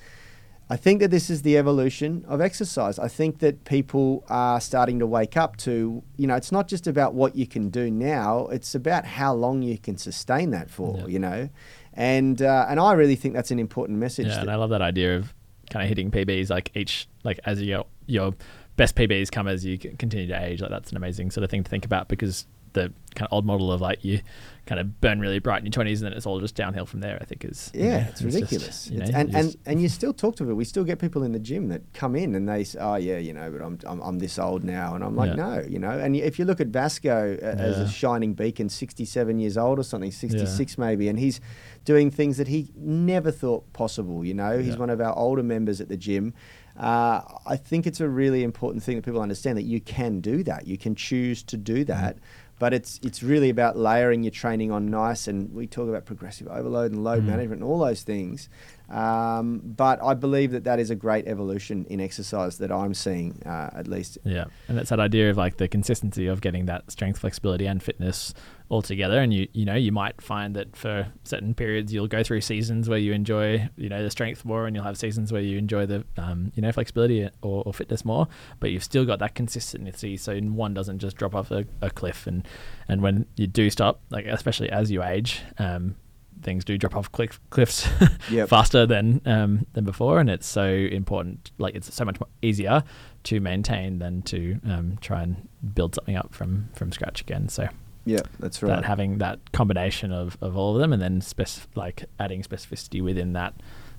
I 0.69 0.75
think 0.77 0.99
that 1.01 1.09
this 1.09 1.31
is 1.31 1.41
the 1.41 1.57
evolution 1.57 2.23
of 2.27 2.39
exercise. 2.39 2.99
I 2.99 3.07
think 3.07 3.39
that 3.39 3.65
people 3.65 4.23
are 4.29 4.61
starting 4.61 4.99
to 4.99 5.07
wake 5.07 5.35
up 5.35 5.57
to, 5.57 6.03
you 6.15 6.27
know, 6.27 6.35
it's 6.35 6.51
not 6.51 6.67
just 6.67 6.85
about 6.85 7.15
what 7.15 7.35
you 7.35 7.47
can 7.47 7.69
do 7.69 7.89
now. 7.89 8.45
It's 8.47 8.75
about 8.75 9.05
how 9.05 9.33
long 9.33 9.63
you 9.63 9.77
can 9.79 9.97
sustain 9.97 10.51
that 10.51 10.69
for, 10.69 10.97
Yep. 10.99 11.09
you 11.09 11.19
know. 11.19 11.49
And 11.95 12.41
uh, 12.43 12.67
and 12.69 12.79
I 12.79 12.93
really 12.93 13.15
think 13.15 13.33
that's 13.33 13.51
an 13.51 13.59
important 13.59 13.97
message. 13.97 14.27
Yeah, 14.27 14.35
that- 14.35 14.41
and 14.41 14.51
I 14.51 14.55
love 14.55 14.69
that 14.69 14.83
idea 14.83 15.17
of 15.17 15.33
kind 15.69 15.81
of 15.81 15.89
hitting 15.89 16.11
PBs 16.11 16.49
like 16.51 16.69
each 16.75 17.07
like 17.23 17.39
as 17.45 17.61
your 17.61 17.85
your 18.07 18.33
best 18.75 18.95
PBs 18.95 19.31
come 19.31 19.47
as 19.47 19.63
you 19.65 19.77
continue 19.77 20.27
to 20.27 20.43
age. 20.43 20.61
Like 20.61 20.71
that's 20.71 20.91
an 20.91 20.97
amazing 20.97 21.31
sort 21.31 21.43
of 21.43 21.49
thing 21.49 21.63
to 21.63 21.69
think 21.69 21.85
about 21.85 22.07
because 22.07 22.45
the 22.73 22.91
kind 23.13 23.27
of 23.27 23.33
old 23.33 23.45
model 23.45 23.71
of 23.71 23.81
like 23.81 24.03
you 24.03 24.19
kind 24.65 24.81
of 24.81 24.99
burn 24.99 25.19
really 25.19 25.37
bright 25.37 25.59
in 25.59 25.65
your 25.67 25.71
twenties 25.71 26.01
and 26.01 26.09
then 26.09 26.17
it's 26.17 26.25
all 26.25 26.39
just 26.39 26.55
downhill 26.55 26.87
from 26.87 27.01
there. 27.01 27.19
I 27.21 27.23
think 27.25 27.45
is 27.45 27.69
you 27.71 27.83
Yeah, 27.83 27.89
know, 27.89 28.07
it's 28.09 28.21
just, 28.21 28.33
ridiculous. 28.35 28.89
you 28.89 28.97
know, 28.97 29.03
It's- 29.03 29.15
and, 29.15 29.31
you 29.31 29.37
and 29.37 29.57
and 29.67 29.81
you 29.83 29.89
still 29.89 30.11
talk 30.11 30.37
to 30.37 30.43
people. 30.43 30.55
We 30.55 30.65
still 30.65 30.83
get 30.83 30.97
people 30.97 31.21
in 31.21 31.33
the 31.33 31.39
gym 31.39 31.67
that 31.67 31.83
come 31.93 32.15
in 32.15 32.33
and 32.33 32.49
they 32.49 32.63
say, 32.63 32.79
"Oh 32.81 32.95
yeah, 32.95 33.19
you 33.19 33.31
know, 33.31 33.51
but 33.51 33.61
I'm 33.63 33.77
I'm, 33.85 34.01
I'm 34.01 34.17
this 34.17 34.39
old 34.39 34.63
now," 34.63 34.95
and 34.95 35.03
I'm 35.03 35.15
like, 35.15 35.29
Yeah. 35.29 35.35
"No, 35.35 35.63
you 35.69 35.77
know." 35.77 35.91
And 35.91 36.15
if 36.15 36.39
you 36.39 36.45
look 36.45 36.59
at 36.59 36.69
Vasco 36.69 37.37
uh, 37.39 37.45
as 37.45 37.77
a 37.77 37.87
shining 37.87 38.33
beacon, 38.33 38.69
67 38.69 39.37
years 39.37 39.55
old 39.55 39.77
or 39.77 39.83
something, 39.83 40.09
66 40.09 40.75
maybe, 40.79 41.07
and 41.09 41.19
he's 41.19 41.39
doing 41.85 42.09
things 42.09 42.37
that 42.37 42.47
he 42.47 42.71
never 42.75 43.29
thought 43.29 43.71
possible. 43.73 44.25
You 44.25 44.33
know, 44.33 44.57
he's 44.57 44.69
Yeah. 44.73 44.79
one 44.79 44.89
of 44.89 44.99
our 44.99 45.15
older 45.15 45.43
members 45.43 45.79
at 45.79 45.89
the 45.89 45.97
gym. 45.97 46.33
Uh, 46.77 47.21
I 47.45 47.55
think 47.55 47.85
it's 47.85 48.01
a 48.01 48.09
really 48.09 48.43
important 48.43 48.83
thing 48.83 48.95
that 48.95 49.05
people 49.05 49.21
understand 49.21 49.57
that 49.57 49.63
you 49.63 49.79
can 49.79 50.21
do 50.21 50.43
that. 50.43 50.67
You 50.67 50.77
can 50.77 50.95
choose 50.95 51.43
to 51.43 51.57
do 51.57 51.83
that. 51.85 52.17
But 52.59 52.73
it's 52.73 52.99
it's 53.03 53.21
really 53.23 53.49
about 53.49 53.77
layering 53.77 54.23
your 54.23 54.31
training 54.31 54.71
on 54.71 54.85
nice, 54.85 55.27
and 55.27 55.53
we 55.53 55.67
talk 55.67 55.89
about 55.89 56.05
progressive 56.05 56.47
overload 56.47 56.91
and 56.91 57.03
load 57.03 57.23
Mm. 57.23 57.27
management 57.27 57.61
and 57.61 57.69
all 57.69 57.79
those 57.79 58.03
things. 58.03 58.47
Um, 58.89 59.59
but 59.65 60.01
I 60.03 60.13
believe 60.13 60.51
that 60.51 60.63
that 60.65 60.79
is 60.79 60.89
a 60.89 60.95
great 60.95 61.27
evolution 61.27 61.85
in 61.89 61.99
exercise 61.99 62.59
that 62.59 62.71
I'm 62.71 62.93
seeing, 62.93 63.41
uh, 63.45 63.71
at 63.73 63.87
least. 63.87 64.17
Yeah, 64.23 64.45
and 64.67 64.77
that's 64.77 64.89
that 64.91 64.99
idea 64.99 65.29
of 65.31 65.35
like 65.35 65.57
the 65.57 65.67
consistency 65.67 66.27
of 66.27 66.41
getting 66.41 66.65
that 66.67 66.89
strength, 66.91 67.19
flexibility, 67.19 67.65
and 67.65 67.81
fitness 67.81 68.33
all 68.73 68.81
together. 68.81 69.21
And 69.21 69.31
you, 69.31 69.47
you 69.53 69.65
know, 69.65 69.75
you 69.75 69.91
might 69.91 70.19
find 70.19 70.55
that 70.55 70.75
for 70.75 71.07
certain 71.23 71.53
periods 71.53 71.93
you'll 71.93 72.07
go 72.07 72.23
through 72.23 72.41
seasons 72.41 72.89
where 72.89 72.97
you 72.97 73.13
enjoy, 73.13 73.69
you 73.77 73.87
know, 73.87 74.01
the 74.01 74.09
strength 74.09 74.43
more, 74.43 74.65
and 74.65 74.75
you'll 74.75 74.83
have 74.85 74.97
seasons 74.97 75.31
where 75.31 75.43
you 75.43 75.59
enjoy 75.59 75.85
the, 75.85 76.03
um, 76.17 76.51
you 76.55 76.61
know, 76.63 76.71
flexibility 76.71 77.29
or, 77.43 77.61
or 77.67 77.73
fitness 77.73 78.03
more. 78.03 78.27
But 78.59 78.71
you've 78.71 78.83
still 78.83 79.05
got 79.05 79.19
that 79.19 79.35
consistency, 79.35 80.17
so 80.17 80.35
one 80.39 80.73
doesn't 80.73 80.97
just 80.99 81.15
drop 81.17 81.35
off 81.35 81.51
a, 81.51 81.65
a 81.81 81.91
cliff. 81.91 82.25
And 82.25 82.47
and 82.87 83.01
when 83.03 83.27
you 83.35 83.45
do 83.45 83.69
stop, 83.69 84.01
like 84.09 84.25
especially 84.25 84.71
as 84.71 84.89
you 84.89 85.03
age, 85.03 85.41
um, 85.59 85.95
things 86.41 86.65
do 86.65 86.75
drop 86.75 86.95
off 86.95 87.11
cliff, 87.11 87.39
cliffs 87.51 87.87
Yep. 88.31 88.49
faster 88.49 88.87
than 88.87 89.21
um, 89.25 89.67
than 89.73 89.83
before, 89.85 90.19
and 90.19 90.31
it's 90.31 90.47
so 90.47 90.65
important. 90.67 91.51
Like 91.59 91.75
it's 91.75 91.93
so 91.93 92.05
much 92.05 92.17
easier 92.41 92.83
to 93.25 93.39
maintain 93.39 93.99
than 93.99 94.23
to 94.23 94.59
um, 94.65 94.97
try 94.99 95.21
and 95.21 95.47
build 95.75 95.93
something 95.93 96.15
up 96.15 96.33
from 96.33 96.69
from 96.73 96.91
scratch 96.91 97.21
again. 97.21 97.49
So 97.49 97.67
Yeah, 98.05 98.21
that's 98.39 98.59
that 98.59 98.67
right. 98.67 98.85
having 98.85 99.19
that 99.19 99.51
combination 99.53 100.11
of, 100.11 100.37
of 100.41 100.57
all 100.57 100.75
of 100.75 100.81
them, 100.81 100.91
and 100.91 101.01
then 101.01 101.21
spec- 101.21 101.67
like 101.75 102.05
adding 102.19 102.43
specificity 102.43 103.01
within 103.01 103.33
that 103.33 103.53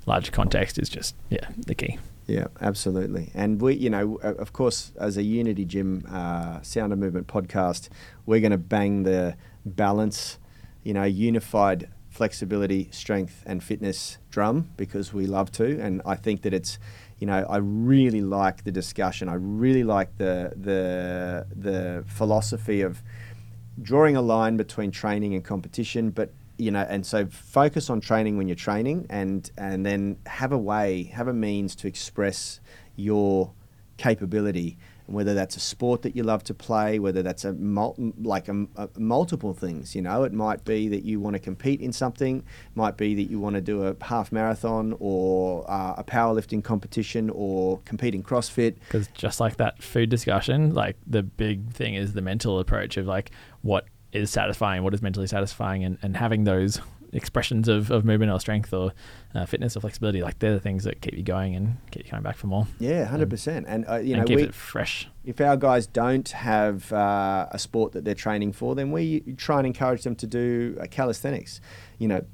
larger 0.07 0.31
context 0.31 0.79
is 0.79 0.91
just 0.91 1.15
yeah 1.31 1.49
the 1.57 1.75
key. 1.75 1.99
Yeah, 2.27 2.47
absolutely. 2.61 3.31
And 3.35 3.61
we, 3.61 3.75
you 3.75 3.91
know, 3.91 4.17
of 4.23 4.53
course, 4.53 4.93
as 4.99 5.17
a 5.17 5.23
Unity 5.23 5.65
Gym 5.65 6.07
uh, 6.11 6.63
Sound 6.63 6.93
and 6.93 7.01
Movement 7.01 7.27
podcast, 7.27 7.91
we're 8.25 8.41
going 8.41 8.53
to 8.53 8.59
bang 8.59 9.03
the 9.03 9.37
balance, 9.67 10.39
you 10.83 10.95
know, 10.95 11.05
unified 11.05 11.89
flexibility, 12.09 12.89
strength, 12.93 13.43
and 13.45 13.63
fitness 13.63 14.19
drum 14.31 14.71
because 14.77 15.13
we 15.13 15.27
love 15.27 15.53
to. 15.53 15.79
And 15.81 16.01
I 16.07 16.15
think 16.15 16.43
that 16.43 16.55
it's, 16.55 16.79
you 17.19 17.27
know, 17.27 17.45
I 17.49 17.59
really 17.59 18.23
like 18.23 18.65
the 18.65 18.73
discussion. 18.73 19.29
I 19.29 19.35
really 19.35 19.85
like 19.85 20.17
the 20.17 20.53
the 20.57 21.47
the 21.55 22.05
philosophy 22.07 22.81
of 22.81 23.03
drawing 23.83 24.17
a 24.17 24.23
line 24.23 24.57
between 24.57 24.91
training 24.91 25.35
and 25.35 25.45
competition, 25.45 26.11
but 26.11 26.33
you 26.57 26.71
know, 26.71 26.87
and 26.89 27.05
so 27.05 27.27
focus 27.27 27.91
on 27.91 28.01
training 28.01 28.37
when 28.37 28.47
you're 28.49 28.55
training, 28.55 29.07
and 29.11 29.51
and 29.59 29.85
then 29.85 30.19
have 30.27 30.53
a 30.53 30.59
way, 30.59 31.05
have 31.05 31.29
a 31.29 31.33
means 31.33 31.75
to 31.77 31.89
express 31.89 32.61
your 32.97 33.53
capability, 33.97 34.77
whether 35.07 35.35
that's 35.35 35.57
a 35.57 35.61
sport 35.61 36.03
that 36.03 36.17
you 36.17 36.23
love 36.23 36.43
to 36.45 36.55
play, 36.55 36.99
whether 36.99 37.23
that's 37.23 37.45
a 37.45 37.53
mul- 37.53 37.97
like 38.23 38.49
a, 38.49 38.67
a 38.77 38.89
multiple 38.97 39.53
things. 39.53 39.95
You 39.95 40.03
know, 40.03 40.23
it 40.23 40.33
might 40.33 40.65
be 40.65 40.89
that 40.89 41.05
you 41.05 41.21
want 41.21 41.35
to 41.35 41.41
compete 41.41 41.81
in 41.81 41.93
something, 41.93 42.45
might 42.75 42.97
be 42.97 43.15
that 43.17 43.25
you 43.25 43.41
want 43.41 43.57
to 43.57 43.61
do 43.61 43.85
a 43.87 43.97
half 44.03 44.33
marathon 44.33 44.97
or 45.01 45.69
uh, 45.71 45.95
a 45.99 46.05
powerlifting 46.05 46.63
competition 46.63 47.31
or 47.31 47.81
compete 47.85 48.15
in 48.15 48.23
CrossFit. 48.23 48.77
Because 48.87 49.09
just 49.09 49.41
like 49.41 49.57
that 49.57 49.83
food 49.83 50.09
discussion, 50.09 50.75
like 50.75 50.97
the 51.07 51.23
big 51.23 51.73
thing 51.73 51.95
is 51.95 52.13
the 52.13 52.23
mental 52.23 52.59
approach 52.59 52.97
of 52.97 53.07
like 53.07 53.31
what 53.65 53.87
is 54.13 54.31
satisfying, 54.31 54.85
what 54.85 54.95
is 54.95 55.03
mentally 55.03 55.27
satisfying, 55.27 55.83
and, 55.83 55.99
and 56.03 56.17
having 56.17 56.45
those 56.45 56.81
expressions 57.13 57.69
of, 57.69 57.91
of 57.91 58.05
movement 58.05 58.31
or 58.31 58.39
strength 58.39 58.73
or 58.73 58.93
uh, 59.35 59.47
fitness 59.47 59.77
or 59.77 59.81
flexibility, 59.81 60.23
like 60.23 60.39
they're 60.39 60.53
the 60.53 60.61
things 60.61 60.85
that 60.85 61.01
keep 61.01 61.15
you 61.15 61.23
going 61.23 61.55
and 61.55 61.77
keep 61.91 62.05
you 62.05 62.11
coming 62.11 62.23
back 62.23 62.37
for 62.37 62.47
more. 62.47 62.67
Yeah, 62.79 63.05
hundred 63.05 63.31
percent. 63.31 63.67
And 63.69 63.87
uh, 63.89 63.97
you 63.97 64.15
and 64.15 64.23
know, 64.23 64.27
keep 64.27 64.37
we, 64.37 64.43
it 64.43 64.55
fresh. 64.55 65.09
if 65.25 65.41
our 65.41 65.57
guys 65.57 65.87
don't 65.87 66.29
have 66.29 66.93
uh, 66.93 67.47
a 67.51 67.59
sport 67.59 67.93
that 67.93 68.05
they're 68.05 68.15
training 68.15 68.53
for, 68.53 68.75
then 68.75 68.93
we 68.93 69.21
try 69.37 69.59
and 69.59 69.67
encourage 69.67 70.03
them 70.03 70.15
to 70.17 70.27
do 70.27 70.77
uh, 70.81 70.87
calisthenics, 70.91 71.61
you 71.99 72.09
know, 72.09 72.25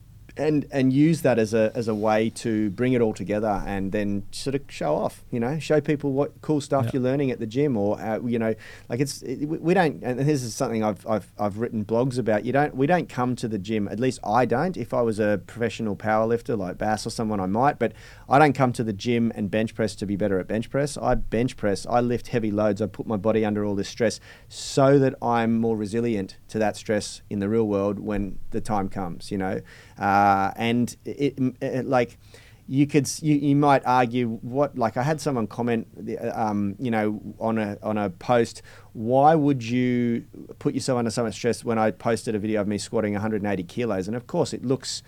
and 0.40 0.66
and 0.72 0.92
use 0.92 1.22
that 1.22 1.38
as 1.38 1.52
a 1.54 1.70
as 1.74 1.86
a 1.88 1.94
way 1.94 2.30
to 2.30 2.70
bring 2.70 2.92
it 2.94 3.00
all 3.00 3.12
together 3.14 3.62
and 3.66 3.92
then 3.92 4.24
sort 4.32 4.54
of 4.54 4.62
show 4.68 4.94
off, 4.94 5.22
you 5.30 5.38
know, 5.38 5.58
show 5.58 5.80
people 5.80 6.12
what 6.12 6.40
cool 6.40 6.60
stuff 6.60 6.86
Yeah. 6.86 6.90
you're 6.94 7.02
learning 7.02 7.30
at 7.30 7.38
the 7.38 7.46
gym, 7.46 7.76
or 7.76 8.00
uh, 8.00 8.18
you 8.24 8.38
know, 8.38 8.54
like 8.88 9.00
it's 9.00 9.22
it, 9.22 9.46
we 9.46 9.58
we 9.58 9.74
don't. 9.74 10.02
And 10.02 10.18
this 10.18 10.42
is 10.42 10.54
something 10.54 10.82
I've, 10.82 11.06
I've 11.06 11.30
I've 11.38 11.58
written 11.58 11.84
blogs 11.84 12.18
about. 12.18 12.44
You 12.44 12.52
don't 12.52 12.74
we 12.74 12.86
don't 12.86 13.08
come 13.08 13.36
to 13.36 13.48
the 13.48 13.58
gym. 13.58 13.86
At 13.88 14.00
least 14.00 14.18
I 14.24 14.44
don't. 14.46 14.76
If 14.76 14.94
I 14.94 15.02
was 15.02 15.20
a 15.20 15.40
professional 15.46 15.94
powerlifter 15.96 16.56
like 16.56 16.78
Bass 16.78 17.06
or 17.06 17.10
someone, 17.10 17.40
I 17.40 17.46
might, 17.46 17.78
but 17.78 17.92
I 18.28 18.38
don't 18.38 18.54
come 18.54 18.72
to 18.74 18.84
the 18.84 18.92
gym 18.92 19.32
and 19.34 19.50
bench 19.50 19.74
press 19.74 19.94
to 19.96 20.06
be 20.06 20.16
better 20.16 20.38
at 20.38 20.48
bench 20.48 20.70
press. 20.70 20.96
I 20.96 21.14
bench 21.16 21.56
press. 21.56 21.86
I 21.86 22.00
lift 22.00 22.28
heavy 22.28 22.50
loads. 22.50 22.80
I 22.80 22.86
put 22.86 23.06
my 23.06 23.16
body 23.16 23.44
under 23.44 23.64
all 23.64 23.74
this 23.74 23.88
stress 23.88 24.20
so 24.48 24.98
that 24.98 25.14
I'm 25.22 25.58
more 25.58 25.76
resilient 25.76 26.36
to 26.48 26.58
that 26.58 26.76
stress 26.76 27.22
in 27.28 27.38
the 27.40 27.48
real 27.48 27.66
world 27.66 27.98
when 27.98 28.38
the 28.50 28.60
time 28.60 28.88
comes. 28.88 29.30
You 29.30 29.38
know, 29.38 29.60
uh, 30.00 30.50
and 30.56 30.96
it, 31.04 31.38
it 31.60 31.86
like 31.86 32.18
you 32.66 32.86
could 32.86 33.10
you, 33.20 33.34
you 33.34 33.56
might 33.56 33.82
argue 33.84 34.28
what 34.42 34.78
like 34.78 34.96
I 34.96 35.02
had 35.02 35.20
someone 35.20 35.48
comment 35.48 35.88
um, 36.32 36.76
you 36.78 36.90
know 36.90 37.20
on 37.40 37.58
a 37.58 37.76
on 37.82 37.98
a 37.98 38.10
post 38.10 38.62
why 38.92 39.34
would 39.34 39.62
you 39.62 40.24
put 40.60 40.74
yourself 40.74 40.98
under 40.98 41.10
so 41.10 41.24
much 41.24 41.34
stress 41.34 41.64
when 41.64 41.78
I 41.78 41.90
posted 41.90 42.34
a 42.34 42.38
video 42.38 42.60
of 42.60 42.68
me 42.68 42.78
squatting 42.78 43.12
180 43.12 43.62
kilos? 43.64 44.06
And 44.06 44.16
of 44.16 44.26
course 44.26 44.52
it 44.52 44.64
looks 44.64 45.02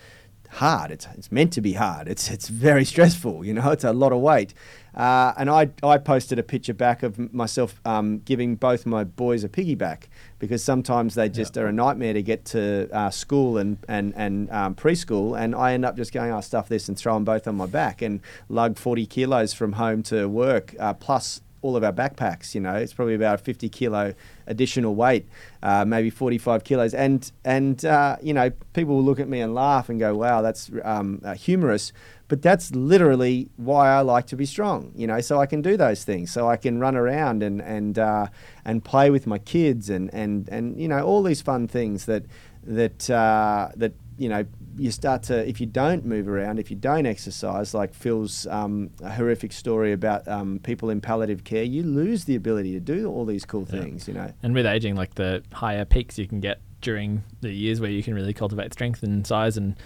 hard. 0.53 0.91
It's, 0.91 1.07
it's 1.15 1.33
meant 1.33 1.53
to 1.55 1.61
be 1.61 1.75
hard. 1.75 2.09
It's 2.09 2.31
it's 2.31 2.49
very 2.49 2.85
stressful 2.85 3.45
you 3.45 3.55
know 3.55 3.71
it's 3.71 3.85
a 3.85 3.93
lot 3.93 4.13
of 4.13 4.21
weight. 4.21 4.55
Uh, 4.95 5.33
and 5.39 5.49
I, 5.49 5.71
I 5.83 5.97
posted 5.97 6.39
a 6.39 6.43
picture 6.43 6.75
back 6.75 7.03
of 7.03 7.33
myself 7.33 7.81
um, 7.85 8.19
giving 8.19 8.57
both 8.57 8.85
my 8.85 9.05
boys 9.05 9.43
a 9.43 9.49
piggyback 9.49 10.05
because 10.39 10.63
sometimes 10.63 11.15
they 11.15 11.31
just 11.31 11.57
are 11.57 11.67
a 11.67 11.73
nightmare 11.73 12.13
to 12.13 12.23
get 12.23 12.45
to 12.47 12.91
uh, 12.93 13.09
school 13.09 13.57
and, 13.57 13.79
and, 13.89 14.13
and 14.17 14.51
um, 14.51 14.75
preschool. 14.75 15.39
And 15.39 15.55
I 15.55 15.73
end 15.73 15.87
up 15.87 15.97
just 15.97 16.13
going, 16.13 16.31
I'll 16.31 16.43
stuff 16.43 16.69
this 16.69 16.89
and 16.89 16.99
throw 16.99 17.15
them 17.15 17.25
both 17.25 17.49
on 17.49 17.55
my 17.57 17.67
back 17.67 18.03
and 18.03 18.21
lug 18.51 18.77
40 18.77 19.07
kilos 19.07 19.55
from 19.55 19.73
home 19.73 20.03
to 20.05 20.29
work, 20.29 20.75
uh, 20.79 20.93
plus 20.93 21.41
all 21.63 21.77
of 21.77 21.85
our 21.85 21.93
backpacks. 21.93 22.55
You 22.55 22.61
know, 22.61 22.75
it's 22.75 22.93
probably 22.93 23.15
about 23.15 23.41
a 23.41 23.43
50 23.43 23.69
kilo 23.69 24.15
additional 24.47 24.95
weight, 24.95 25.27
uh, 25.63 25.85
maybe 25.85 26.11
45 26.11 26.65
kilos. 26.65 26.93
And, 26.93 27.31
and 27.45 27.85
uh, 27.85 28.17
you 28.21 28.35
know, 28.35 28.51
people 28.75 28.97
will 28.97 29.05
look 29.05 29.21
at 29.21 29.29
me 29.29 29.41
and 29.41 29.55
laugh 29.55 29.89
and 29.89 29.99
go, 29.99 30.15
wow, 30.15 30.43
that's 30.43 30.71
um, 30.85 31.21
uh, 31.25 31.35
humorous. 31.35 31.93
But 32.29 32.43
that's 32.43 32.75
literally 32.75 33.51
why 33.57 33.91
I 33.91 34.01
like 34.01 34.27
to 34.29 34.37
be 34.37 34.47
strong, 34.47 34.93
you 34.95 35.07
know, 35.07 35.21
so 35.21 35.39
I 35.39 35.47
can 35.47 35.61
do 35.61 35.77
those 35.77 36.03
things. 36.05 36.33
So 36.33 36.49
I 36.49 36.57
can 36.57 36.81
run 36.81 36.97
around 36.97 37.43
and, 37.43 37.61
and, 37.61 37.99
uh, 37.99 38.27
and 38.65 38.83
play 38.83 39.11
with 39.11 39.27
my 39.27 39.39
kids 39.39 39.91
and, 39.91 40.13
and, 40.15 40.49
and, 40.49 40.81
you 40.81 40.89
know, 40.89 41.05
all 41.05 41.23
these 41.23 41.43
fun 41.43 41.69
things 41.69 42.07
that, 42.07 42.25
that, 42.65 43.11
uh, 43.11 43.69
that, 43.77 43.93
you 44.17 44.29
know, 44.29 44.47
you 44.77 44.91
start 44.91 45.23
to, 45.25 45.47
if 45.49 45.61
you 45.61 45.67
don't 45.67 46.05
move 46.05 46.29
around, 46.29 46.59
if 46.59 46.71
you 46.71 46.77
don't 46.77 47.07
exercise, 47.07 47.75
like 47.75 47.95
Phil's 47.95 48.47
um, 48.47 48.91
horrific 49.07 49.53
story 49.53 49.93
about 49.93 50.27
um, 50.29 50.59
people 50.63 50.91
in 50.91 51.01
palliative 51.01 51.45
care, 51.45 51.63
you 51.63 51.83
lose 51.83 52.25
the 52.25 52.35
ability 52.35 52.73
to 52.73 52.81
do 52.81 53.07
all 53.11 53.25
these 53.25 53.45
cool 53.45 53.67
Yeah. 53.71 53.81
things, 53.81 54.09
you 54.09 54.15
know. 54.15 54.33
And 54.43 54.55
with 54.55 54.67
aging, 54.67 54.95
like 54.97 55.15
the 55.17 55.43
higher 55.53 55.85
peaks 55.85 56.19
you 56.19 56.27
can 56.27 56.41
get 56.41 56.61
during 56.81 57.23
the 57.43 57.51
years 57.53 57.81
where 57.81 57.91
you 57.91 58.03
can 58.03 58.15
really 58.15 58.33
cultivate 58.35 58.73
strength 58.73 59.03
and 59.03 59.27
size 59.27 59.57
and 59.57 59.77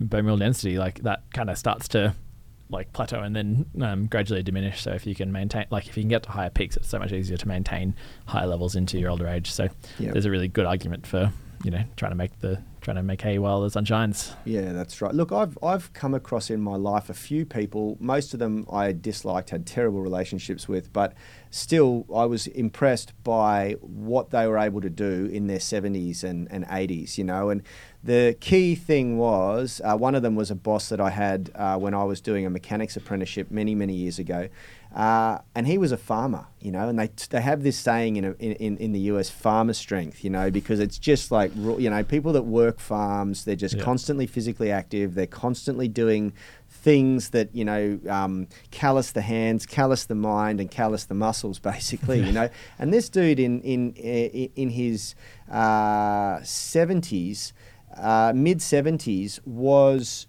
bone 0.00 0.22
mineral 0.24 0.38
density, 0.38 0.78
like 0.78 1.00
that 1.02 1.22
kind 1.32 1.48
of 1.50 1.56
starts 1.58 1.86
to 1.88 2.14
like 2.70 2.90
plateau 2.94 3.20
and 3.20 3.36
then 3.36 3.66
um, 3.82 4.06
gradually 4.06 4.42
diminish. 4.42 4.80
So 4.82 4.92
if 4.92 5.06
you 5.06 5.14
can 5.14 5.30
maintain, 5.30 5.66
like 5.70 5.86
if 5.88 5.96
you 5.96 6.02
can 6.02 6.08
get 6.08 6.22
to 6.24 6.30
higher 6.30 6.48
peaks, 6.50 6.76
it's 6.76 6.88
so 6.88 6.98
much 6.98 7.12
easier 7.12 7.36
to 7.36 7.46
maintain 7.46 7.94
higher 8.26 8.46
levels 8.46 8.74
into 8.76 8.98
your 8.98 9.10
older 9.10 9.28
age. 9.28 9.50
So 9.52 9.68
Yep. 9.98 10.12
there's 10.14 10.24
a 10.24 10.30
really 10.30 10.48
good 10.48 10.64
argument 10.64 11.06
for 11.06 11.30
you 11.64 11.70
know 11.70 11.84
trying 11.96 12.10
to 12.12 12.16
make 12.16 12.36
the 12.40 12.60
trying 12.82 12.96
to 12.96 13.02
make 13.02 13.22
hay 13.22 13.38
while 13.38 13.60
the 13.60 13.70
sun 13.70 13.84
shines. 13.84 14.34
Yeah, 14.44 14.72
that's 14.72 15.00
right. 15.00 15.14
Look, 15.14 15.32
I've 15.32 15.56
I've 15.62 15.92
come 15.92 16.14
across 16.14 16.50
in 16.50 16.60
my 16.60 16.76
life 16.76 17.08
a 17.08 17.14
few 17.14 17.46
people. 17.46 17.96
Most 18.00 18.34
of 18.34 18.40
them 18.40 18.66
I 18.70 18.92
disliked, 18.92 19.50
had 19.50 19.66
terrible 19.66 20.00
relationships 20.00 20.68
with, 20.68 20.92
but 20.92 21.14
still 21.50 22.04
I 22.14 22.26
was 22.26 22.48
impressed 22.48 23.12
by 23.22 23.76
what 23.80 24.30
they 24.30 24.46
were 24.46 24.58
able 24.58 24.80
to 24.80 24.90
do 24.90 25.26
in 25.32 25.46
their 25.46 25.58
70s 25.58 26.24
and, 26.24 26.50
and 26.50 26.66
80s. 26.66 27.16
You 27.16 27.24
know, 27.24 27.50
and 27.50 27.62
the 28.02 28.36
key 28.40 28.74
thing 28.74 29.16
was 29.16 29.80
uh, 29.84 29.96
one 29.96 30.14
of 30.14 30.22
them 30.22 30.34
was 30.34 30.50
a 30.50 30.56
boss 30.56 30.88
that 30.88 31.00
I 31.00 31.10
had 31.10 31.50
uh, 31.54 31.78
when 31.78 31.94
I 31.94 32.04
was 32.04 32.20
doing 32.20 32.44
a 32.44 32.50
mechanics 32.50 32.96
apprenticeship 32.96 33.50
many 33.50 33.74
many 33.74 33.94
years 33.94 34.18
ago. 34.18 34.48
Uh, 34.94 35.38
and 35.54 35.66
he 35.66 35.78
was 35.78 35.90
a 35.90 35.96
farmer, 35.96 36.46
you 36.60 36.70
know, 36.70 36.86
and 36.88 36.98
they 36.98 37.08
they 37.30 37.40
have 37.40 37.62
this 37.62 37.78
saying 37.78 38.16
in, 38.16 38.24
a, 38.26 38.32
in 38.32 38.76
in 38.76 38.92
the 38.92 39.00
US, 39.12 39.30
farmer 39.30 39.72
strength, 39.72 40.22
you 40.22 40.28
know, 40.28 40.50
because 40.50 40.80
it's 40.80 40.98
just 40.98 41.30
like 41.32 41.50
you 41.56 41.88
know 41.88 42.04
people 42.04 42.32
that 42.34 42.42
work 42.42 42.78
farms, 42.78 43.44
they're 43.46 43.56
just 43.56 43.76
Yeah. 43.76 43.84
constantly 43.84 44.26
physically 44.26 44.70
active, 44.70 45.14
they're 45.14 45.26
constantly 45.26 45.88
doing 45.88 46.34
things 46.68 47.30
that 47.30 47.54
you 47.54 47.64
know 47.64 47.98
um, 48.06 48.48
callous 48.70 49.12
the 49.12 49.22
hands, 49.22 49.64
callous 49.64 50.04
the 50.04 50.14
mind, 50.14 50.60
and 50.60 50.70
callous 50.70 51.04
the 51.04 51.14
muscles, 51.14 51.58
basically, 51.72 52.20
you 52.22 52.32
know. 52.32 52.48
And 52.78 52.92
this 52.92 53.08
dude 53.08 53.40
in 53.40 53.62
in 53.62 53.92
in, 53.94 54.50
in 54.56 54.68
his 54.70 55.14
seventies, 56.44 57.52
uh, 57.96 58.32
mid 58.34 58.60
seventies, 58.60 59.40
was 59.46 60.26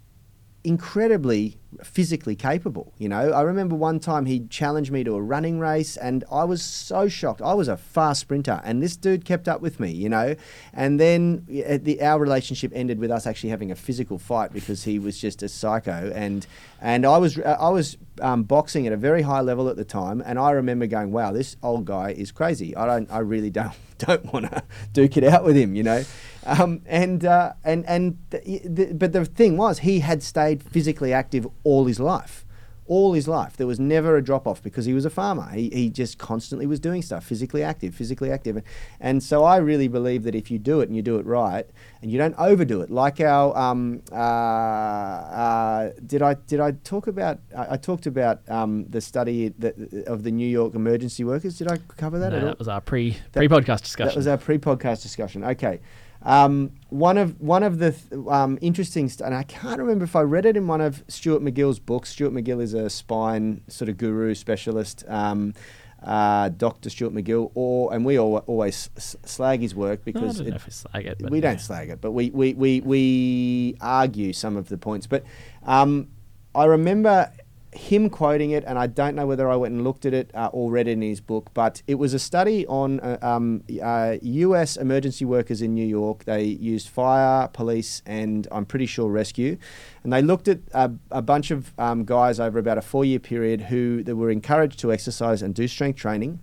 incredibly 0.63 1.57
physically 1.83 2.35
capable. 2.35 2.93
You 2.97 3.09
know, 3.09 3.31
I 3.31 3.41
remember 3.41 3.75
one 3.75 3.99
time 3.99 4.25
he 4.25 4.47
challenged 4.47 4.91
me 4.91 5.03
to 5.03 5.15
a 5.15 5.21
running 5.21 5.59
race, 5.59 5.97
and 5.97 6.23
I 6.31 6.43
was 6.43 6.61
so 6.61 7.07
shocked. 7.07 7.41
I 7.41 7.53
was 7.53 7.67
a 7.67 7.77
fast 7.77 8.21
sprinter, 8.21 8.61
and 8.63 8.81
this 8.81 8.95
dude 8.95 9.25
kept 9.25 9.47
up 9.47 9.61
with 9.61 9.79
me. 9.79 9.91
You 9.91 10.09
know, 10.09 10.35
and 10.73 10.99
then 10.99 11.45
uh, 11.49 11.77
the, 11.81 12.01
our 12.01 12.19
relationship 12.19 12.71
ended 12.75 12.99
with 12.99 13.11
us 13.11 13.25
actually 13.25 13.49
having 13.49 13.71
a 13.71 13.75
physical 13.75 14.17
fight 14.17 14.53
because 14.53 14.83
he 14.83 14.99
was 14.99 15.19
just 15.19 15.43
a 15.43 15.49
psycho, 15.49 16.11
and 16.13 16.45
and 16.81 17.05
I 17.05 17.17
was 17.17 17.39
I 17.39 17.69
was 17.69 17.97
um, 18.21 18.43
boxing 18.43 18.87
at 18.87 18.93
a 18.93 18.97
very 18.97 19.21
high 19.21 19.41
level 19.41 19.69
at 19.69 19.75
the 19.75 19.85
time, 19.85 20.21
and 20.25 20.37
I 20.37 20.51
remember 20.51 20.87
going, 20.87 21.11
"Wow, 21.11 21.31
this 21.31 21.55
old 21.63 21.85
guy 21.85 22.11
is 22.11 22.31
crazy. 22.31 22.75
I 22.75 22.85
don't, 22.85 23.11
I 23.11 23.19
really 23.19 23.49
don't 23.49 23.73
don't 23.97 24.31
want 24.33 24.51
to 24.51 24.63
duke 24.91 25.17
it 25.17 25.23
out 25.23 25.43
with 25.43 25.55
him." 25.55 25.75
You 25.75 25.83
know. 25.83 26.03
Um, 26.45 26.81
and 26.85 27.23
uh, 27.23 27.53
and 27.63 27.85
and 27.87 28.17
the, 28.29 28.61
the, 28.65 28.93
but 28.93 29.13
the 29.13 29.25
thing 29.25 29.55
was, 29.57 29.79
he 29.79 29.99
had 29.99 30.21
stayed 30.21 30.61
physically 30.61 31.13
active 31.13 31.47
all 31.63 31.85
his 31.85 31.99
life, 31.99 32.45
all 32.85 33.13
his 33.13 33.27
life. 33.27 33.55
There 33.55 33.65
was 33.67 33.79
never 33.79 34.17
a 34.17 34.21
drop 34.21 34.45
off 34.45 34.61
because 34.61 34.83
he 34.85 34.93
was 34.93 35.05
a 35.05 35.09
farmer. 35.09 35.49
He, 35.51 35.69
he 35.69 35.89
just 35.89 36.17
constantly 36.17 36.65
was 36.65 36.79
doing 36.81 37.01
stuff, 37.01 37.23
physically 37.25 37.63
active, 37.63 37.95
physically 37.95 38.29
active. 38.29 38.61
And 38.99 39.23
so 39.23 39.45
I 39.45 39.57
really 39.57 39.87
believe 39.87 40.23
that 40.23 40.35
if 40.35 40.51
you 40.51 40.59
do 40.59 40.81
it 40.81 40.89
and 40.89 40.95
you 40.95 41.01
do 41.01 41.15
it 41.17 41.25
right, 41.25 41.65
and 42.01 42.11
you 42.11 42.17
don't 42.17 42.35
overdo 42.37 42.81
it, 42.81 42.89
like 42.91 43.21
our 43.21 43.55
um, 43.57 44.01
uh, 44.11 44.15
uh, 44.15 45.91
did 46.05 46.21
I 46.21 46.33
did 46.33 46.59
I 46.59 46.71
talk 46.71 47.07
about 47.07 47.39
I, 47.57 47.73
I 47.73 47.77
talked 47.77 48.05
about 48.05 48.41
um, 48.49 48.85
the 48.89 48.99
study 48.99 49.49
that, 49.59 50.05
of 50.07 50.23
the 50.23 50.31
New 50.31 50.47
York 50.47 50.75
emergency 50.75 51.23
workers. 51.23 51.57
Did 51.57 51.71
I 51.71 51.77
cover 51.95 52.19
that 52.19 52.31
No, 52.31 52.37
at 52.37 52.43
all? 52.43 52.49
that 52.49 52.59
was 52.59 52.67
our 52.67 52.81
pre 52.81 53.15
pre 53.31 53.47
podcast 53.47 53.81
discussion. 53.83 54.09
That 54.09 54.17
was 54.17 54.27
our 54.27 54.37
pre-podcast 54.37 55.01
discussion. 55.01 55.43
Okay. 55.45 55.79
Um, 56.23 56.71
one 56.89 57.17
of 57.17 57.39
one 57.41 57.63
of 57.63 57.79
the 57.79 57.91
th- 57.91 58.27
um, 58.27 58.57
interesting, 58.61 59.09
st- 59.09 59.25
and 59.25 59.35
I 59.35 59.43
can't 59.43 59.77
remember 59.79 60.05
if 60.05 60.15
I 60.15 60.21
read 60.21 60.45
it 60.45 60.55
in 60.55 60.67
one 60.67 60.79
of 60.81 61.03
Stuart 61.07 61.41
McGill's 61.43 61.79
books. 61.79 62.09
Stuart 62.11 62.33
McGill 62.33 62.61
is 62.61 62.73
a 62.73 62.89
spine 62.89 63.61
sort 63.67 63.89
of 63.89 63.97
guru 63.97 64.33
specialist, 64.33 65.03
um, 65.09 65.53
uh, 66.01 66.47
Doctor 66.49 66.89
Stuart 66.89 67.13
McGill, 67.13 67.51
or 67.55 67.93
and 67.93 68.05
we 68.05 68.17
all, 68.17 68.37
always 68.47 68.89
s- 68.95 69.17
slag 69.25 69.59
his 69.59 69.75
work 69.75 69.99
No, 69.99 70.13
because 70.13 70.37
don't 70.37 70.47
it- 70.47 70.53
we 70.65 70.71
slag 70.71 71.05
it, 71.07 71.29
we 71.29 71.39
yeah. 71.39 71.41
don't 71.49 71.59
slag 71.61 71.89
it, 71.89 71.99
but 71.99 72.11
we, 72.11 72.29
we, 72.29 72.53
we, 72.53 72.79
we 72.81 73.75
argue 73.81 74.31
some 74.31 74.55
of 74.55 74.69
the 74.69 74.77
points. 74.77 75.07
But 75.07 75.25
um, 75.63 76.07
I 76.55 76.65
remember 76.65 77.31
him 77.75 78.09
quoting 78.09 78.51
it, 78.51 78.63
and 78.65 78.77
I 78.77 78.87
don't 78.87 79.15
know 79.15 79.25
whether 79.25 79.49
I 79.49 79.55
went 79.55 79.73
and 79.73 79.83
looked 79.83 80.05
at 80.05 80.13
it 80.13 80.31
uh, 80.33 80.49
or 80.51 80.71
read 80.71 80.87
it 80.87 80.91
in 80.91 81.01
his 81.01 81.21
book, 81.21 81.49
but 81.53 81.81
it 81.87 81.95
was 81.95 82.13
a 82.13 82.19
study 82.19 82.65
on 82.67 82.99
uh, 82.99 83.17
um, 83.21 83.63
uh, 83.81 84.17
US 84.21 84.77
emergency 84.77 85.25
workers 85.25 85.61
in 85.61 85.73
New 85.73 85.85
York. 85.85 86.25
They 86.25 86.43
used 86.43 86.89
fire, 86.89 87.47
police, 87.47 88.01
and 88.05 88.47
I'm 88.51 88.65
pretty 88.65 88.85
sure 88.85 89.09
rescue. 89.09 89.57
And 90.03 90.11
they 90.11 90.21
looked 90.21 90.47
at 90.47 90.59
a, 90.73 90.91
a 91.11 91.21
bunch 91.21 91.51
of 91.51 91.73
um, 91.79 92.05
guys 92.05 92.39
over 92.39 92.59
about 92.59 92.77
a 92.77 92.81
four 92.81 93.05
year 93.05 93.19
period 93.19 93.61
who 93.61 94.03
were 94.07 94.29
encouraged 94.29 94.79
to 94.79 94.91
exercise 94.91 95.41
and 95.41 95.53
do 95.53 95.67
strength 95.67 95.97
training 95.97 96.39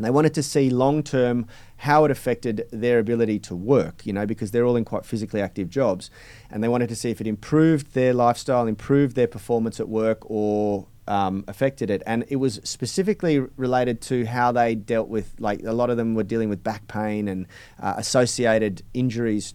and 0.00 0.04
they 0.06 0.10
wanted 0.10 0.32
to 0.32 0.42
see 0.42 0.70
long 0.70 1.02
term 1.02 1.46
how 1.76 2.06
it 2.06 2.10
affected 2.10 2.66
their 2.72 2.98
ability 2.98 3.38
to 3.38 3.54
work, 3.54 4.06
you 4.06 4.14
know, 4.14 4.24
because 4.24 4.50
they're 4.50 4.64
all 4.64 4.76
in 4.76 4.82
quite 4.82 5.04
physically 5.04 5.42
active 5.42 5.68
jobs. 5.68 6.10
And 6.50 6.64
they 6.64 6.68
wanted 6.68 6.88
to 6.88 6.96
see 6.96 7.10
if 7.10 7.20
it 7.20 7.26
improved 7.26 7.92
their 7.92 8.14
lifestyle, 8.14 8.66
improved 8.66 9.14
their 9.14 9.26
performance 9.26 9.78
at 9.78 9.90
work, 9.90 10.20
or 10.22 10.86
um, 11.06 11.44
affected 11.48 11.90
it. 11.90 12.02
And 12.06 12.24
it 12.28 12.36
was 12.36 12.60
specifically 12.64 13.40
related 13.58 14.00
to 14.02 14.24
how 14.24 14.52
they 14.52 14.74
dealt 14.74 15.08
with, 15.08 15.34
like, 15.38 15.62
a 15.64 15.72
lot 15.72 15.90
of 15.90 15.98
them 15.98 16.14
were 16.14 16.22
dealing 16.22 16.48
with 16.48 16.64
back 16.64 16.88
pain 16.88 17.28
and 17.28 17.46
uh, 17.78 17.92
associated 17.98 18.80
injuries 18.94 19.52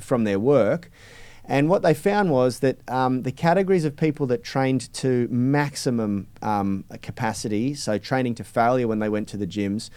from 0.00 0.24
their 0.24 0.38
work. 0.38 0.90
And 1.46 1.68
what 1.68 1.82
they 1.82 1.94
found 1.94 2.30
was 2.30 2.60
that 2.60 2.78
um, 2.88 3.22
the 3.22 3.32
categories 3.32 3.84
of 3.84 3.96
people 3.96 4.26
that 4.28 4.42
trained 4.42 4.92
to 4.94 5.28
maximum 5.30 6.28
um, 6.40 6.84
capacity, 7.02 7.74
so 7.74 7.98
training 7.98 8.34
to 8.36 8.44
failure 8.44 8.88
when 8.88 8.98
they 8.98 9.08
went 9.08 9.28
to 9.28 9.36
the 9.36 9.46
gyms, 9.46 9.90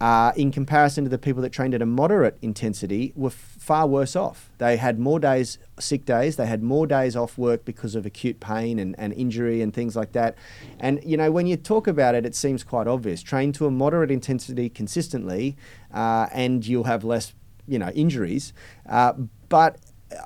uh, 0.00 0.32
in 0.34 0.50
comparison 0.50 1.04
to 1.04 1.10
the 1.10 1.18
people 1.18 1.42
that 1.42 1.50
trained 1.50 1.74
at 1.74 1.82
a 1.82 1.86
moderate 1.86 2.38
intensity, 2.40 3.12
were 3.14 3.28
f- 3.28 3.56
far 3.58 3.86
worse 3.86 4.16
off. 4.16 4.50
They 4.56 4.78
had 4.78 4.98
more 4.98 5.20
days, 5.20 5.58
sick 5.78 6.06
days, 6.06 6.36
they 6.36 6.46
had 6.46 6.62
more 6.62 6.86
days 6.86 7.16
off 7.16 7.36
work 7.36 7.66
because 7.66 7.94
of 7.94 8.06
acute 8.06 8.40
pain 8.40 8.78
and, 8.78 8.94
and 8.98 9.12
injury 9.12 9.60
and 9.60 9.74
things 9.74 9.96
like 9.96 10.12
that. 10.12 10.36
And, 10.78 11.02
you 11.04 11.18
know, 11.18 11.30
when 11.30 11.46
you 11.46 11.56
talk 11.56 11.86
about 11.86 12.14
it, 12.14 12.24
it 12.24 12.34
seems 12.34 12.64
quite 12.64 12.86
obvious. 12.86 13.22
Train 13.22 13.52
to 13.52 13.66
a 13.66 13.70
moderate 13.70 14.10
intensity 14.10 14.70
consistently, 14.70 15.56
uh, 15.92 16.28
and 16.32 16.66
you'll 16.66 16.84
have 16.84 17.04
less, 17.04 17.34
you 17.68 17.78
know, 17.78 17.90
injuries. 17.90 18.54
Uh, 18.88 19.12
but 19.50 19.76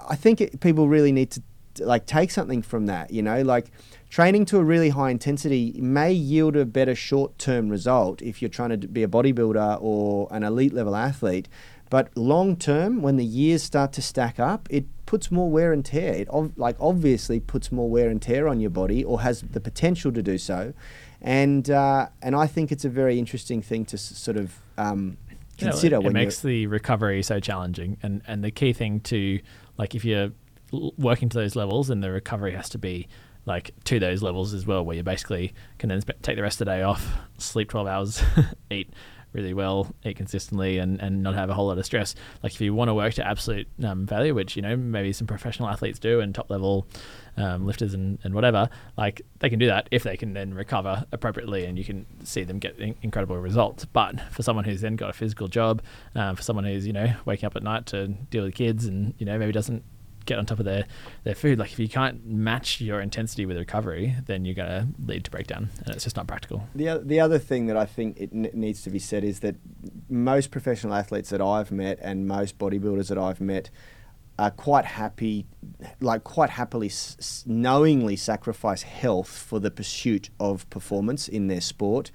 I 0.09 0.17
think 0.17 0.41
it, 0.41 0.61
people 0.61 0.89
really 0.89 1.13
need 1.13 1.31
to 1.33 1.43
like 1.81 2.07
take 2.07 2.31
something 2.31 2.63
from 2.63 2.87
that. 2.87 3.11
You 3.11 3.23
know, 3.23 3.43
like 3.43 3.71
training 4.11 4.45
to 4.47 4.59
a 4.59 4.65
really 4.65 4.91
high 4.91 5.11
intensity 5.11 5.75
may 5.81 6.13
yield 6.13 6.57
a 6.57 6.65
better 6.65 6.95
short-term 6.95 7.69
result 7.69 8.23
if 8.23 8.41
you're 8.41 8.49
trying 8.49 8.79
to 8.81 8.89
be 8.89 9.03
a 9.03 9.09
bodybuilder 9.09 9.79
or 9.81 10.29
an 10.31 10.45
elite 10.45 10.73
level 10.73 10.95
athlete. 10.95 11.49
But 11.91 12.17
long 12.17 12.57
term, 12.57 13.03
when 13.03 13.17
the 13.17 13.25
years 13.25 13.63
start 13.63 13.93
to 13.93 14.03
stack 14.03 14.41
up, 14.41 14.67
it 14.71 14.85
puts 15.07 15.31
more 15.31 15.51
wear 15.51 15.73
and 15.73 15.85
tear. 15.85 16.15
It 16.15 16.29
ov- 16.31 16.57
like 16.57 16.77
obviously 16.81 17.41
puts 17.41 17.71
more 17.71 17.89
wear 17.91 18.09
and 18.09 18.21
tear 18.21 18.49
on 18.49 18.59
your 18.59 18.71
body, 18.71 19.05
or 19.05 19.21
has 19.21 19.43
the 19.43 19.61
potential 19.61 20.11
to 20.13 20.23
do 20.23 20.39
so. 20.39 20.73
And 21.21 21.71
uh, 21.71 22.09
and 22.23 22.35
I 22.35 22.47
think 22.47 22.73
it's 22.73 22.85
a 22.85 22.89
very 22.89 23.19
interesting 23.19 23.63
thing 23.63 23.85
to 23.87 23.97
s- 23.97 24.03
sort 24.17 24.37
of 24.37 24.59
um, 24.77 25.19
consider 25.59 25.97
it, 25.97 26.01
it 26.01 26.05
when 26.05 26.13
makes 26.15 26.41
the 26.41 26.67
recovery 26.67 27.23
so 27.23 27.39
challenging 27.39 27.97
and 28.03 28.23
and 28.27 28.43
the 28.43 28.51
key 28.51 28.73
thing 28.73 29.01
to 29.01 29.41
like 29.79 29.95
if 29.95 30.05
you're 30.05 30.31
working 30.97 31.29
to 31.29 31.39
those 31.39 31.57
levels 31.57 31.91
and 31.91 32.03
the 32.03 32.11
recovery 32.11 32.53
has 32.53 32.69
to 32.71 32.79
be 32.79 33.09
like 33.47 33.73
to 33.85 33.99
those 33.99 34.23
levels 34.23 34.55
as 34.55 34.67
well 34.67 34.85
where 34.85 34.97
you 34.97 35.03
basically 35.03 35.53
can 35.79 35.89
then 35.89 36.01
take 36.23 36.37
the 36.37 36.43
rest 36.43 36.61
of 36.61 36.67
the 36.67 36.73
day 36.73 36.83
off 36.83 37.15
sleep 37.39 37.69
12 37.69 37.87
hours 37.87 38.23
eat 38.71 38.93
really 39.35 39.53
well 39.53 39.95
eat 40.05 40.17
consistently 40.17 40.79
and, 40.79 41.01
and 41.01 41.23
not 41.23 41.35
have 41.35 41.51
a 41.51 41.55
whole 41.55 41.67
lot 41.67 41.77
of 41.77 41.85
stress. 41.85 42.15
Like 42.43 42.55
if 42.55 42.61
you 42.61 42.73
want 42.73 42.89
to 42.89 42.95
work 42.95 43.15
to 43.15 43.27
absolute 43.27 43.69
um, 43.85 44.07
value 44.07 44.35
which 44.35 44.57
you 44.57 44.63
know 44.63 44.77
maybe 44.77 45.13
some 45.13 45.27
professional 45.27 45.69
athletes 45.69 45.99
do 45.99 46.21
and 46.21 46.35
top 46.35 46.51
level 46.51 46.87
um, 47.37 47.67
lifters 47.67 47.95
and, 47.95 48.19
and 48.23 48.33
whatever 48.33 48.71
like 48.97 49.23
they 49.41 49.51
can 49.51 49.59
do 49.59 49.67
that 49.67 49.89
if 49.91 50.05
they 50.05 50.17
can 50.17 50.35
then 50.35 50.55
recover 50.55 51.05
appropriately 51.11 51.65
and 51.65 51.77
you 51.77 51.85
can 51.85 52.07
see 52.25 52.45
them 52.45 52.59
get 52.59 52.79
in- 52.79 52.97
incredible 53.03 53.37
results. 53.37 53.85
But 53.85 54.21
for 54.33 54.43
someone 54.43 54.65
who's 54.65 54.81
then 54.81 54.97
got 54.97 55.11
a 55.11 55.13
physical 55.13 55.49
job 55.49 55.83
um, 56.15 56.37
for 56.37 56.43
someone 56.43 56.65
who's 56.65 56.87
you 56.87 56.93
know 56.93 57.13
waking 57.25 57.47
up 57.47 57.57
at 57.57 57.63
night 57.63 57.87
to 57.87 58.09
deal 58.09 58.45
with 58.45 58.55
kids 58.55 58.87
and 58.87 59.15
you 59.19 59.27
know 59.27 59.39
maybe 59.39 59.53
doesn't 59.53 59.83
get 60.25 60.39
on 60.39 60.47
top 60.47 60.59
of 60.59 60.65
their, 60.65 60.87
their 61.25 61.35
food. 61.35 61.59
Like 61.59 61.73
if 61.73 61.79
you 61.79 61.89
can't 61.89 62.25
match 62.27 62.81
your 62.81 63.01
intensity 63.01 63.47
with 63.47 63.57
recovery 63.57 64.15
then 64.27 64.45
you're 64.45 64.55
going 64.55 64.69
to 64.69 64.89
lead 65.05 65.25
to 65.25 65.31
breakdown 65.31 65.71
and 65.85 65.95
it's 65.95 66.05
just 66.05 66.17
not 66.17 66.27
practical. 66.27 66.67
The, 66.75 67.01
the 67.05 67.21
other 67.21 67.39
thing 67.39 67.67
that 67.67 67.77
I 67.77 67.87
think 67.87 68.19
it 68.19 68.31
n- 68.33 68.51
needs 68.53 68.83
to 68.83 68.91
be 68.91 68.99
said 68.99 69.25
is 69.25 69.41
that 69.41 69.57
most 70.09 70.51
professional 70.51 70.95
athletes 70.95 71.31
that 71.31 71.41
I've 71.41 71.71
met 71.71 71.99
and 72.01 72.27
most 72.27 72.59
bodybuilders 72.59 73.09
that 73.09 73.19
I've 73.19 73.41
met 73.41 73.71
are 74.39 74.51
quite 74.51 74.85
happy, 74.85 75.47
like 76.01 76.25
quite 76.25 76.51
happily, 76.51 76.89
s- 76.89 77.45
knowingly 77.47 78.17
sacrifice 78.17 78.83
health 78.83 79.29
for 79.29 79.61
the 79.61 79.71
pursuit 79.71 80.31
of 80.41 80.69
performance 80.71 81.29
in 81.29 81.47
their 81.47 81.61
sport, 81.61 82.11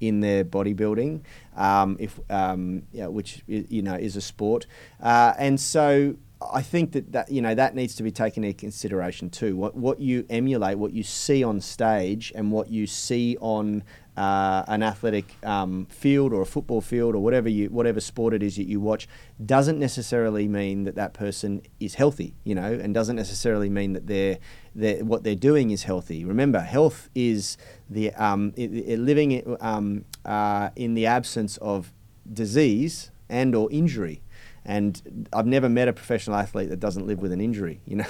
in 0.00 0.20
their 0.20 0.44
bodybuilding, 0.44 1.22
um, 1.56 1.96
if 1.98 2.20
um, 2.30 2.82
yeah, 2.92 3.06
which 3.06 3.42
you 3.46 3.82
know 3.82 3.94
is 3.94 4.16
a 4.16 4.20
sport, 4.20 4.66
uh, 5.00 5.34
and 5.38 5.60
so 5.60 6.14
I 6.40 6.62
think 6.62 6.92
that, 6.92 7.12
that 7.12 7.30
you 7.30 7.40
know 7.40 7.54
that 7.54 7.74
needs 7.74 7.94
to 7.96 8.02
be 8.02 8.10
taken 8.10 8.44
into 8.44 8.58
consideration 8.58 9.30
too. 9.30 9.56
What 9.56 9.76
what 9.76 10.00
you 10.00 10.26
emulate, 10.28 10.78
what 10.78 10.92
you 10.92 11.02
see 11.02 11.44
on 11.44 11.60
stage, 11.60 12.32
and 12.34 12.50
what 12.50 12.70
you 12.70 12.86
see 12.86 13.36
on 13.40 13.84
uh, 14.16 14.64
an 14.68 14.82
athletic 14.82 15.36
um, 15.44 15.86
field 15.86 16.32
or 16.32 16.42
a 16.42 16.46
football 16.46 16.80
field 16.80 17.14
or 17.14 17.20
whatever 17.20 17.48
you 17.48 17.68
whatever 17.68 18.00
sport 18.00 18.34
it 18.34 18.42
is 18.42 18.56
that 18.56 18.66
you 18.66 18.80
watch 18.80 19.08
doesn't 19.44 19.78
necessarily 19.78 20.48
mean 20.48 20.84
that 20.84 20.96
that 20.96 21.14
person 21.14 21.62
is 21.78 21.94
healthy. 21.94 22.34
You 22.44 22.56
know, 22.56 22.72
and 22.72 22.92
doesn't 22.92 23.16
necessarily 23.16 23.70
mean 23.70 23.92
that 23.92 24.06
they're, 24.06 24.38
they're 24.74 25.04
what 25.04 25.22
they're 25.22 25.34
doing 25.36 25.70
is 25.70 25.84
healthy. 25.84 26.24
Remember, 26.24 26.60
health 26.60 27.10
is 27.14 27.56
the 27.88 28.12
um, 28.14 28.52
it, 28.56 28.72
it 28.72 28.98
living 28.98 29.56
um, 29.60 30.04
uh, 30.24 30.70
in 30.74 30.94
the 30.94 31.06
absence 31.06 31.56
of 31.58 31.92
disease 32.32 33.12
and 33.28 33.54
or 33.54 33.70
injury 33.70 34.20
and 34.64 35.28
I've 35.32 35.46
never 35.46 35.68
met 35.68 35.88
a 35.88 35.92
professional 35.92 36.36
athlete 36.36 36.70
that 36.70 36.80
doesn't 36.80 37.06
live 37.06 37.20
with 37.20 37.32
an 37.32 37.40
injury, 37.40 37.80
you 37.86 37.96
know. 37.96 38.06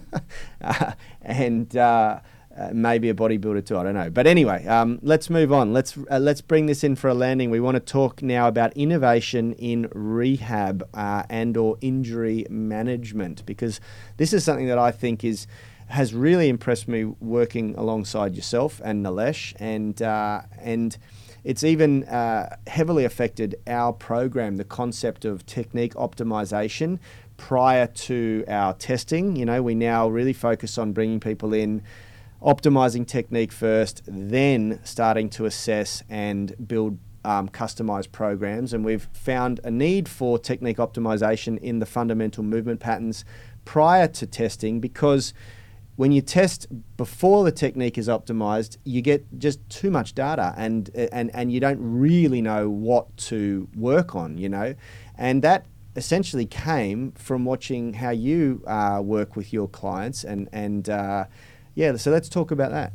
uh, 0.62 0.92
and 1.20 1.76
uh, 1.76 2.20
uh, 2.56 2.70
maybe 2.72 3.10
a 3.10 3.14
bodybuilder 3.14 3.64
too. 3.64 3.76
I 3.76 3.82
don't 3.82 3.94
know. 3.94 4.10
But 4.10 4.26
anyway, 4.26 4.66
um, 4.66 4.98
let's 5.02 5.28
move 5.28 5.52
on. 5.52 5.72
Let's 5.72 5.96
uh, 6.10 6.18
let's 6.18 6.40
bring 6.40 6.66
this 6.66 6.82
in 6.82 6.96
for 6.96 7.08
a 7.08 7.14
landing. 7.14 7.50
We 7.50 7.60
want 7.60 7.74
to 7.74 7.80
talk 7.80 8.22
now 8.22 8.48
about 8.48 8.74
innovation 8.76 9.52
in 9.54 9.88
rehab 9.92 10.88
uh, 10.94 11.24
and 11.28 11.56
or 11.56 11.76
injury 11.80 12.46
management 12.48 13.44
because 13.44 13.80
this 14.16 14.32
is 14.32 14.44
something 14.44 14.66
that 14.68 14.78
I 14.78 14.90
think 14.90 15.24
is 15.24 15.46
has 15.88 16.14
really 16.14 16.48
impressed 16.48 16.88
me 16.88 17.04
working 17.04 17.74
alongside 17.76 18.34
yourself 18.34 18.80
and 18.82 19.04
Nilesh 19.04 19.54
and 19.58 20.00
and 20.00 20.96
it's 21.44 21.64
even 21.64 22.04
uh, 22.04 22.56
heavily 22.66 23.04
affected 23.04 23.56
our 23.66 23.92
program, 23.92 24.56
the 24.56 24.64
concept 24.64 25.24
of 25.24 25.44
technique 25.46 25.94
optimization 25.94 26.98
prior 27.36 27.86
to 27.86 28.44
our 28.46 28.74
testing. 28.74 29.36
You 29.36 29.46
know, 29.46 29.62
we 29.62 29.74
now 29.74 30.08
really 30.08 30.32
focus 30.32 30.78
on 30.78 30.92
bringing 30.92 31.18
people 31.18 31.52
in, 31.52 31.82
optimizing 32.40 33.06
technique 33.06 33.52
first, 33.52 34.02
then 34.06 34.80
starting 34.84 35.28
to 35.30 35.46
assess 35.46 36.02
and 36.08 36.54
build 36.68 36.98
um, 37.24 37.48
customized 37.48 38.12
programs. 38.12 38.72
And 38.72 38.84
we've 38.84 39.08
found 39.12 39.60
a 39.64 39.70
need 39.70 40.08
for 40.08 40.38
technique 40.38 40.78
optimization 40.78 41.58
in 41.58 41.78
the 41.78 41.86
fundamental 41.86 42.42
movement 42.42 42.80
patterns 42.80 43.24
prior 43.64 44.08
to 44.08 44.26
testing 44.26 44.80
because 44.80 45.34
when 46.02 46.10
you 46.10 46.20
test 46.20 46.66
before 46.96 47.44
the 47.44 47.52
technique 47.52 47.96
is 47.96 48.08
optimized, 48.08 48.76
you 48.82 49.00
get 49.00 49.24
just 49.38 49.60
too 49.68 49.88
much 49.88 50.16
data 50.16 50.52
and 50.56 50.90
and 51.12 51.30
and 51.32 51.52
you 51.52 51.60
don't 51.60 51.78
really 51.80 52.42
know 52.42 52.68
what 52.68 53.16
to 53.16 53.68
work 53.76 54.16
on, 54.16 54.36
you 54.36 54.48
know, 54.48 54.74
and 55.16 55.42
that 55.42 55.64
essentially 55.94 56.44
came 56.44 57.12
from 57.12 57.44
watching 57.44 57.94
how 57.94 58.10
you 58.10 58.64
uh, 58.66 59.00
work 59.00 59.36
with 59.36 59.52
your 59.52 59.68
clients 59.68 60.24
and 60.24 60.48
and 60.52 60.90
uh, 60.90 61.24
yeah. 61.76 61.94
So 61.94 62.10
let's 62.10 62.28
talk 62.28 62.50
about 62.50 62.72
that. 62.72 62.94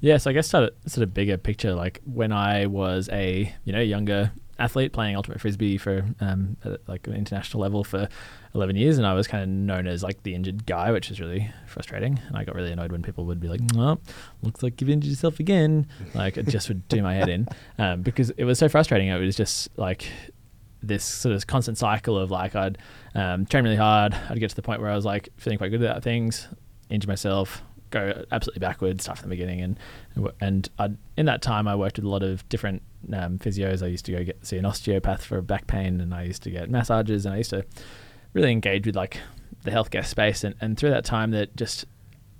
Yeah, 0.00 0.18
so 0.18 0.30
I 0.30 0.32
guess 0.32 0.46
sort 0.46 0.64
of, 0.64 0.70
sort 0.86 1.02
of 1.02 1.12
bigger 1.12 1.36
picture, 1.36 1.74
like 1.74 2.02
when 2.04 2.30
I 2.30 2.66
was 2.66 3.08
a 3.10 3.52
you 3.64 3.72
know 3.72 3.80
younger 3.80 4.30
athlete 4.58 4.92
playing 4.92 5.16
ultimate 5.16 5.40
frisbee 5.40 5.76
for 5.76 6.04
um, 6.20 6.56
like 6.86 7.06
an 7.06 7.14
international 7.14 7.60
level 7.60 7.82
for 7.84 8.08
11 8.54 8.76
years 8.76 8.98
and 8.98 9.06
I 9.06 9.14
was 9.14 9.26
kind 9.26 9.42
of 9.42 9.48
known 9.48 9.86
as 9.86 10.02
like 10.02 10.22
the 10.22 10.34
injured 10.34 10.66
guy 10.66 10.92
which 10.92 11.10
is 11.10 11.20
really 11.20 11.50
frustrating 11.66 12.20
and 12.28 12.36
I 12.36 12.44
got 12.44 12.54
really 12.54 12.70
annoyed 12.70 12.92
when 12.92 13.02
people 13.02 13.24
would 13.26 13.40
be 13.40 13.48
like 13.48 13.60
oh, 13.76 13.98
looks 14.42 14.62
like 14.62 14.80
you've 14.80 14.90
injured 14.90 15.10
yourself 15.10 15.40
again 15.40 15.86
like 16.14 16.36
it 16.36 16.46
just 16.48 16.68
would 16.68 16.86
do 16.88 17.02
my 17.02 17.14
head 17.14 17.28
in 17.28 17.48
um, 17.78 18.02
because 18.02 18.30
it 18.30 18.44
was 18.44 18.58
so 18.58 18.68
frustrating 18.68 19.08
it 19.08 19.18
was 19.18 19.36
just 19.36 19.68
like 19.76 20.06
this 20.82 21.04
sort 21.04 21.34
of 21.34 21.46
constant 21.46 21.78
cycle 21.78 22.18
of 22.18 22.30
like 22.30 22.54
I'd 22.54 22.78
um, 23.14 23.46
train 23.46 23.64
really 23.64 23.76
hard 23.76 24.14
I'd 24.28 24.38
get 24.38 24.50
to 24.50 24.56
the 24.56 24.62
point 24.62 24.80
where 24.80 24.90
I 24.90 24.94
was 24.94 25.04
like 25.04 25.30
feeling 25.36 25.58
quite 25.58 25.70
good 25.70 25.82
about 25.82 26.02
things 26.02 26.46
injure 26.90 27.08
myself 27.08 27.62
go 27.94 28.24
absolutely 28.32 28.60
backwards, 28.60 29.04
start 29.04 29.18
from 29.18 29.30
the 29.30 29.36
beginning. 29.36 29.62
And 29.62 29.78
and 30.40 30.68
I'd, 30.78 30.98
in 31.16 31.26
that 31.26 31.40
time, 31.40 31.66
I 31.66 31.76
worked 31.76 31.96
with 31.96 32.04
a 32.04 32.08
lot 32.08 32.22
of 32.22 32.46
different 32.48 32.82
um, 33.12 33.38
physios. 33.38 33.82
I 33.82 33.86
used 33.86 34.04
to 34.06 34.12
go 34.12 34.24
get 34.24 34.46
see 34.46 34.56
an 34.56 34.64
osteopath 34.64 35.24
for 35.24 35.40
back 35.42 35.66
pain, 35.66 36.00
and 36.00 36.14
I 36.14 36.24
used 36.24 36.42
to 36.44 36.50
get 36.50 36.70
massages, 36.70 37.26
and 37.26 37.34
I 37.34 37.38
used 37.38 37.50
to 37.50 37.64
really 38.32 38.52
engage 38.52 38.86
with 38.86 38.96
like 38.96 39.18
the 39.62 39.70
healthcare 39.70 40.04
space. 40.04 40.44
And, 40.44 40.54
and 40.60 40.78
through 40.78 40.90
that 40.90 41.04
time, 41.04 41.30
that 41.32 41.56
just 41.56 41.84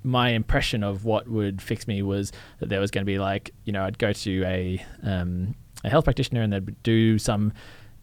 my 0.02 0.30
impression 0.30 0.82
of 0.82 1.04
what 1.04 1.28
would 1.28 1.62
fix 1.62 1.88
me 1.88 2.02
was 2.02 2.30
that 2.58 2.68
there 2.68 2.80
was 2.80 2.90
going 2.90 3.02
to 3.02 3.10
be 3.10 3.18
like 3.18 3.52
you 3.64 3.72
know 3.72 3.84
I'd 3.84 3.98
go 3.98 4.12
to 4.12 4.44
a 4.44 4.84
um, 5.02 5.54
a 5.84 5.90
health 5.90 6.04
practitioner 6.04 6.42
and 6.42 6.52
they'd 6.52 6.82
do 6.82 7.18
some 7.18 7.52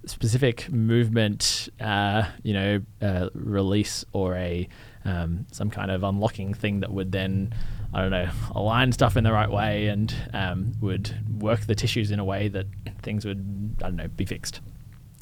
specific 0.05 0.72
movement, 0.72 1.70
uh, 1.80 2.24
you 2.43 2.53
know, 2.53 2.82
uh, 3.01 3.30
release 3.34 4.05
or 4.14 4.36
a 4.36 4.68
um, 5.05 5.47
some 5.51 5.70
kind 5.70 5.91
of 5.91 6.03
unlocking 6.03 6.53
thing 6.53 6.80
that 6.82 6.91
would 6.91 7.12
then, 7.12 7.53
I 7.93 8.01
don't 8.01 8.11
know, 8.11 8.29
align 8.55 8.91
stuff 8.91 9.17
in 9.17 9.23
the 9.23 9.33
right 9.33 9.49
way 9.49 9.87
and 9.87 10.13
um, 10.33 10.73
would 10.79 11.13
work 11.41 11.61
the 11.61 11.75
tissues 11.75 12.11
in 12.11 12.19
a 12.19 12.25
way 12.25 12.47
that 12.47 12.65
things 13.01 13.25
would, 13.25 13.75
I 13.79 13.87
don't 13.87 13.97
know, 13.97 14.07
be 14.07 14.25
fixed. 14.25 14.61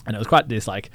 And 0.05 0.15
it 0.15 0.20
was 0.20 0.28
quite 0.28 0.47
this 0.47 0.67
like, 0.67 0.91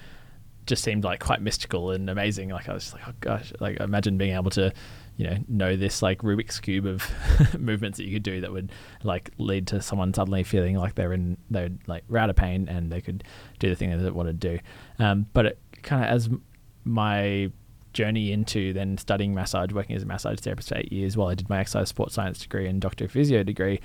just 0.67 0.83
seemed 0.83 1.05
like 1.05 1.21
quite 1.21 1.43
mystical 1.43 1.91
and 1.91 2.09
amazing. 2.09 2.49
Like 2.49 2.69
I 2.69 2.75
was 2.75 2.85
just 2.85 2.95
like, 2.95 3.03
oh 3.09 3.13
gosh, 3.21 3.53
like 3.61 3.81
imagine 3.81 4.17
being 4.17 4.35
able 4.35 4.51
to, 4.53 4.73
you 5.17 5.27
know, 5.27 5.37
know 5.49 5.77
this 5.77 6.01
like 6.01 6.23
Rubik's 6.23 6.61
cube 6.61 6.87
of 6.87 7.09
movements 7.59 7.99
that 7.99 8.05
you 8.05 8.13
could 8.13 8.23
do 8.23 8.41
that 8.41 8.53
would 8.53 8.73
like 9.03 9.31
lead 9.39 9.67
to 9.69 9.83
someone 9.83 10.15
suddenly 10.15 10.43
feeling 10.43 10.77
like 10.77 10.95
they're 10.95 11.13
in 11.13 11.37
they're 11.51 11.71
like 11.87 12.05
out 12.17 12.31
of 12.31 12.37
pain 12.37 12.69
and 12.69 12.91
they 12.91 13.01
could 13.01 13.25
do 13.59 13.69
the 13.69 13.77
thing 13.77 13.91
that 13.91 13.99
they 13.99 14.11
want 14.11 14.29
to 14.29 14.33
do. 14.33 14.59
Um, 14.99 15.27
but 15.33 15.47
it 15.47 15.59
kind 15.83 16.03
of 16.05 16.11
as 16.11 16.31
my 16.85 17.51
journey 17.95 18.33
into 18.33 18.73
then 18.73 18.99
studying 18.99 19.35
massage, 19.35 19.73
working 19.73 19.97
as 19.97 20.03
a 20.03 20.07
massage 20.07 20.41
therapist 20.41 20.69
for 20.69 20.77
eight 20.77 20.93
years 20.93 21.17
while 21.17 21.29
I 21.29 21.35
did 21.35 21.49
my 21.49 21.61
exercise 21.61 21.89
sports 21.89 22.15
science 22.15 22.39
degree 22.39 22.67
and 22.69 22.81
doctor 22.81 23.07
of 23.07 23.13
physio 23.13 23.43
degree. 23.43 23.81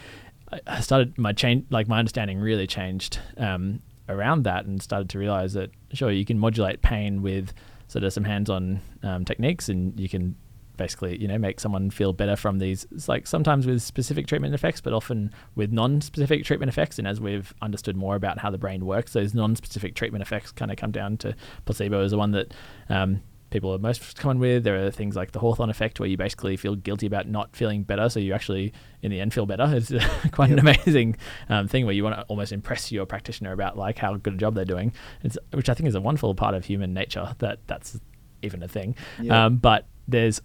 I 0.68 0.82
started 0.82 1.18
my 1.18 1.32
change, 1.32 1.66
like 1.70 1.88
my 1.88 1.99
understanding 1.99 2.39
really 2.39 2.68
changed 2.68 3.20
um, 3.38 3.82
around 4.10 4.43
that, 4.43 4.66
and 4.66 4.82
started 4.82 5.10
to 5.12 5.20
realize 5.20 5.53
that 5.53 5.70
sure 5.93 6.12
you 6.12 6.26
can 6.26 6.39
modulate 6.39 6.82
pain 6.82 7.22
with 7.22 7.53
sort 7.88 8.03
of 8.03 8.12
some 8.12 8.24
hands-on 8.24 8.82
um, 9.03 9.26
techniques, 9.26 9.70
and 9.70 9.99
you 9.99 10.10
can 10.10 10.36
basically 10.80 11.22
you 11.22 11.28
know 11.28 11.38
make 11.38 11.60
someone 11.60 11.91
feel 11.91 12.14
better 12.14 12.36
from 12.36 12.57
these. 12.57 12.88
It's 12.91 13.07
like 13.07 13.28
sometimes 13.28 13.68
with 13.68 13.82
specific 13.82 14.26
treatment 14.26 14.55
effects, 14.55 14.82
but 14.82 14.93
often 14.93 15.32
with 15.53 15.72
non-specific 15.72 16.43
treatment 16.45 16.70
effects. 16.70 16.97
And 16.97 17.07
as 17.07 17.22
we've 17.22 17.53
understood 17.62 17.95
more 17.95 18.16
about 18.16 18.39
how 18.39 18.49
the 18.49 18.57
brain 18.57 18.86
works, 18.86 19.14
those 19.14 19.36
non-specific 19.36 19.93
treatment 19.93 20.24
effects 20.24 20.51
kind 20.51 20.72
of 20.72 20.78
come 20.78 20.91
down 20.91 21.18
to 21.18 21.36
placebo 21.66 22.03
as 22.03 22.12
the 22.12 22.18
one 22.18 22.32
that 22.32 22.53
um, 22.89 23.22
people 23.49 23.73
are 23.73 23.77
most 23.77 24.17
common 24.17 24.39
with. 24.39 24.63
There 24.63 24.85
are 24.85 24.91
things 24.91 25.15
like 25.15 25.31
the 25.31 25.39
Hawthorne 25.39 25.69
effect, 25.69 25.99
where 25.99 26.09
you 26.09 26.17
basically 26.17 26.57
feel 26.57 26.75
guilty 26.75 27.05
about 27.05 27.27
not 27.27 27.55
feeling 27.55 27.83
better, 27.83 28.09
so 28.09 28.19
you 28.19 28.33
actually, 28.33 28.73
in 29.01 29.11
the 29.11 29.19
end, 29.19 29.33
feel 29.33 29.45
better. 29.45 29.65
It's 29.79 29.89
quite 30.31 30.49
yep. 30.49 30.59
an 30.59 30.67
amazing 30.67 31.17
um, 31.47 31.67
thing 31.67 31.85
where 31.85 31.95
you 31.95 32.03
want 32.03 32.15
to 32.15 32.23
almost 32.23 32.51
impress 32.51 32.91
your 32.91 33.05
practitioner 33.05 33.53
about 33.53 33.77
like 33.77 33.97
how 33.97 34.15
good 34.15 34.33
a 34.33 34.37
job 34.37 34.55
they're 34.55 34.65
doing, 34.65 34.93
it's, 35.23 35.37
which 35.51 35.69
I 35.69 35.73
think 35.73 35.87
is 35.87 35.95
a 35.95 36.01
wonderful 36.01 36.35
part 36.35 36.53
of 36.55 36.65
human 36.65 36.93
nature 36.93 37.35
that 37.39 37.59
that's 37.67 37.99
even 38.41 38.63
a 38.63 38.67
thing. 38.67 38.95
Yep. 39.21 39.31
Um, 39.31 39.57
but 39.57 39.85
there's, 40.07 40.41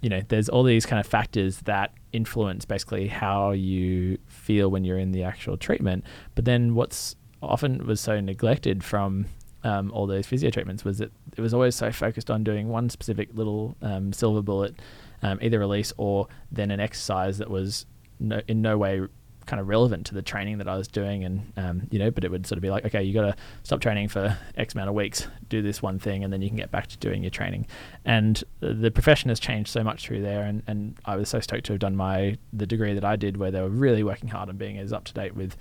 you 0.00 0.08
know, 0.08 0.22
there's 0.28 0.48
all 0.48 0.62
these 0.62 0.86
kind 0.86 1.00
of 1.00 1.06
factors 1.06 1.58
that 1.62 1.92
influence 2.12 2.64
basically 2.64 3.08
how 3.08 3.50
you 3.50 4.18
feel 4.26 4.70
when 4.70 4.84
you're 4.84 4.98
in 4.98 5.12
the 5.12 5.24
actual 5.24 5.56
treatment. 5.56 6.04
But 6.34 6.44
then 6.44 6.74
what's 6.74 7.16
often 7.42 7.86
was 7.86 8.00
so 8.00 8.20
neglected 8.20 8.82
from 8.82 9.26
um, 9.64 9.90
all 9.92 10.06
those 10.06 10.26
physio 10.26 10.50
treatments 10.50 10.84
was 10.84 10.98
that 10.98 11.10
it 11.36 11.40
was 11.40 11.52
always 11.52 11.74
so 11.74 11.90
focused 11.90 12.30
on 12.30 12.44
doing 12.44 12.68
one 12.68 12.90
specific 12.90 13.28
little 13.34 13.76
um, 13.82 14.12
silver 14.12 14.42
bullet, 14.42 14.76
um, 15.22 15.38
either 15.42 15.58
release 15.58 15.92
or 15.96 16.28
then 16.52 16.70
an 16.70 16.80
exercise 16.80 17.38
that 17.38 17.50
was 17.50 17.86
no, 18.20 18.40
in 18.46 18.62
no 18.62 18.78
way 18.78 19.06
kind 19.48 19.60
of 19.60 19.66
relevant 19.66 20.06
to 20.06 20.14
the 20.14 20.20
training 20.20 20.58
that 20.58 20.68
I 20.68 20.76
was 20.76 20.86
doing, 20.86 21.24
and 21.24 21.52
um, 21.56 21.88
you 21.90 21.98
know, 21.98 22.10
but 22.10 22.22
it 22.22 22.30
would 22.30 22.46
sort 22.46 22.58
of 22.58 22.62
be 22.62 22.70
like, 22.70 22.84
okay, 22.84 23.02
you 23.02 23.14
got 23.14 23.22
to 23.22 23.36
stop 23.62 23.80
training 23.80 24.08
for 24.08 24.36
X 24.56 24.74
amount 24.74 24.90
of 24.90 24.94
weeks, 24.94 25.26
do 25.48 25.62
this 25.62 25.82
one 25.82 25.98
thing, 25.98 26.22
and 26.22 26.32
then 26.32 26.42
you 26.42 26.48
can 26.48 26.56
get 26.56 26.70
back 26.70 26.86
to 26.88 26.98
doing 26.98 27.22
your 27.22 27.30
training. 27.30 27.66
And 28.04 28.44
the 28.60 28.90
profession 28.90 29.30
has 29.30 29.40
changed 29.40 29.70
so 29.70 29.82
much 29.82 30.06
through 30.06 30.20
there, 30.20 30.42
and, 30.42 30.62
and 30.66 30.96
I 31.06 31.16
was 31.16 31.30
so 31.30 31.40
stoked 31.40 31.64
to 31.66 31.72
have 31.72 31.80
done 31.80 31.96
my 31.96 32.36
the 32.52 32.66
degree 32.66 32.94
that 32.94 33.04
I 33.04 33.16
did, 33.16 33.38
where 33.38 33.50
they 33.50 33.60
were 33.60 33.70
really 33.70 34.04
working 34.04 34.28
hard 34.28 34.50
on 34.50 34.56
being 34.58 34.78
as 34.78 34.92
up 34.92 35.04
to 35.04 35.14
date 35.14 35.34
with 35.34 35.56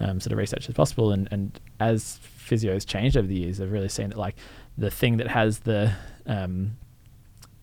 um, 0.00 0.20
sort 0.20 0.32
of 0.32 0.38
research 0.38 0.68
as 0.68 0.74
possible. 0.74 1.10
And 1.10 1.28
and 1.32 1.60
as 1.80 2.20
physio 2.42 2.72
has 2.72 2.84
changed 2.84 3.16
over 3.16 3.26
the 3.26 3.34
years, 3.34 3.60
I've 3.60 3.72
really 3.72 3.88
seen 3.88 4.10
it 4.10 4.16
like 4.16 4.36
the 4.76 4.90
thing 4.90 5.18
that 5.18 5.28
has 5.28 5.60
the 5.60 5.92
um, 6.26 6.76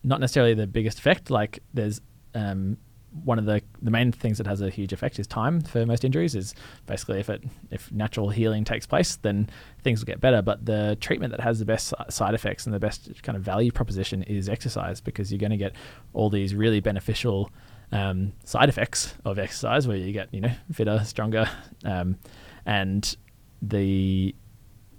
not 0.02 0.20
necessarily 0.20 0.54
the 0.54 0.66
biggest 0.66 0.98
effect. 0.98 1.30
Like 1.30 1.60
there's 1.74 2.00
um, 2.34 2.76
one 3.24 3.38
of 3.38 3.44
the 3.44 3.60
the 3.82 3.90
main 3.90 4.12
things 4.12 4.38
that 4.38 4.46
has 4.46 4.60
a 4.60 4.70
huge 4.70 4.92
effect 4.92 5.18
is 5.18 5.26
time 5.26 5.60
for 5.60 5.84
most 5.84 6.04
injuries. 6.04 6.34
Is 6.34 6.54
basically 6.86 7.20
if 7.20 7.28
it 7.28 7.42
if 7.70 7.90
natural 7.92 8.30
healing 8.30 8.64
takes 8.64 8.86
place, 8.86 9.16
then 9.16 9.48
things 9.82 10.00
will 10.00 10.06
get 10.06 10.20
better. 10.20 10.42
But 10.42 10.64
the 10.64 10.96
treatment 11.00 11.32
that 11.32 11.40
has 11.40 11.58
the 11.58 11.64
best 11.64 11.92
side 12.08 12.34
effects 12.34 12.66
and 12.66 12.74
the 12.74 12.80
best 12.80 13.22
kind 13.22 13.36
of 13.36 13.42
value 13.42 13.72
proposition 13.72 14.22
is 14.22 14.48
exercise 14.48 15.00
because 15.00 15.32
you're 15.32 15.38
going 15.40 15.50
to 15.50 15.56
get 15.56 15.74
all 16.12 16.30
these 16.30 16.54
really 16.54 16.80
beneficial 16.80 17.50
um, 17.92 18.32
side 18.44 18.68
effects 18.68 19.14
of 19.24 19.38
exercise 19.38 19.88
where 19.88 19.96
you 19.96 20.12
get 20.12 20.32
you 20.32 20.40
know 20.40 20.52
fitter, 20.72 21.02
stronger, 21.04 21.48
um, 21.84 22.16
and 22.64 23.16
the 23.62 24.34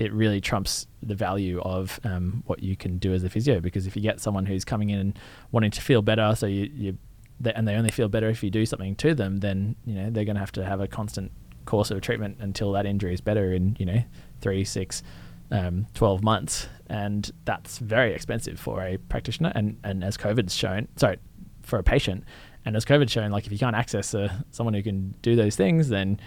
it 0.02 0.12
really 0.12 0.42
trumps 0.42 0.88
the 1.04 1.14
value 1.14 1.62
of 1.62 2.00
um, 2.04 2.42
what 2.48 2.64
you 2.64 2.76
can 2.76 2.98
do 2.98 3.14
as 3.14 3.24
a 3.24 3.30
physio. 3.30 3.60
Because 3.60 3.86
if 3.86 3.96
you 3.96 4.02
get 4.02 4.20
someone 4.20 4.48
who's 4.48 4.66
coming 4.66 4.90
in 4.90 5.00
and 5.00 5.20
wanting 5.52 5.70
to 5.70 5.82
feel 5.82 6.02
better, 6.02 6.34
so 6.36 6.48
you, 6.48 6.72
you 6.74 6.98
they, 7.40 7.54
and 7.54 7.68
they 7.68 7.76
only 7.76 7.92
feel 7.92 8.10
better 8.10 8.28
if 8.28 8.42
you 8.44 8.50
do 8.50 8.66
something 8.66 8.96
to 8.96 9.14
them, 9.14 9.38
then 9.38 9.76
you 9.86 9.94
know 9.94 10.10
they're 10.10 10.26
going 10.26 10.36
to 10.36 10.40
have 10.40 10.52
to 10.54 10.66
have 10.66 10.82
a 10.82 10.88
constant 10.88 11.32
course 11.66 11.92
of 11.92 12.02
treatment 12.02 12.38
until 12.40 12.72
that 12.72 12.88
injury 12.88 13.14
is 13.14 13.22
better 13.22 13.54
in 13.54 13.76
you 13.78 13.86
know 13.86 14.04
three, 14.42 14.64
six, 14.64 15.04
um, 15.52 15.86
12 15.94 16.24
months, 16.24 16.68
and 16.88 17.30
that's 17.46 17.78
very 17.78 18.14
expensive 18.14 18.60
for 18.60 18.82
a 18.82 18.98
practitioner. 18.98 19.52
And 19.54 19.78
and 19.84 20.04
as 20.04 20.18
COVID's 20.18 20.56
shown, 20.56 20.88
sorry, 20.96 21.20
for 21.62 21.78
a 21.78 21.84
patient, 21.84 22.24
and 22.66 22.76
as 22.76 22.86
COVID's 22.86 23.12
shown, 23.12 23.30
like 23.30 23.46
if 23.46 23.52
you 23.52 23.60
can't 23.60 23.76
access 23.76 24.16
uh, 24.16 24.34
someone 24.50 24.74
who 24.74 24.82
can 24.82 25.14
do 25.22 25.36
those 25.36 25.56
things, 25.56 25.90
then 25.90 26.20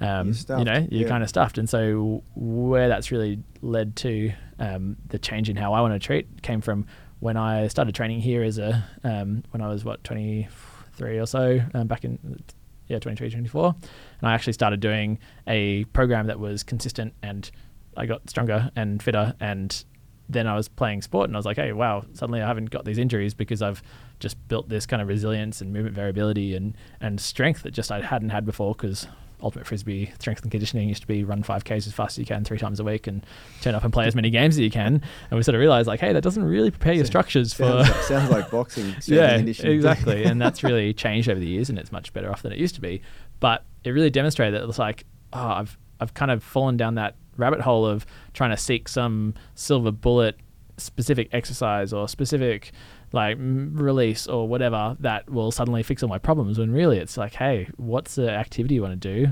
um, 0.00 0.32
you 0.58 0.64
know 0.64 0.86
you're 0.90 1.02
yeah. 1.02 1.08
kind 1.08 1.22
of 1.22 1.28
stuffed. 1.28 1.58
And 1.58 1.68
so 1.68 2.22
where 2.34 2.88
that's 2.88 3.10
really 3.10 3.38
led 3.60 3.96
to 3.96 4.32
um, 4.58 4.96
the 5.08 5.18
change 5.18 5.48
in 5.48 5.56
how 5.56 5.72
I 5.72 5.80
want 5.80 5.94
to 5.94 5.98
treat 5.98 6.42
came 6.42 6.60
from 6.60 6.86
when 7.20 7.36
I 7.36 7.68
started 7.68 7.94
training 7.94 8.20
here 8.20 8.42
as 8.42 8.58
a 8.58 8.84
um, 9.04 9.44
when 9.50 9.62
I 9.62 9.68
was 9.68 9.84
what 9.84 10.02
23 10.04 11.18
or 11.18 11.26
so 11.26 11.60
um, 11.74 11.86
back 11.86 12.04
in 12.04 12.42
yeah 12.88 12.98
23 12.98 13.30
24 13.30 13.74
and 14.20 14.28
I 14.28 14.34
actually 14.34 14.54
started 14.54 14.80
doing 14.80 15.18
a 15.46 15.84
program 15.84 16.26
that 16.26 16.40
was 16.40 16.64
consistent 16.64 17.14
and 17.22 17.48
I 17.96 18.06
got 18.06 18.28
stronger 18.28 18.70
and 18.74 19.00
fitter 19.00 19.34
and 19.38 19.84
then 20.28 20.48
I 20.48 20.56
was 20.56 20.66
playing 20.68 21.02
sport 21.02 21.28
and 21.28 21.36
I 21.36 21.38
was 21.38 21.46
like 21.46 21.56
hey 21.56 21.72
wow 21.72 22.04
suddenly 22.12 22.42
I 22.42 22.46
haven't 22.46 22.70
got 22.70 22.84
these 22.84 22.98
injuries 22.98 23.34
because 23.34 23.62
I've 23.62 23.82
just 24.18 24.36
built 24.48 24.68
this 24.68 24.84
kind 24.84 25.00
of 25.00 25.06
resilience 25.06 25.60
and 25.60 25.72
movement 25.72 25.94
variability 25.94 26.56
and 26.56 26.76
and 27.00 27.20
strength 27.20 27.62
that 27.62 27.70
just 27.70 27.92
I 27.92 28.00
hadn't 28.00 28.30
had 28.30 28.44
before 28.44 28.74
because 28.74 29.06
ultimate 29.42 29.66
frisbee 29.66 30.12
strength 30.18 30.42
and 30.42 30.50
conditioning 30.50 30.88
used 30.88 31.02
to 31.02 31.06
be 31.08 31.24
run 31.24 31.42
5ks 31.42 31.86
as 31.86 31.92
fast 31.92 32.14
as 32.14 32.18
you 32.18 32.26
can 32.26 32.44
three 32.44 32.58
times 32.58 32.78
a 32.80 32.84
week 32.84 33.06
and 33.06 33.24
turn 33.60 33.74
up 33.74 33.84
and 33.84 33.92
play 33.92 34.06
as 34.06 34.14
many 34.14 34.30
games 34.30 34.54
as 34.54 34.60
you 34.60 34.70
can 34.70 35.02
and 35.30 35.36
we 35.36 35.42
sort 35.42 35.54
of 35.54 35.60
realized 35.60 35.86
like 35.86 36.00
hey 36.00 36.12
that 36.12 36.22
doesn't 36.22 36.44
really 36.44 36.70
prepare 36.70 36.94
your 36.94 37.04
structures 37.04 37.52
for 37.52 37.64
Sounds, 37.64 37.88
like, 37.88 38.02
sounds 38.02 38.30
like 38.30 38.50
boxing. 38.50 38.94
yeah, 39.06 39.36
exactly. 39.36 40.24
and 40.24 40.40
that's 40.40 40.62
really 40.62 40.92
changed 40.92 41.28
over 41.28 41.40
the 41.40 41.46
years, 41.46 41.68
and 41.70 41.78
it's 41.78 41.92
much 41.92 42.12
better 42.12 42.30
off 42.30 42.42
than 42.42 42.52
it 42.52 42.58
used 42.58 42.74
to 42.74 42.80
be. 42.80 43.02
But 43.40 43.64
it 43.84 43.90
really 43.90 44.10
demonstrated 44.10 44.54
that 44.54 44.62
it 44.62 44.66
was 44.66 44.78
like, 44.78 45.04
oh, 45.32 45.38
I've 45.40 45.78
I've 46.00 46.14
kind 46.14 46.30
of 46.30 46.42
fallen 46.42 46.76
down 46.76 46.96
that 46.96 47.16
rabbit 47.36 47.60
hole 47.60 47.86
of 47.86 48.06
trying 48.34 48.50
to 48.50 48.56
seek 48.56 48.88
some 48.88 49.34
silver 49.54 49.90
bullet 49.90 50.36
specific 50.76 51.28
exercise 51.32 51.92
or 51.92 52.08
specific 52.08 52.72
like 53.12 53.36
release 53.38 54.26
or 54.26 54.48
whatever 54.48 54.96
that 55.00 55.28
will 55.28 55.50
suddenly 55.50 55.82
fix 55.82 56.02
all 56.02 56.08
my 56.08 56.18
problems 56.18 56.58
when 56.58 56.72
really 56.72 56.98
it's 56.98 57.16
like 57.16 57.34
hey 57.34 57.68
what's 57.76 58.14
the 58.14 58.30
activity 58.30 58.74
you 58.76 58.82
want 58.82 59.00
to 59.00 59.14
do? 59.14 59.30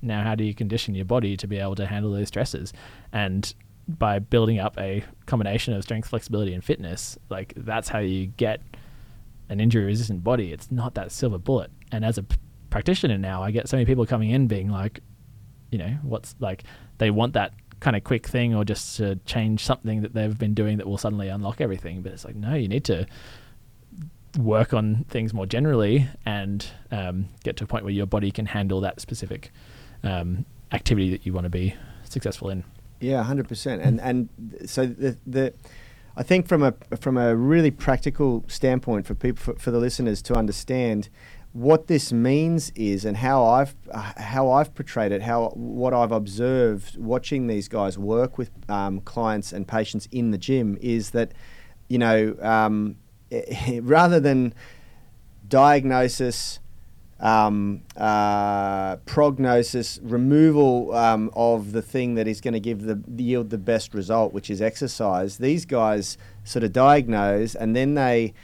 Now 0.00 0.22
how 0.22 0.34
do 0.34 0.44
you 0.44 0.54
condition 0.54 0.94
your 0.94 1.04
body 1.04 1.36
to 1.36 1.46
be 1.46 1.58
able 1.58 1.74
to 1.76 1.86
handle 1.86 2.12
those 2.12 2.28
stresses? 2.28 2.72
And 3.12 3.52
by 3.86 4.18
building 4.18 4.58
up 4.58 4.78
a 4.78 5.02
combination 5.26 5.72
of 5.74 5.82
strength 5.82 6.08
flexibility 6.08 6.52
and 6.52 6.62
fitness 6.62 7.16
like 7.30 7.54
that's 7.56 7.88
how 7.88 7.98
you 7.98 8.26
get 8.26 8.60
an 9.48 9.60
injury 9.60 9.84
resistant 9.84 10.22
body. 10.22 10.52
It's 10.52 10.70
not 10.70 10.94
that 10.94 11.10
silver 11.10 11.38
bullet. 11.38 11.70
And 11.90 12.04
as 12.04 12.18
a 12.18 12.22
p- 12.22 12.36
practitioner 12.70 13.16
now 13.16 13.42
i 13.42 13.50
get 13.50 13.68
so 13.68 13.76
many 13.76 13.86
people 13.86 14.04
coming 14.04 14.30
in 14.30 14.46
being 14.46 14.68
like 14.68 15.00
you 15.70 15.78
know 15.78 15.96
what's 16.02 16.34
like 16.38 16.64
they 16.98 17.10
want 17.10 17.32
that 17.32 17.52
kind 17.80 17.96
of 17.96 18.04
quick 18.04 18.26
thing 18.26 18.54
or 18.54 18.64
just 18.64 18.96
to 18.96 19.16
change 19.26 19.64
something 19.64 20.02
that 20.02 20.14
they've 20.14 20.38
been 20.38 20.54
doing 20.54 20.78
that 20.78 20.86
will 20.86 20.98
suddenly 20.98 21.28
unlock 21.28 21.60
everything 21.60 22.02
but 22.02 22.12
it's 22.12 22.24
like 22.24 22.34
no 22.34 22.54
you 22.54 22.68
need 22.68 22.84
to 22.84 23.06
work 24.36 24.74
on 24.74 25.04
things 25.08 25.32
more 25.32 25.46
generally 25.46 26.06
and 26.26 26.66
um, 26.90 27.28
get 27.44 27.56
to 27.56 27.64
a 27.64 27.66
point 27.66 27.84
where 27.84 27.92
your 27.92 28.06
body 28.06 28.30
can 28.30 28.46
handle 28.46 28.80
that 28.80 29.00
specific 29.00 29.50
um, 30.02 30.44
activity 30.72 31.10
that 31.10 31.24
you 31.24 31.32
want 31.32 31.44
to 31.44 31.50
be 31.50 31.74
successful 32.04 32.50
in 32.50 32.64
Yeah, 33.00 33.22
hundred 33.22 33.48
percent. 33.48 33.82
And 33.82 34.00
and 34.00 34.28
so 34.66 34.86
the 34.86 35.16
the 35.26 35.54
I 36.16 36.22
think 36.22 36.48
from 36.48 36.62
a 36.62 36.74
from 37.00 37.16
a 37.16 37.36
really 37.36 37.70
practical 37.70 38.44
standpoint 38.48 39.06
for 39.06 39.14
people 39.14 39.40
for, 39.42 39.58
for 39.58 39.70
the 39.70 39.78
listeners 39.78 40.20
to 40.22 40.34
understand 40.34 41.08
what 41.58 41.88
this 41.88 42.12
means 42.12 42.70
is 42.76 43.04
and 43.04 43.16
how 43.16 43.44
I've 43.44 43.74
uh, 43.90 44.12
how 44.16 44.50
I've 44.52 44.72
portrayed 44.76 45.10
it, 45.10 45.22
how 45.22 45.48
what 45.54 45.92
I've 45.92 46.12
observed 46.12 46.96
watching 46.96 47.48
these 47.48 47.66
guys 47.66 47.98
work 47.98 48.38
with 48.38 48.50
um, 48.68 49.00
clients 49.00 49.52
and 49.52 49.66
patients 49.66 50.06
in 50.12 50.30
the 50.30 50.38
gym 50.38 50.78
is 50.80 51.10
that 51.10 51.32
you 51.88 51.98
know 51.98 52.36
um, 52.40 52.96
rather 53.80 54.20
than 54.20 54.54
diagnosis 55.48 56.60
um, 57.18 57.82
uh, 57.96 58.94
prognosis, 58.98 59.98
removal 60.04 60.94
um, 60.94 61.28
of 61.34 61.72
the 61.72 61.82
thing 61.82 62.14
that 62.14 62.28
is 62.28 62.40
going 62.40 62.54
to 62.54 62.60
give 62.60 62.82
the 62.82 63.02
yield 63.16 63.50
the 63.50 63.58
best 63.58 63.92
result, 63.92 64.32
which 64.32 64.48
is 64.48 64.62
exercise. 64.62 65.38
These 65.38 65.64
guys 65.64 66.16
sort 66.44 66.62
of 66.62 66.72
diagnose 66.72 67.56
and 67.56 67.74
then 67.74 67.94
they 67.94 68.34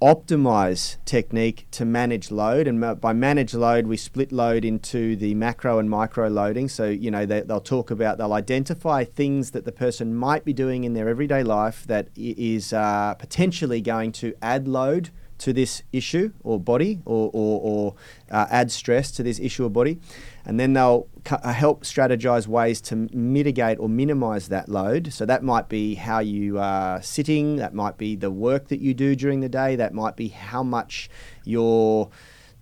optimize 0.00 0.96
technique 1.04 1.66
to 1.72 1.84
manage 1.84 2.30
load. 2.30 2.68
And 2.68 3.00
by 3.00 3.12
manage 3.12 3.54
load, 3.54 3.86
we 3.86 3.96
split 3.96 4.30
load 4.30 4.64
into 4.64 5.16
the 5.16 5.34
macro 5.34 5.78
and 5.78 5.90
micro 5.90 6.28
loading. 6.28 6.68
So 6.68 6.88
you 6.88 7.10
know 7.10 7.26
they, 7.26 7.40
they'll 7.40 7.60
talk 7.60 7.90
about 7.90 8.18
they'll 8.18 8.32
identify 8.32 9.04
things 9.04 9.50
that 9.52 9.64
the 9.64 9.72
person 9.72 10.14
might 10.14 10.44
be 10.44 10.52
doing 10.52 10.84
in 10.84 10.94
their 10.94 11.08
everyday 11.08 11.42
life 11.42 11.86
that 11.86 12.08
is 12.16 12.72
uh, 12.72 13.14
potentially 13.14 13.80
going 13.80 14.12
to 14.12 14.34
add 14.40 14.68
load 14.68 15.10
to 15.38 15.52
this 15.52 15.82
issue 15.92 16.32
or 16.42 16.58
body 16.60 17.00
or, 17.04 17.30
or, 17.32 17.60
or 17.62 17.94
uh, 18.30 18.46
add 18.50 18.70
stress 18.70 19.10
to 19.12 19.22
this 19.22 19.38
issue 19.40 19.64
or 19.64 19.70
body. 19.70 19.98
And 20.44 20.58
then 20.58 20.72
they'll 20.72 21.08
uh, 21.30 21.52
help 21.52 21.84
strategize 21.84 22.46
ways 22.46 22.80
to 22.82 22.96
mitigate 23.12 23.78
or 23.78 23.88
minimize 23.88 24.48
that 24.48 24.68
load. 24.68 25.12
So 25.12 25.26
that 25.26 25.42
might 25.42 25.68
be 25.68 25.94
how 25.94 26.20
you 26.20 26.58
are 26.58 27.02
sitting, 27.02 27.56
that 27.56 27.74
might 27.74 27.98
be 27.98 28.16
the 28.16 28.30
work 28.30 28.68
that 28.68 28.80
you 28.80 28.94
do 28.94 29.14
during 29.14 29.40
the 29.40 29.48
day, 29.48 29.76
that 29.76 29.92
might 29.92 30.16
be 30.16 30.28
how 30.28 30.62
much 30.62 31.10
you're 31.44 32.10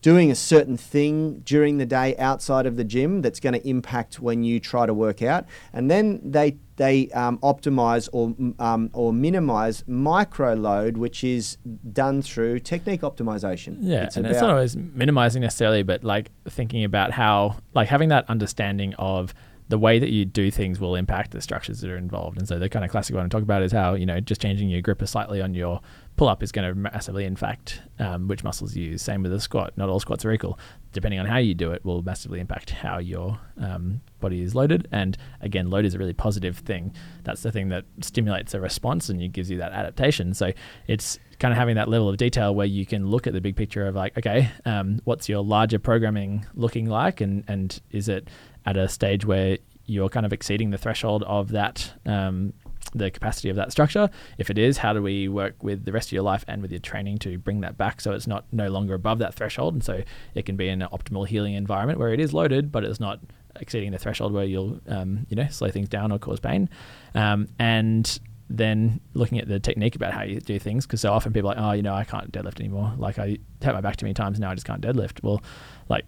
doing 0.03 0.31
a 0.31 0.35
certain 0.35 0.77
thing 0.77 1.41
during 1.41 1.79
the 1.79 1.87
day 1.87 2.17
outside 2.17 2.67
of 2.67 2.77
the 2.77 2.85
gym 2.85 3.23
that's 3.23 3.41
going 3.41 3.55
to 3.55 3.69
impact 3.69 4.21
when 4.21 4.45
you 4.45 4.61
try 4.61 4.87
to 4.87 4.95
work 4.95 5.23
out. 5.23 5.45
And 5.73 5.91
then 5.91 6.21
they 6.25 6.59
they 6.77 7.09
um, 7.11 7.39
optimize 7.39 8.09
or 8.13 8.35
um, 8.65 8.91
or 8.93 9.13
minimize 9.13 9.83
micro 9.87 10.55
load, 10.55 10.97
which 10.97 11.25
is 11.25 11.57
done 11.93 12.23
through 12.23 12.61
technique 12.61 13.01
optimization. 13.01 13.79
Yeah, 13.81 14.05
It's 14.05 14.17
and 14.17 14.27
it's 14.27 14.41
not 14.41 14.51
always 14.51 14.77
minimizing 14.77 15.43
necessarily, 15.43 15.83
but 15.83 16.05
like 16.05 16.31
thinking 16.49 16.85
about 16.85 17.13
how, 17.13 17.57
like 17.75 17.89
having 17.89 18.11
that 18.11 18.29
understanding 18.29 18.95
of 18.95 19.35
the 19.69 19.79
way 19.79 19.99
that 19.99 20.11
you 20.11 20.25
do 20.25 20.51
things 20.51 20.79
will 20.79 20.95
impact 20.95 21.33
the 21.33 21.41
structures 21.41 21.81
that 21.81 21.91
are 21.91 21.97
involved. 21.97 22.39
And 22.39 22.47
so 22.47 22.59
the 22.59 22.69
kind 22.69 22.85
of 22.85 22.91
classic 22.91 23.17
one 23.17 23.25
I 23.25 23.29
talk 23.29 23.43
about 23.43 23.63
is 23.63 23.73
how 23.73 23.95
you 23.95 24.07
know 24.07 24.21
just 24.21 24.41
changing 24.41 24.69
your 24.69 24.83
gripper 24.83 25.07
slightly 25.07 25.41
on 25.41 25.55
your 25.55 25.81
pull 26.17 26.29
up 26.29 26.43
is 26.43 26.51
going 26.53 26.69
to 26.69 26.75
massively 26.75 27.25
impact 27.25 27.83
um, 27.99 28.29
which 28.29 28.43
muscles 28.43 28.75
you 28.75 28.85
use. 28.85 29.03
Same 29.03 29.23
with 29.23 29.33
the 29.33 29.41
squat. 29.41 29.73
Not 29.77 29.89
all 29.89 30.01
squats 30.01 30.25
are 30.25 30.33
equal. 30.33 30.59
Depending 30.93 31.21
on 31.21 31.27
how 31.27 31.37
you 31.37 31.55
do 31.55 31.73
it, 31.73 31.85
will 31.85 32.03
massively 32.03 32.41
impact 32.41 32.71
how 32.71 32.99
your 32.99 33.39
um, 33.61 34.01
body 34.21 34.41
is 34.41 34.55
loaded. 34.55 34.89
And 34.93 35.17
again, 35.43 35.69
load 35.69 35.85
is 35.85 35.95
a 35.95 35.99
really 35.99 36.15
positive 36.15 36.59
thing. 36.59 36.95
That's 37.25 37.43
the 37.43 37.53
thing 37.53 37.69
that 37.69 37.85
stimulates 38.01 38.55
a 38.55 38.61
response 38.61 39.11
and 39.11 39.21
it 39.21 39.33
gives 39.33 39.51
you 39.51 39.59
that 39.59 39.73
adaptation. 39.73 40.33
So 40.33 40.53
it's 40.87 41.19
kind 41.39 41.53
of 41.53 41.59
having 41.59 41.77
that 41.77 41.89
level 41.89 42.09
of 42.09 42.17
detail 42.17 42.55
where 42.55 42.67
you 42.67 42.87
can 42.87 43.09
look 43.09 43.27
at 43.27 43.35
the 43.35 43.41
big 43.41 43.57
picture 43.57 43.87
of 43.87 43.95
like, 43.95 44.17
okay, 44.17 44.51
um, 44.65 45.01
what's 45.05 45.29
your 45.29 45.45
larger 45.45 45.79
programming 45.79 46.47
looking 46.55 46.87
like, 46.87 47.21
and 47.21 47.45
and 47.47 47.81
is 47.91 48.09
it 48.09 48.29
at 48.65 48.77
a 48.77 48.89
stage 48.89 49.27
where 49.27 49.59
you're 49.85 50.09
kind 50.09 50.27
of 50.27 50.33
exceeding 50.33 50.71
the 50.71 50.79
threshold 50.79 51.23
of 51.25 51.51
that 51.51 51.93
um, 52.07 52.53
the 52.95 53.11
capacity 53.11 53.49
of 53.49 53.57
that 53.57 53.73
structure. 53.73 54.09
If 54.39 54.51
it 54.51 54.59
is 54.59 54.79
how 54.79 54.93
do 54.93 55.03
we 55.03 55.29
work 55.29 55.63
with 55.63 55.85
the 55.85 55.93
rest 55.93 56.09
of 56.09 56.13
your 56.13 56.23
life 56.23 56.45
and 56.49 56.63
with 56.63 56.71
your 56.71 56.81
training 56.81 57.19
to 57.19 57.39
bring 57.39 57.61
that 57.61 57.77
back 57.79 58.01
so 58.01 58.13
it's 58.13 58.27
not 58.27 58.45
no 58.53 58.69
longer 58.69 58.95
above 58.95 59.19
that 59.21 59.35
threshold? 59.35 59.75
And 59.75 59.85
so 59.85 60.03
it 60.35 60.47
can 60.47 60.57
be 60.57 60.69
an 60.69 60.81
optimal 60.81 61.27
healing 61.27 61.55
environment 61.55 61.99
where 61.99 62.13
it 62.13 62.21
is 62.21 62.33
loaded 62.33 62.71
but 62.73 62.85
it's 62.85 63.01
not 63.01 63.21
exceeding 63.59 63.91
the 63.93 63.99
threshold 63.99 64.33
where 64.33 64.45
you'll 64.45 64.81
um, 64.89 65.27
you 65.31 65.37
know 65.37 65.47
slow 65.49 65.71
things 65.71 65.89
down 65.89 66.13
or 66.13 66.19
cause 66.19 66.41
pain. 66.41 66.69
Um, 67.15 67.49
and 67.59 68.19
then 68.49 69.01
looking 69.15 69.39
at 69.41 69.49
the 69.49 69.59
technique 69.59 69.97
about 69.97 70.13
how 70.13 70.23
you 70.23 70.39
do 70.41 70.59
things 70.59 70.87
because 70.87 71.01
so 71.01 71.13
often 71.13 71.33
people 71.33 71.51
are 71.51 71.55
like 71.57 71.65
oh 71.65 71.73
you 71.73 71.83
know 71.83 71.95
i 71.95 72.05
can't 72.05 72.31
deadlift 72.31 72.61
anymore. 72.61 72.93
Like 72.97 73.19
i 73.19 73.39
hurt 73.63 73.75
my 73.75 73.81
back 73.81 73.97
too 73.97 74.07
many 74.07 74.15
times 74.15 74.39
now 74.39 74.51
i 74.51 74.55
just 74.55 74.67
can't 74.67 74.81
deadlift. 74.81 75.23
Well 75.23 75.43
like 75.89 76.05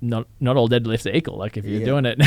not 0.00 0.26
not 0.40 0.56
all 0.56 0.68
deadlifts 0.68 1.06
are 1.10 1.14
equal. 1.14 1.36
Like 1.36 1.56
if 1.56 1.64
you're 1.64 1.80
Yeah. 1.80 1.84
doing 1.86 2.06
it 2.06 2.20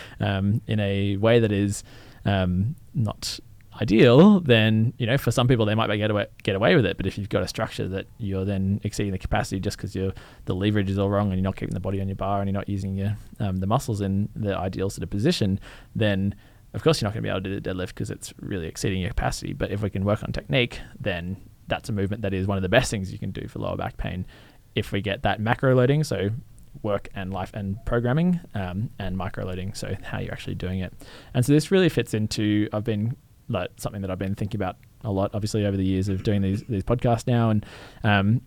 um, 0.20 0.60
in 0.66 0.80
a 0.80 1.16
way 1.16 1.38
that 1.40 1.52
is 1.52 1.84
um, 2.24 2.76
not 2.94 3.40
ideal, 3.80 4.40
then 4.40 4.92
you 4.98 5.06
know 5.06 5.18
for 5.18 5.30
some 5.30 5.48
people 5.48 5.66
they 5.66 5.74
might 5.74 5.88
be 5.88 5.96
get 5.96 6.10
away 6.10 6.26
get 6.42 6.54
away 6.54 6.76
with 6.76 6.86
it. 6.86 6.96
But 6.96 7.06
if 7.06 7.18
you've 7.18 7.28
got 7.28 7.42
a 7.42 7.48
structure 7.48 7.88
that 7.88 8.06
you're 8.18 8.44
then 8.44 8.80
exceeding 8.84 9.12
the 9.12 9.18
capacity 9.18 9.60
just 9.60 9.76
because 9.76 9.94
you're 9.94 10.12
the 10.44 10.54
leverage 10.54 10.90
is 10.90 10.98
all 10.98 11.10
wrong 11.10 11.28
and 11.28 11.36
you're 11.36 11.44
not 11.44 11.56
keeping 11.56 11.74
the 11.74 11.80
body 11.80 12.00
on 12.00 12.08
your 12.08 12.16
bar 12.16 12.40
and 12.40 12.48
you're 12.48 12.58
not 12.58 12.68
using 12.68 12.94
your 12.94 13.16
um, 13.40 13.56
the 13.56 13.66
muscles 13.66 14.00
in 14.00 14.28
the 14.36 14.56
ideal 14.56 14.90
sort 14.90 15.02
of 15.02 15.10
position, 15.10 15.58
then 15.94 16.34
of 16.72 16.82
course 16.82 17.00
you're 17.00 17.06
not 17.06 17.14
going 17.14 17.22
to 17.22 17.26
be 17.26 17.30
able 17.30 17.42
to 17.42 17.48
do 17.48 17.60
the 17.60 17.70
deadlift 17.70 17.88
because 17.88 18.10
it's 18.10 18.32
really 18.40 18.66
exceeding 18.66 19.00
your 19.00 19.10
capacity. 19.10 19.52
But 19.52 19.70
if 19.70 19.82
we 19.82 19.90
can 19.90 20.04
work 20.04 20.22
on 20.22 20.32
technique, 20.32 20.80
then 20.98 21.36
that's 21.66 21.88
a 21.88 21.92
movement 21.92 22.22
that 22.22 22.34
is 22.34 22.46
one 22.46 22.58
of 22.58 22.62
the 22.62 22.68
best 22.68 22.90
things 22.90 23.12
you 23.12 23.18
can 23.18 23.30
do 23.30 23.48
for 23.48 23.58
lower 23.58 23.76
back 23.76 23.96
pain. 23.96 24.26
If 24.74 24.92
we 24.92 25.00
get 25.00 25.22
that 25.22 25.40
macro 25.40 25.74
loading, 25.74 26.04
so 26.04 26.30
work 26.82 27.08
and 27.14 27.32
life 27.32 27.50
and 27.54 27.76
programming 27.86 28.40
um, 28.54 28.90
and 28.98 29.16
microloading. 29.16 29.76
So 29.76 29.94
how 30.02 30.18
you're 30.18 30.32
actually 30.32 30.56
doing 30.56 30.80
it. 30.80 30.92
And 31.32 31.44
so 31.44 31.52
this 31.52 31.70
really 31.70 31.88
fits 31.88 32.14
into 32.14 32.68
I've 32.72 32.84
been 32.84 33.16
like 33.48 33.70
something 33.76 34.02
that 34.02 34.10
I've 34.10 34.18
been 34.18 34.34
thinking 34.34 34.58
about 34.58 34.76
a 35.02 35.10
lot, 35.10 35.30
obviously 35.34 35.66
over 35.66 35.76
the 35.76 35.84
years 35.84 36.08
of 36.08 36.22
doing 36.22 36.42
these 36.42 36.62
these 36.64 36.82
podcasts 36.82 37.26
now, 37.26 37.50
and 37.50 37.66
um, 38.02 38.40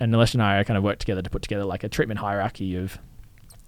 and 0.00 0.12
Nilesh 0.12 0.34
and 0.34 0.42
I 0.42 0.62
kind 0.64 0.76
of 0.76 0.84
worked 0.84 1.00
together 1.00 1.22
to 1.22 1.30
put 1.30 1.42
together 1.42 1.64
like 1.64 1.84
a 1.84 1.88
treatment 1.88 2.20
hierarchy 2.20 2.76
of 2.76 2.98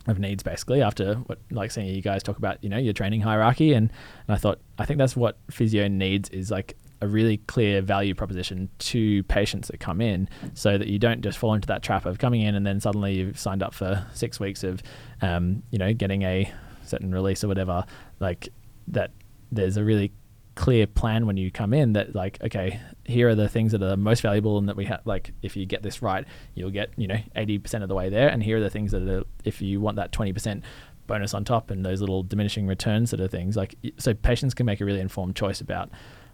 of 0.06 0.18
needs 0.18 0.42
basically 0.42 0.80
after 0.80 1.16
what 1.26 1.38
like 1.50 1.70
seeing 1.70 1.86
you 1.86 2.00
guys 2.00 2.22
talk 2.22 2.38
about 2.38 2.62
you 2.64 2.70
know 2.70 2.78
your 2.78 2.94
training 2.94 3.20
hierarchy 3.20 3.74
and, 3.74 3.90
and 4.26 4.34
I 4.34 4.38
thought 4.38 4.58
I 4.78 4.86
think 4.86 4.98
that's 4.98 5.14
what 5.14 5.36
physio 5.50 5.86
needs 5.86 6.30
is 6.30 6.50
like 6.50 6.76
a 7.00 7.08
really 7.08 7.38
clear 7.38 7.80
value 7.80 8.14
proposition 8.14 8.68
to 8.78 9.22
patients 9.24 9.68
that 9.68 9.78
come 9.78 10.00
in 10.00 10.28
so 10.54 10.78
that 10.78 10.88
you 10.88 10.98
don't 10.98 11.22
just 11.22 11.38
fall 11.38 11.54
into 11.54 11.66
that 11.66 11.82
trap 11.82 12.06
of 12.06 12.18
coming 12.18 12.42
in 12.42 12.54
and 12.54 12.66
then 12.66 12.80
suddenly 12.80 13.14
you've 13.14 13.38
signed 13.38 13.62
up 13.62 13.72
for 13.72 14.06
six 14.12 14.40
weeks 14.40 14.64
of 14.64 14.82
um, 15.22 15.62
you 15.70 15.78
know 15.78 15.92
getting 15.92 16.22
a 16.22 16.52
certain 16.84 17.12
release 17.12 17.44
or 17.44 17.48
whatever. 17.48 17.84
Like 18.20 18.48
that 18.88 19.12
there's 19.52 19.76
a 19.76 19.84
really 19.84 20.12
clear 20.54 20.88
plan 20.88 21.24
when 21.24 21.36
you 21.36 21.52
come 21.52 21.72
in 21.72 21.92
that 21.92 22.16
like 22.16 22.36
okay 22.42 22.80
here 23.04 23.28
are 23.28 23.36
the 23.36 23.48
things 23.48 23.70
that 23.70 23.80
are 23.80 23.96
most 23.96 24.22
valuable 24.22 24.58
and 24.58 24.68
that 24.68 24.74
we 24.74 24.84
have 24.84 25.00
like 25.04 25.30
if 25.40 25.56
you 25.56 25.64
get 25.64 25.84
this 25.84 26.02
right 26.02 26.24
you'll 26.56 26.68
get 26.68 26.90
you 26.96 27.06
know 27.06 27.18
80% 27.36 27.82
of 27.82 27.88
the 27.88 27.94
way 27.94 28.08
there. 28.08 28.28
And 28.28 28.42
here 28.42 28.56
are 28.56 28.60
the 28.60 28.70
things 28.70 28.90
that 28.90 29.08
are 29.08 29.24
if 29.44 29.62
you 29.62 29.80
want 29.80 29.96
that 29.96 30.10
20% 30.10 30.62
bonus 31.06 31.32
on 31.32 31.44
top 31.44 31.70
and 31.70 31.84
those 31.86 32.00
little 32.00 32.22
diminishing 32.22 32.66
returns 32.66 33.12
that 33.12 33.20
are 33.20 33.28
things 33.28 33.56
like 33.56 33.74
so 33.98 34.12
patients 34.14 34.52
can 34.52 34.66
make 34.66 34.80
a 34.80 34.84
really 34.84 35.00
informed 35.00 35.34
choice 35.34 35.60
about 35.60 35.90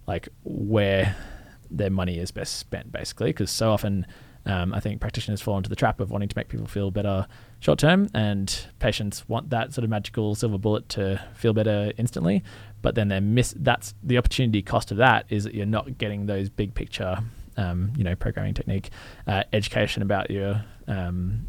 like 0.06 0.28
where 0.44 1.16
their 1.70 1.90
money 1.90 2.18
is 2.18 2.30
best 2.30 2.56
spent 2.56 2.92
basically 2.92 3.30
because 3.30 3.50
so 3.50 3.70
often 3.72 4.06
um, 4.46 4.74
I 4.74 4.80
think 4.80 5.00
practitioners 5.00 5.40
fall 5.40 5.56
into 5.56 5.70
the 5.70 5.76
trap 5.76 6.00
of 6.00 6.10
wanting 6.10 6.28
to 6.28 6.36
make 6.36 6.48
people 6.48 6.66
feel 6.66 6.90
better 6.90 7.26
short 7.60 7.78
term, 7.78 8.08
and 8.12 8.66
patients 8.78 9.26
want 9.28 9.50
that 9.50 9.72
sort 9.72 9.84
of 9.84 9.90
magical 9.90 10.34
silver 10.34 10.58
bullet 10.58 10.88
to 10.90 11.22
feel 11.34 11.54
better 11.54 11.92
instantly. 11.96 12.44
But 12.82 12.94
then 12.94 13.08
they 13.08 13.20
miss. 13.20 13.54
That's 13.56 13.94
the 14.02 14.18
opportunity 14.18 14.60
cost 14.60 14.90
of 14.90 14.98
that 14.98 15.24
is 15.30 15.44
that 15.44 15.54
you're 15.54 15.64
not 15.64 15.96
getting 15.96 16.26
those 16.26 16.50
big 16.50 16.74
picture, 16.74 17.18
um, 17.56 17.92
you 17.96 18.04
know, 18.04 18.14
programming 18.14 18.52
technique 18.52 18.90
uh, 19.26 19.44
education 19.54 20.02
about 20.02 20.30
your 20.30 20.62
um, 20.86 21.46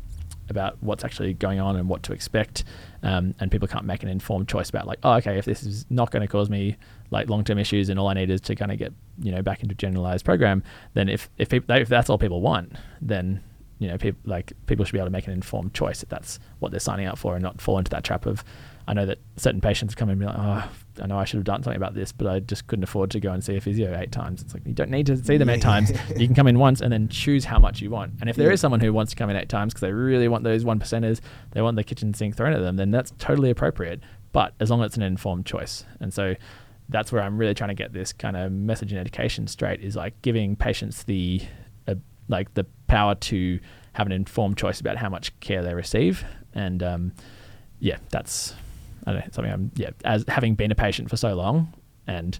about 0.50 0.78
what's 0.82 1.04
actually 1.04 1.34
going 1.34 1.60
on 1.60 1.76
and 1.76 1.89
what 1.89 2.04
to 2.04 2.14
expect. 2.14 2.64
Um, 3.04 3.36
and 3.39 3.52
people 3.52 3.68
can't 3.68 3.86
make 3.86 4.04
an 4.04 4.10
informed 4.10 4.48
choice 4.48 4.70
about 4.70 4.88
like, 4.88 5.00
oh, 5.04 5.14
okay, 5.14 5.38
if 5.38 5.46
this 5.46 5.64
is 5.64 5.86
not 5.89 6.12
going 6.12 6.22
to 6.22 6.28
cause 6.28 6.50
me 6.50 6.78
like 7.12 7.30
long-term 7.30 7.58
issues 7.58 7.89
and 7.89 8.00
all 8.00 8.08
I 8.08 8.14
need 8.14 8.30
is 8.30 8.41
to 8.41 8.56
kind 8.56 8.72
of 8.72 8.78
get 8.78 8.93
you 9.22 9.32
know 9.32 9.41
back 9.41 9.62
into 9.62 9.76
generalized 9.76 10.26
program, 10.26 10.64
then 10.93 11.10
if 11.10 11.30
if 11.38 11.50
people, 11.50 11.76
if 11.76 11.88
that's 11.88 12.10
all 12.10 12.18
people 12.18 12.41
want, 12.41 12.74
then 13.02 13.41
you 13.80 13.88
know 13.88 13.98
people 13.98 14.20
like 14.26 14.54
people 14.66 14.86
should 14.86 14.93
be 14.93 15.00
able 15.00 15.08
to 15.08 15.12
make 15.12 15.28
an 15.28 15.34
informed 15.34 15.74
choice 15.74 16.02
if 16.04 16.10
that's 16.10 16.39
what 16.60 16.72
they're 16.72 16.80
signing 16.80 17.08
up 17.08 17.18
for 17.18 17.36
and 17.36 17.43
not 17.43 17.62
fall 17.62 17.78
into 17.78 17.91
that 17.91 18.04
trap 18.04 18.26
of 18.26 18.43
I 18.88 18.93
know 18.93 19.05
that 19.07 19.17
certain 19.38 19.61
patients 19.61 19.95
come 19.95 20.09
in 20.09 20.13
and 20.13 20.19
be 20.19 20.25
like, 20.27 20.36
oh, 20.38 20.69
I 21.01 21.07
know 21.07 21.17
I 21.17 21.25
should 21.25 21.38
have 21.38 21.43
done 21.43 21.63
something 21.63 21.75
about 21.77 21.95
this, 21.95 22.11
but 22.11 22.27
I 22.27 22.39
just 22.39 22.67
couldn't 22.67 22.83
afford 22.83 23.09
to 23.11 23.19
go 23.19 23.31
and 23.31 23.43
see 23.43 23.55
a 23.55 23.61
physio 23.61 23.97
eight 23.97 24.11
times. 24.11 24.43
It's 24.43 24.53
like 24.53 24.65
you 24.67 24.73
don't 24.73 24.91
need 24.91 25.07
to 25.07 25.17
see 25.17 25.38
them 25.38 25.49
eight 25.49 25.61
times. 25.61 25.91
You 26.15 26.27
can 26.27 26.36
come 26.36 26.45
in 26.47 26.59
once 26.59 26.81
and 26.81 26.93
then 26.93 27.07
choose 27.07 27.45
how 27.45 27.57
much 27.57 27.81
you 27.81 27.89
want. 27.89 28.13
And 28.21 28.29
if 28.29 28.36
there 28.36 28.47
Yeah. 28.49 28.53
is 28.53 28.61
someone 28.61 28.79
who 28.81 28.93
wants 28.93 29.09
to 29.11 29.15
come 29.15 29.29
in 29.31 29.36
eight 29.36 29.49
times 29.49 29.73
because 29.73 29.81
they 29.81 29.91
really 29.91 30.27
want 30.27 30.43
those 30.43 30.63
one 30.63 30.79
percenters, 30.79 31.19
they 31.51 31.61
want 31.63 31.75
the 31.77 31.83
kitchen 31.83 32.13
sink 32.13 32.36
thrown 32.38 32.53
at 32.53 32.59
them, 32.61 32.75
then 32.75 32.91
that's 32.91 33.11
totally 33.17 33.49
appropriate. 33.49 34.01
But 34.31 34.53
as 34.59 34.69
long 34.69 34.81
as 34.81 34.88
it's 34.89 34.97
an 34.97 35.03
informed 35.03 35.45
choice, 35.47 35.83
and 35.99 36.13
so 36.13 36.36
that's 36.88 37.11
where 37.11 37.23
I'm 37.23 37.38
really 37.39 37.55
trying 37.55 37.69
to 37.69 37.73
get 37.75 37.91
this 37.91 38.13
kind 38.13 38.38
of 38.38 38.51
message 38.51 38.91
and 38.91 39.01
education 39.01 39.47
straight 39.47 39.81
is 39.81 39.95
like 39.95 40.21
giving 40.21 40.55
patients 40.55 41.03
the 41.03 41.41
uh, 41.88 41.95
like 42.27 42.53
the 42.53 42.65
power 42.88 43.15
to 43.15 43.59
have 43.93 44.05
an 44.05 44.11
informed 44.11 44.57
choice 44.57 44.79
about 44.79 44.97
how 44.97 45.09
much 45.09 45.38
care 45.39 45.63
they 45.63 45.73
receive, 45.73 46.23
and 46.53 46.83
um, 46.83 47.13
yeah, 47.79 47.97
that's 48.11 48.53
I 49.06 49.12
don't 49.14 49.22
know, 49.22 49.28
something 49.32 49.53
I'm 49.53 49.72
yeah 49.76 49.91
as 50.03 50.26
having 50.28 50.56
been 50.56 50.72
a 50.72 50.76
patient 50.76 51.10
for 51.10 51.18
so 51.18 51.34
long 51.36 51.74
and 52.08 52.38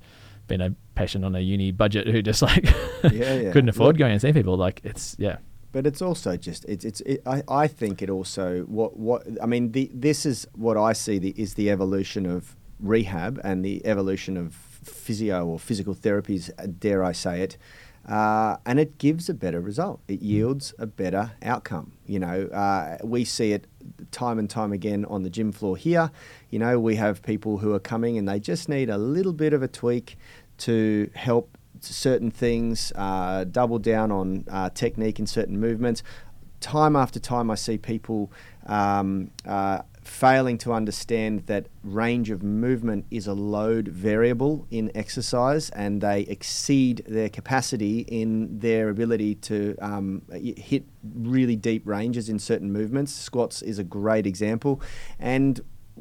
been 0.48 0.62
a 0.62 0.76
patient 0.96 1.26
on 1.26 1.36
a 1.36 1.40
uni 1.40 1.72
budget 1.72 2.08
who 2.08 2.22
just 2.22 2.42
like 2.42 2.66
Yeah, 3.04 3.36
yeah. 3.36 3.52
couldn't 3.54 3.70
afford 3.70 3.96
Look- 3.96 3.98
going 4.00 4.12
and 4.12 4.22
see 4.22 4.32
people 4.34 4.58
like 4.58 4.82
it's 4.84 5.16
yeah 5.20 5.38
But 5.72 5.86
it's 5.88 6.02
also 6.02 6.38
just 6.38 6.66
it's 6.66 6.86
it's 6.86 7.02
it, 7.02 7.22
I, 7.26 7.44
I 7.48 7.68
think 7.68 8.02
it 8.02 8.10
also 8.10 8.62
what 8.64 8.98
what 8.98 9.26
I 9.42 9.46
mean 9.46 9.72
the 9.72 9.90
this 9.94 10.26
is 10.26 10.48
what 10.54 10.78
I 10.78 10.94
see 10.94 11.18
the, 11.20 11.34
is 11.38 11.56
the 11.56 11.70
evolution 11.70 12.26
of 12.26 12.56
rehab 12.80 13.40
and 13.44 13.64
the 13.64 13.86
evolution 13.86 14.38
of 14.38 14.54
physio 14.54 15.46
or 15.48 15.58
physical 15.60 15.96
therapies 15.96 16.50
dare 16.80 17.04
I 17.04 17.12
say 17.14 17.42
it 17.42 17.58
uh, 18.08 18.58
and 18.66 18.80
it 18.80 18.98
gives 18.98 19.30
a 19.30 19.34
better 19.34 19.60
result. 19.60 20.02
It 20.08 20.22
yields 20.22 20.74
a 20.78 20.86
better 20.86 21.32
outcome. 21.42 21.94
You 22.06 22.20
know 22.20 22.48
uh, 22.48 22.98
we 23.04 23.26
see 23.26 23.52
it 23.52 23.68
time 24.12 24.40
and 24.40 24.50
time 24.50 24.72
again 24.72 25.06
on 25.06 25.24
the 25.24 25.30
gym 25.30 25.52
floor 25.52 25.78
here. 25.78 26.12
You 26.50 26.60
know 26.60 26.80
we 26.80 26.96
have 26.96 27.22
people 27.22 27.58
who 27.60 27.74
are 27.74 27.80
coming 27.80 28.18
and 28.18 28.28
they 28.28 28.40
just 28.40 28.70
need 28.70 28.90
a 28.90 28.98
little 28.98 29.34
bit 29.34 29.54
of 29.54 29.64
a 29.64 29.68
tweak 29.68 30.18
to 30.58 31.10
help 31.14 31.58
certain 31.82 32.32
things, 32.32 32.92
uh, 32.96 33.44
double 33.46 33.80
down 33.80 34.12
on 34.12 34.46
uh, 34.50 34.70
technique 34.70 35.20
in 35.20 35.28
certain 35.28 35.60
movements. 35.60 36.04
Time 36.62 36.96
after 36.96 37.20
time, 37.20 37.52
I 37.52 37.56
see 37.56 37.78
people 37.78 38.32
um, 38.66 39.30
uh, 39.46 39.82
failing 40.08 40.58
to 40.60 40.72
understand 40.72 41.46
that 41.48 41.68
range 41.84 42.30
of 42.30 42.44
movement 42.44 43.06
is 43.10 43.28
a 43.28 43.34
load 43.34 43.88
variable 43.88 44.68
in 44.70 44.92
exercise 44.96 45.70
and 45.72 46.00
they 46.02 46.22
exceed 46.22 47.04
their 47.08 47.28
capacity 47.28 48.02
in 48.02 48.60
their 48.60 48.90
ability 48.90 49.36
to 49.36 49.76
um, 49.82 50.22
hit 50.32 50.86
really 51.14 51.56
deep 51.56 51.86
ranges 51.86 52.30
in 52.30 52.40
certain 52.40 52.72
movements. 52.72 53.14
Squats 53.14 53.62
is 53.62 53.80
a 53.80 53.84
great 53.84 54.28
example. 54.28 54.82
And 55.20 55.60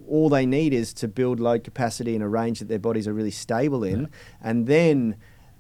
all 0.09 0.29
they 0.29 0.45
need 0.45 0.75
is 0.75 0.93
to 0.95 1.09
build 1.09 1.41
load 1.41 1.65
capacity 1.65 2.15
in 2.15 2.23
a 2.23 2.29
range 2.29 2.59
that 2.59 2.69
their 2.69 2.79
bodies 2.79 3.07
are 3.09 3.15
really 3.15 3.31
stable 3.31 3.85
in, 3.85 4.11
and 4.43 4.67
then, 4.67 5.17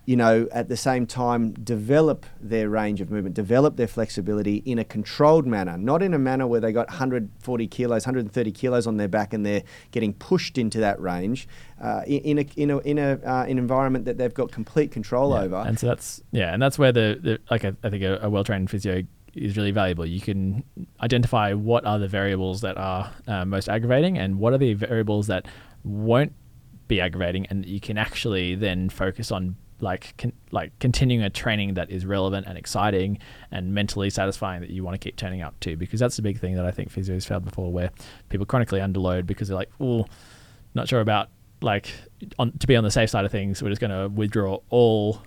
you 0.06 0.16
know, 0.16 0.46
at 0.52 0.68
the 0.68 0.76
same 0.76 1.06
time, 1.06 1.52
develop 1.52 2.26
their 2.40 2.68
range 2.68 3.00
of 3.00 3.10
movement, 3.10 3.34
develop 3.34 3.76
their 3.76 3.86
flexibility 3.86 4.56
in 4.66 4.78
a 4.78 4.84
controlled 4.84 5.46
manner, 5.46 5.78
not 5.78 6.02
in 6.02 6.12
a 6.12 6.18
manner 6.18 6.46
where 6.46 6.60
they 6.60 6.72
got 6.72 6.88
140 6.88 7.66
kilos, 7.68 8.04
130 8.04 8.52
kilos 8.52 8.86
on 8.86 8.98
their 8.98 9.08
back, 9.08 9.32
and 9.32 9.46
they're 9.46 9.62
getting 9.92 10.12
pushed 10.12 10.58
into 10.58 10.78
that 10.80 11.00
range. 11.00 11.48
Uh, 11.82 12.02
in 12.06 12.38
in 12.38 12.38
a 12.38 12.46
in 12.56 12.70
a 12.70 12.78
in 12.78 12.98
a 12.98 13.18
uh, 13.24 13.44
an 13.48 13.58
environment 13.58 14.04
that 14.04 14.18
they've 14.18 14.34
got 14.34 14.52
complete 14.52 14.90
control 14.90 15.30
Yeah. 15.30 15.40
over. 15.42 15.56
And 15.66 15.78
so 15.78 15.86
that's 15.86 16.22
yeah, 16.32 16.52
and 16.52 16.60
that's 16.62 16.78
where 16.78 16.92
the, 16.92 17.18
the 17.22 17.38
like 17.50 17.64
I, 17.64 17.72
I 17.82 17.90
think 17.90 18.02
a, 18.02 18.18
a 18.22 18.28
well 18.30 18.44
trained 18.44 18.70
physio 18.70 19.02
is 19.34 19.56
really 19.56 19.72
valuable. 19.72 20.06
You 20.06 20.20
can 20.20 20.62
identify 21.00 21.54
what 21.54 21.84
are 21.84 21.98
the 21.98 22.06
variables 22.08 22.60
that 22.60 22.76
are 22.76 23.10
uh, 23.26 23.44
most 23.44 23.68
aggravating 23.68 24.16
and 24.16 24.38
what 24.38 24.52
are 24.52 24.58
the 24.58 24.74
variables 24.74 25.26
that 25.26 25.46
won't 25.82 26.32
be 26.86 27.00
aggravating, 27.00 27.46
and 27.46 27.64
you 27.66 27.80
can 27.80 27.96
actually 27.98 28.54
then 28.54 28.90
focus 28.90 29.32
on 29.32 29.56
like 29.84 30.16
con- 30.16 30.32
like 30.50 30.76
continuing 30.80 31.22
a 31.24 31.30
training 31.30 31.74
that 31.74 31.90
is 31.90 32.04
relevant 32.04 32.46
and 32.48 32.58
exciting 32.58 33.18
and 33.52 33.72
mentally 33.72 34.10
satisfying 34.10 34.60
that 34.62 34.70
you 34.70 34.82
want 34.82 34.94
to 34.94 34.98
keep 34.98 35.14
turning 35.14 35.42
up 35.42 35.58
to 35.60 35.76
because 35.76 36.00
that's 36.00 36.16
the 36.16 36.22
big 36.22 36.40
thing 36.40 36.56
that 36.56 36.64
I 36.64 36.72
think 36.72 36.92
physios 36.92 37.24
failed 37.26 37.44
before 37.44 37.70
where 37.70 37.90
people 38.30 38.46
chronically 38.46 38.80
underload 38.80 39.26
because 39.26 39.46
they're 39.48 39.56
like, 39.56 39.70
oh, 39.78 40.06
not 40.74 40.88
sure 40.88 41.00
about 41.00 41.28
like 41.60 41.92
on 42.38 42.52
to 42.58 42.66
be 42.66 42.74
on 42.74 42.82
the 42.82 42.90
safe 42.90 43.10
side 43.10 43.24
of 43.24 43.30
things, 43.30 43.62
we're 43.62 43.68
just 43.68 43.80
going 43.80 43.90
to 43.90 44.08
withdraw 44.08 44.58
all 44.70 45.22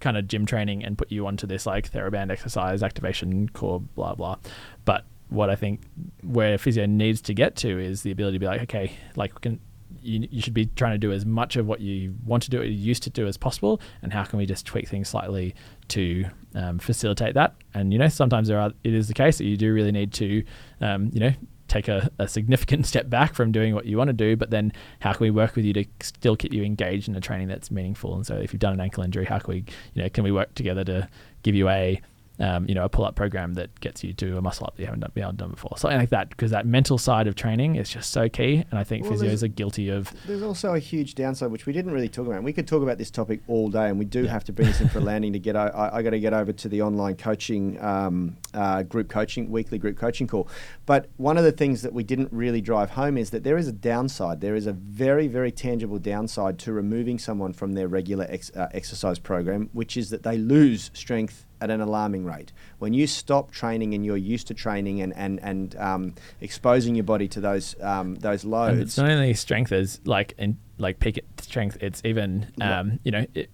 kind 0.00 0.16
of 0.16 0.28
gym 0.28 0.46
training 0.46 0.84
and 0.84 0.98
put 0.98 1.10
you 1.10 1.26
onto 1.26 1.46
this 1.46 1.66
like 1.66 1.90
TheraBand 1.90 2.30
exercise 2.30 2.82
activation 2.82 3.48
core 3.48 3.80
blah 3.80 4.14
blah. 4.14 4.36
But 4.84 5.04
what 5.30 5.50
I 5.50 5.56
think 5.56 5.80
where 6.22 6.58
physio 6.58 6.86
needs 6.86 7.20
to 7.22 7.34
get 7.34 7.56
to 7.56 7.78
is 7.78 8.02
the 8.02 8.10
ability 8.10 8.36
to 8.36 8.40
be 8.40 8.46
like, 8.46 8.62
okay, 8.62 8.92
like 9.16 9.34
we 9.34 9.40
can 9.40 9.60
you, 10.04 10.28
you 10.30 10.40
should 10.40 10.54
be 10.54 10.66
trying 10.66 10.92
to 10.92 10.98
do 10.98 11.12
as 11.12 11.24
much 11.24 11.56
of 11.56 11.66
what 11.66 11.80
you 11.80 12.14
want 12.24 12.42
to 12.44 12.50
do, 12.50 12.62
you 12.62 12.70
used 12.70 13.02
to 13.04 13.10
do 13.10 13.26
as 13.26 13.36
possible, 13.36 13.80
and 14.02 14.12
how 14.12 14.24
can 14.24 14.38
we 14.38 14.46
just 14.46 14.66
tweak 14.66 14.88
things 14.88 15.08
slightly 15.08 15.54
to 15.88 16.24
um, 16.54 16.78
facilitate 16.78 17.34
that? 17.34 17.54
And 17.72 17.92
you 17.92 17.98
know, 17.98 18.08
sometimes 18.08 18.48
there 18.48 18.60
are 18.60 18.72
it 18.82 18.94
is 18.94 19.08
the 19.08 19.14
case 19.14 19.38
that 19.38 19.44
you 19.44 19.56
do 19.56 19.72
really 19.72 19.92
need 19.92 20.12
to, 20.14 20.44
um, 20.80 21.10
you 21.12 21.20
know, 21.20 21.32
take 21.68 21.88
a, 21.88 22.10
a 22.18 22.28
significant 22.28 22.86
step 22.92 23.08
back 23.08 23.34
from 23.34 23.52
doing 23.52 23.74
what 23.74 23.86
you 23.86 23.96
want 23.96 24.08
to 24.08 24.14
do, 24.14 24.36
but 24.36 24.50
then 24.50 24.72
how 25.00 25.12
can 25.12 25.24
we 25.24 25.30
work 25.30 25.56
with 25.56 25.64
you 25.64 25.72
to 25.72 25.84
still 26.00 26.36
keep 26.36 26.52
you 26.52 26.62
engaged 26.62 27.08
in 27.08 27.16
a 27.16 27.20
training 27.20 27.48
that's 27.48 27.70
meaningful? 27.70 28.14
And 28.14 28.26
so, 28.26 28.36
if 28.36 28.52
you've 28.52 28.60
done 28.60 28.74
an 28.74 28.80
ankle 28.80 29.02
injury, 29.02 29.24
how 29.24 29.38
can 29.38 29.54
we, 29.54 29.64
you 29.94 30.02
know, 30.02 30.08
can 30.08 30.24
we 30.24 30.32
work 30.32 30.54
together 30.54 30.84
to 30.84 31.08
give 31.42 31.54
you 31.54 31.68
a 31.68 32.00
um, 32.40 32.68
you 32.68 32.74
know, 32.74 32.84
a 32.84 32.88
pull-up 32.88 33.14
program 33.14 33.54
that 33.54 33.78
gets 33.80 34.02
you 34.02 34.12
to 34.14 34.36
a 34.36 34.42
muscle 34.42 34.66
up 34.66 34.74
that 34.76 34.82
you 34.82 34.86
haven't 34.86 35.00
done, 35.00 35.10
to 35.12 35.36
done 35.36 35.50
before, 35.50 35.76
something 35.76 35.98
like 35.98 36.10
that, 36.10 36.30
because 36.30 36.50
that 36.50 36.66
mental 36.66 36.98
side 36.98 37.26
of 37.26 37.34
training 37.36 37.76
is 37.76 37.88
just 37.88 38.10
so 38.10 38.28
key. 38.28 38.64
And 38.70 38.78
I 38.78 38.84
think 38.84 39.04
Well, 39.04 39.12
physios 39.12 39.42
are 39.42 39.48
guilty 39.48 39.88
of 39.88 40.12
There's 40.26 40.42
also 40.42 40.74
a 40.74 40.78
huge 40.78 41.14
downside 41.14 41.50
which 41.50 41.66
we 41.66 41.72
didn't 41.72 41.92
really 41.92 42.08
talk 42.08 42.26
about. 42.26 42.36
And 42.36 42.44
we 42.44 42.52
could 42.52 42.66
talk 42.66 42.82
about 42.82 42.98
this 42.98 43.10
topic 43.10 43.40
all 43.46 43.68
day, 43.70 43.88
and 43.88 43.98
we 43.98 44.04
do 44.04 44.24
Yeah. 44.24 44.30
have 44.30 44.44
to 44.44 44.52
bring 44.52 44.68
this 44.68 44.80
in 44.80 44.88
for 44.88 44.98
a 44.98 45.02
landing 45.12 45.32
to 45.32 45.38
get. 45.38 45.54
I, 45.56 45.90
I 45.92 46.02
got 46.02 46.10
to 46.10 46.20
get 46.20 46.32
over 46.34 46.52
to 46.52 46.68
the 46.68 46.82
online 46.82 47.14
coaching, 47.16 47.80
um, 47.80 48.36
uh, 48.52 48.82
group 48.82 49.08
coaching, 49.08 49.50
weekly 49.50 49.78
group 49.78 49.96
coaching 49.96 50.26
call. 50.26 50.48
But 50.86 51.08
one 51.16 51.38
of 51.38 51.44
the 51.44 51.52
things 51.52 51.82
that 51.82 51.92
we 51.92 52.02
didn't 52.02 52.32
really 52.32 52.60
drive 52.60 52.90
home 52.90 53.16
is 53.16 53.30
that 53.30 53.44
there 53.44 53.56
is 53.56 53.68
a 53.68 53.72
downside. 53.72 54.40
There 54.40 54.56
is 54.56 54.66
a 54.66 54.72
very, 54.72 55.28
very 55.28 55.52
tangible 55.52 55.98
downside 55.98 56.58
to 56.60 56.72
removing 56.72 57.18
someone 57.18 57.52
from 57.52 57.72
their 57.72 57.86
regular 57.88 58.26
ex, 58.28 58.50
uh, 58.56 58.68
exercise 58.72 59.18
program, 59.18 59.70
which 59.72 59.96
is 59.96 60.10
that 60.10 60.24
they 60.24 60.36
lose 60.36 60.90
strength 60.94 61.46
at 61.64 61.70
an 61.70 61.80
alarming 61.80 62.24
rate. 62.24 62.52
When 62.78 62.92
you 62.92 63.06
stop 63.06 63.50
training 63.50 63.94
and 63.94 64.04
you're 64.04 64.18
used 64.18 64.46
to 64.48 64.54
training 64.54 65.00
and 65.00 65.16
and 65.16 65.40
and 65.42 65.74
um, 65.76 66.14
exposing 66.40 66.94
your 66.94 67.04
body 67.04 67.26
to 67.28 67.40
those 67.40 67.74
um, 67.80 68.16
those 68.16 68.44
And 68.44 68.52
loads, 68.52 68.80
it's 68.80 68.98
not 68.98 69.10
only 69.10 69.32
strength 69.34 69.72
as 69.72 70.00
like 70.04 70.34
in 70.38 70.58
like 70.78 71.00
peak 71.00 71.24
strength. 71.40 71.78
It's 71.80 72.02
even 72.04 72.52
um, 72.60 73.00
you 73.02 73.10
know 73.10 73.26
it, 73.34 73.50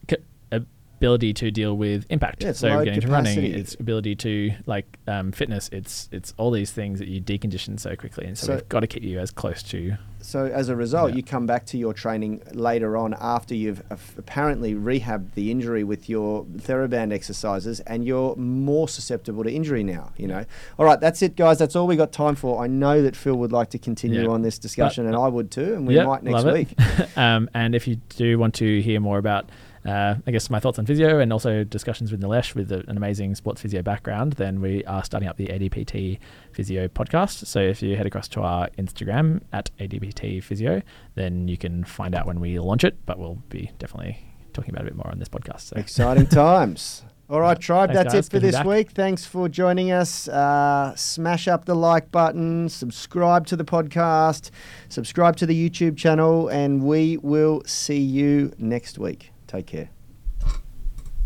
ability 1.01 1.32
to 1.32 1.51
deal 1.51 1.76
with 1.78 2.05
impact. 2.11 2.42
Yeah, 2.42 2.53
so 2.53 2.84
getting 2.84 3.01
to 3.01 3.09
running, 3.09 3.42
it's 3.42 3.74
ability 3.74 4.14
to 4.16 4.53
like 4.66 4.98
um, 5.09 5.32
fitness. 5.32 5.70
It's 5.72 6.11
it's 6.12 6.34
all 6.36 6.51
these 6.51 6.70
things 6.72 6.98
that 6.98 7.09
you 7.09 7.22
decondition 7.22 7.80
so 7.80 7.96
quickly, 7.96 8.26
and 8.26 8.36
so, 8.36 8.46
So- 8.48 8.55
we've 8.57 8.68
got 8.68 8.80
to 8.80 8.86
keep 8.86 9.03
you 9.03 9.18
as 9.18 9.30
close 9.30 9.62
to. 9.64 9.96
So 10.22 10.44
as 10.44 10.68
a 10.68 10.76
result, 10.76 11.12
Yeah. 11.12 11.16
you 11.16 11.22
come 11.22 11.46
back 11.46 11.64
to 11.66 11.78
your 11.78 11.94
training 11.94 12.42
later 12.53 12.94
on 12.98 13.14
after 13.18 13.55
you've 13.55 13.82
apparently 13.90 14.74
rehabbed 14.74 15.32
the 15.34 15.51
injury 15.51 15.82
with 15.82 16.11
your 16.11 16.44
TheraBand 16.44 17.11
exercises, 17.11 17.80
and 17.80 18.05
you're 18.05 18.36
more 18.36 18.86
susceptible 18.86 19.42
to 19.44 19.51
injury 19.51 19.82
now. 19.82 20.12
You 20.18 20.26
know. 20.28 20.44
All 20.78 20.84
right, 20.84 21.01
that's 21.01 21.22
it, 21.22 21.34
guys. 21.36 21.57
That's 21.59 21.74
all 21.74 21.86
we 21.86 21.96
got 21.96 22.12
time 22.12 22.34
for. 22.34 22.62
I 22.62 22.66
know 22.66 23.01
that 23.01 23.16
Phil 23.16 23.34
would 23.36 23.53
like 23.53 23.70
to 23.70 23.78
continue 23.78 24.24
Yeah. 24.24 24.28
on 24.28 24.42
this 24.42 24.59
discussion, 24.59 25.07
and 25.07 25.16
I 25.16 25.28
would 25.28 25.51
too, 25.51 25.72
and 25.72 25.86
we 25.86 25.98
might 25.98 26.22
next 26.22 26.44
week. 26.44 26.68
um, 27.16 27.48
and 27.55 27.74
if 27.74 27.88
you 27.88 27.96
do 28.11 28.38
want 28.38 28.53
to 28.57 28.82
hear 28.82 29.01
more 29.01 29.16
about, 29.16 29.48
uh, 29.87 30.16
I 30.26 30.31
guess, 30.31 30.51
my 30.51 30.61
thoughts 30.61 30.78
on 30.78 30.87
physio 30.87 31.18
and 31.18 31.33
also 31.33 31.64
discussions 31.64 32.11
with 32.12 32.20
Nilesh 32.20 32.55
with 32.55 32.70
a, 32.70 32.81
an 32.89 32.97
amazing 32.97 33.35
sports 33.35 33.62
physio 33.62 33.83
background, 33.83 34.35
then 34.35 34.61
we 34.61 34.85
are 34.85 35.03
starting 35.05 35.28
up 35.28 35.37
the 35.37 35.47
ADPT 35.47 36.18
Physio 36.53 36.89
podcast. 36.89 37.47
So 37.47 37.61
if 37.61 37.83
you 37.83 37.97
head 37.97 38.07
across 38.07 38.28
to 38.28 38.43
our 38.43 38.68
Instagram 38.78 39.43
at 39.53 39.70
ADPT 39.78 40.43
Physio, 40.43 40.83
then 41.14 41.49
you 41.49 41.57
can 41.57 41.85
find 41.85 42.14
out 42.14 42.26
when 42.26 42.41
we 42.41 42.59
launch 42.59 42.85
it. 42.85 42.97
But 43.07 43.18
we'll 43.18 43.43
be 43.49 43.70
definitely 43.78 44.18
talking 44.53 44.74
about 44.74 44.85
it 44.85 44.89
a 44.89 44.91
bit 44.91 44.97
more 44.97 45.11
on 45.11 45.18
this 45.18 45.28
podcast. 45.28 45.61
So 45.61 45.76
Exciting 45.76 46.26
times. 46.28 47.05
All 47.31 47.41
right, 47.41 47.59
tribe, 47.59 47.91
Thanks, 47.93 48.03
that's 48.03 48.14
guys. 48.14 48.26
it 48.26 48.31
for 48.31 48.41
Good 48.41 48.43
this 48.43 48.57
back. 48.57 48.66
week. 48.66 48.91
Thanks 48.91 49.24
for 49.24 49.49
joining 49.49 49.93
us. 49.93 50.26
Uh, 50.26 50.93
smash 50.97 51.47
up 51.47 51.64
the 51.64 51.76
like 51.76 52.11
button, 52.11 52.68
subscribe 52.68 53.47
to 53.47 53.57
the 53.57 53.64
podcast, 53.64 54.51
subscribe 54.89 55.37
to 55.37 55.47
the 55.47 55.70
YouTube 55.70 55.97
channel, 55.97 56.49
and 56.49 56.83
we 56.83 57.18
will 57.18 57.62
see 57.66 58.01
you 58.01 58.53
next 58.59 58.99
week. 58.99 59.31
Take 59.51 59.66
care. 59.66 59.90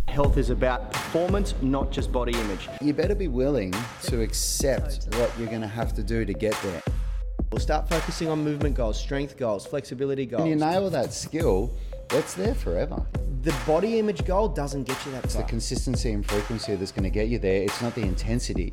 Health 0.08 0.38
is 0.38 0.48
about 0.48 0.90
performance, 0.90 1.54
not 1.60 1.92
just 1.92 2.10
body 2.10 2.32
image. 2.32 2.70
You 2.80 2.94
better 2.94 3.14
be 3.14 3.28
willing 3.28 3.74
to 4.04 4.22
accept 4.22 5.14
what 5.16 5.30
you're 5.38 5.48
going 5.48 5.60
to 5.60 5.66
have 5.66 5.92
to 5.92 6.02
do 6.02 6.24
to 6.24 6.32
get 6.32 6.56
there. 6.62 6.80
We'll 7.52 7.60
start 7.60 7.86
focusing 7.86 8.30
on 8.30 8.42
movement 8.42 8.76
goals, 8.76 8.98
strength 8.98 9.36
goals, 9.36 9.66
flexibility 9.66 10.24
goals. 10.24 10.40
When 10.40 10.48
you 10.48 10.56
nail 10.56 10.88
that 10.88 11.12
skill, 11.12 11.70
that's 12.08 12.32
there 12.32 12.54
forever. 12.54 13.04
the 13.42 13.54
body 13.66 13.98
image 13.98 14.24
goal 14.24 14.48
doesn't 14.48 14.84
get 14.84 15.04
you 15.04 15.12
that 15.12 15.24
It's 15.24 15.34
the 15.34 15.42
consistency 15.42 16.12
and 16.12 16.24
frequency 16.24 16.76
that's 16.76 16.92
going 16.92 17.04
to 17.04 17.10
get 17.10 17.28
you 17.28 17.38
there. 17.38 17.62
It's 17.62 17.82
not 17.82 17.94
the 17.94 18.00
intensity. 18.00 18.72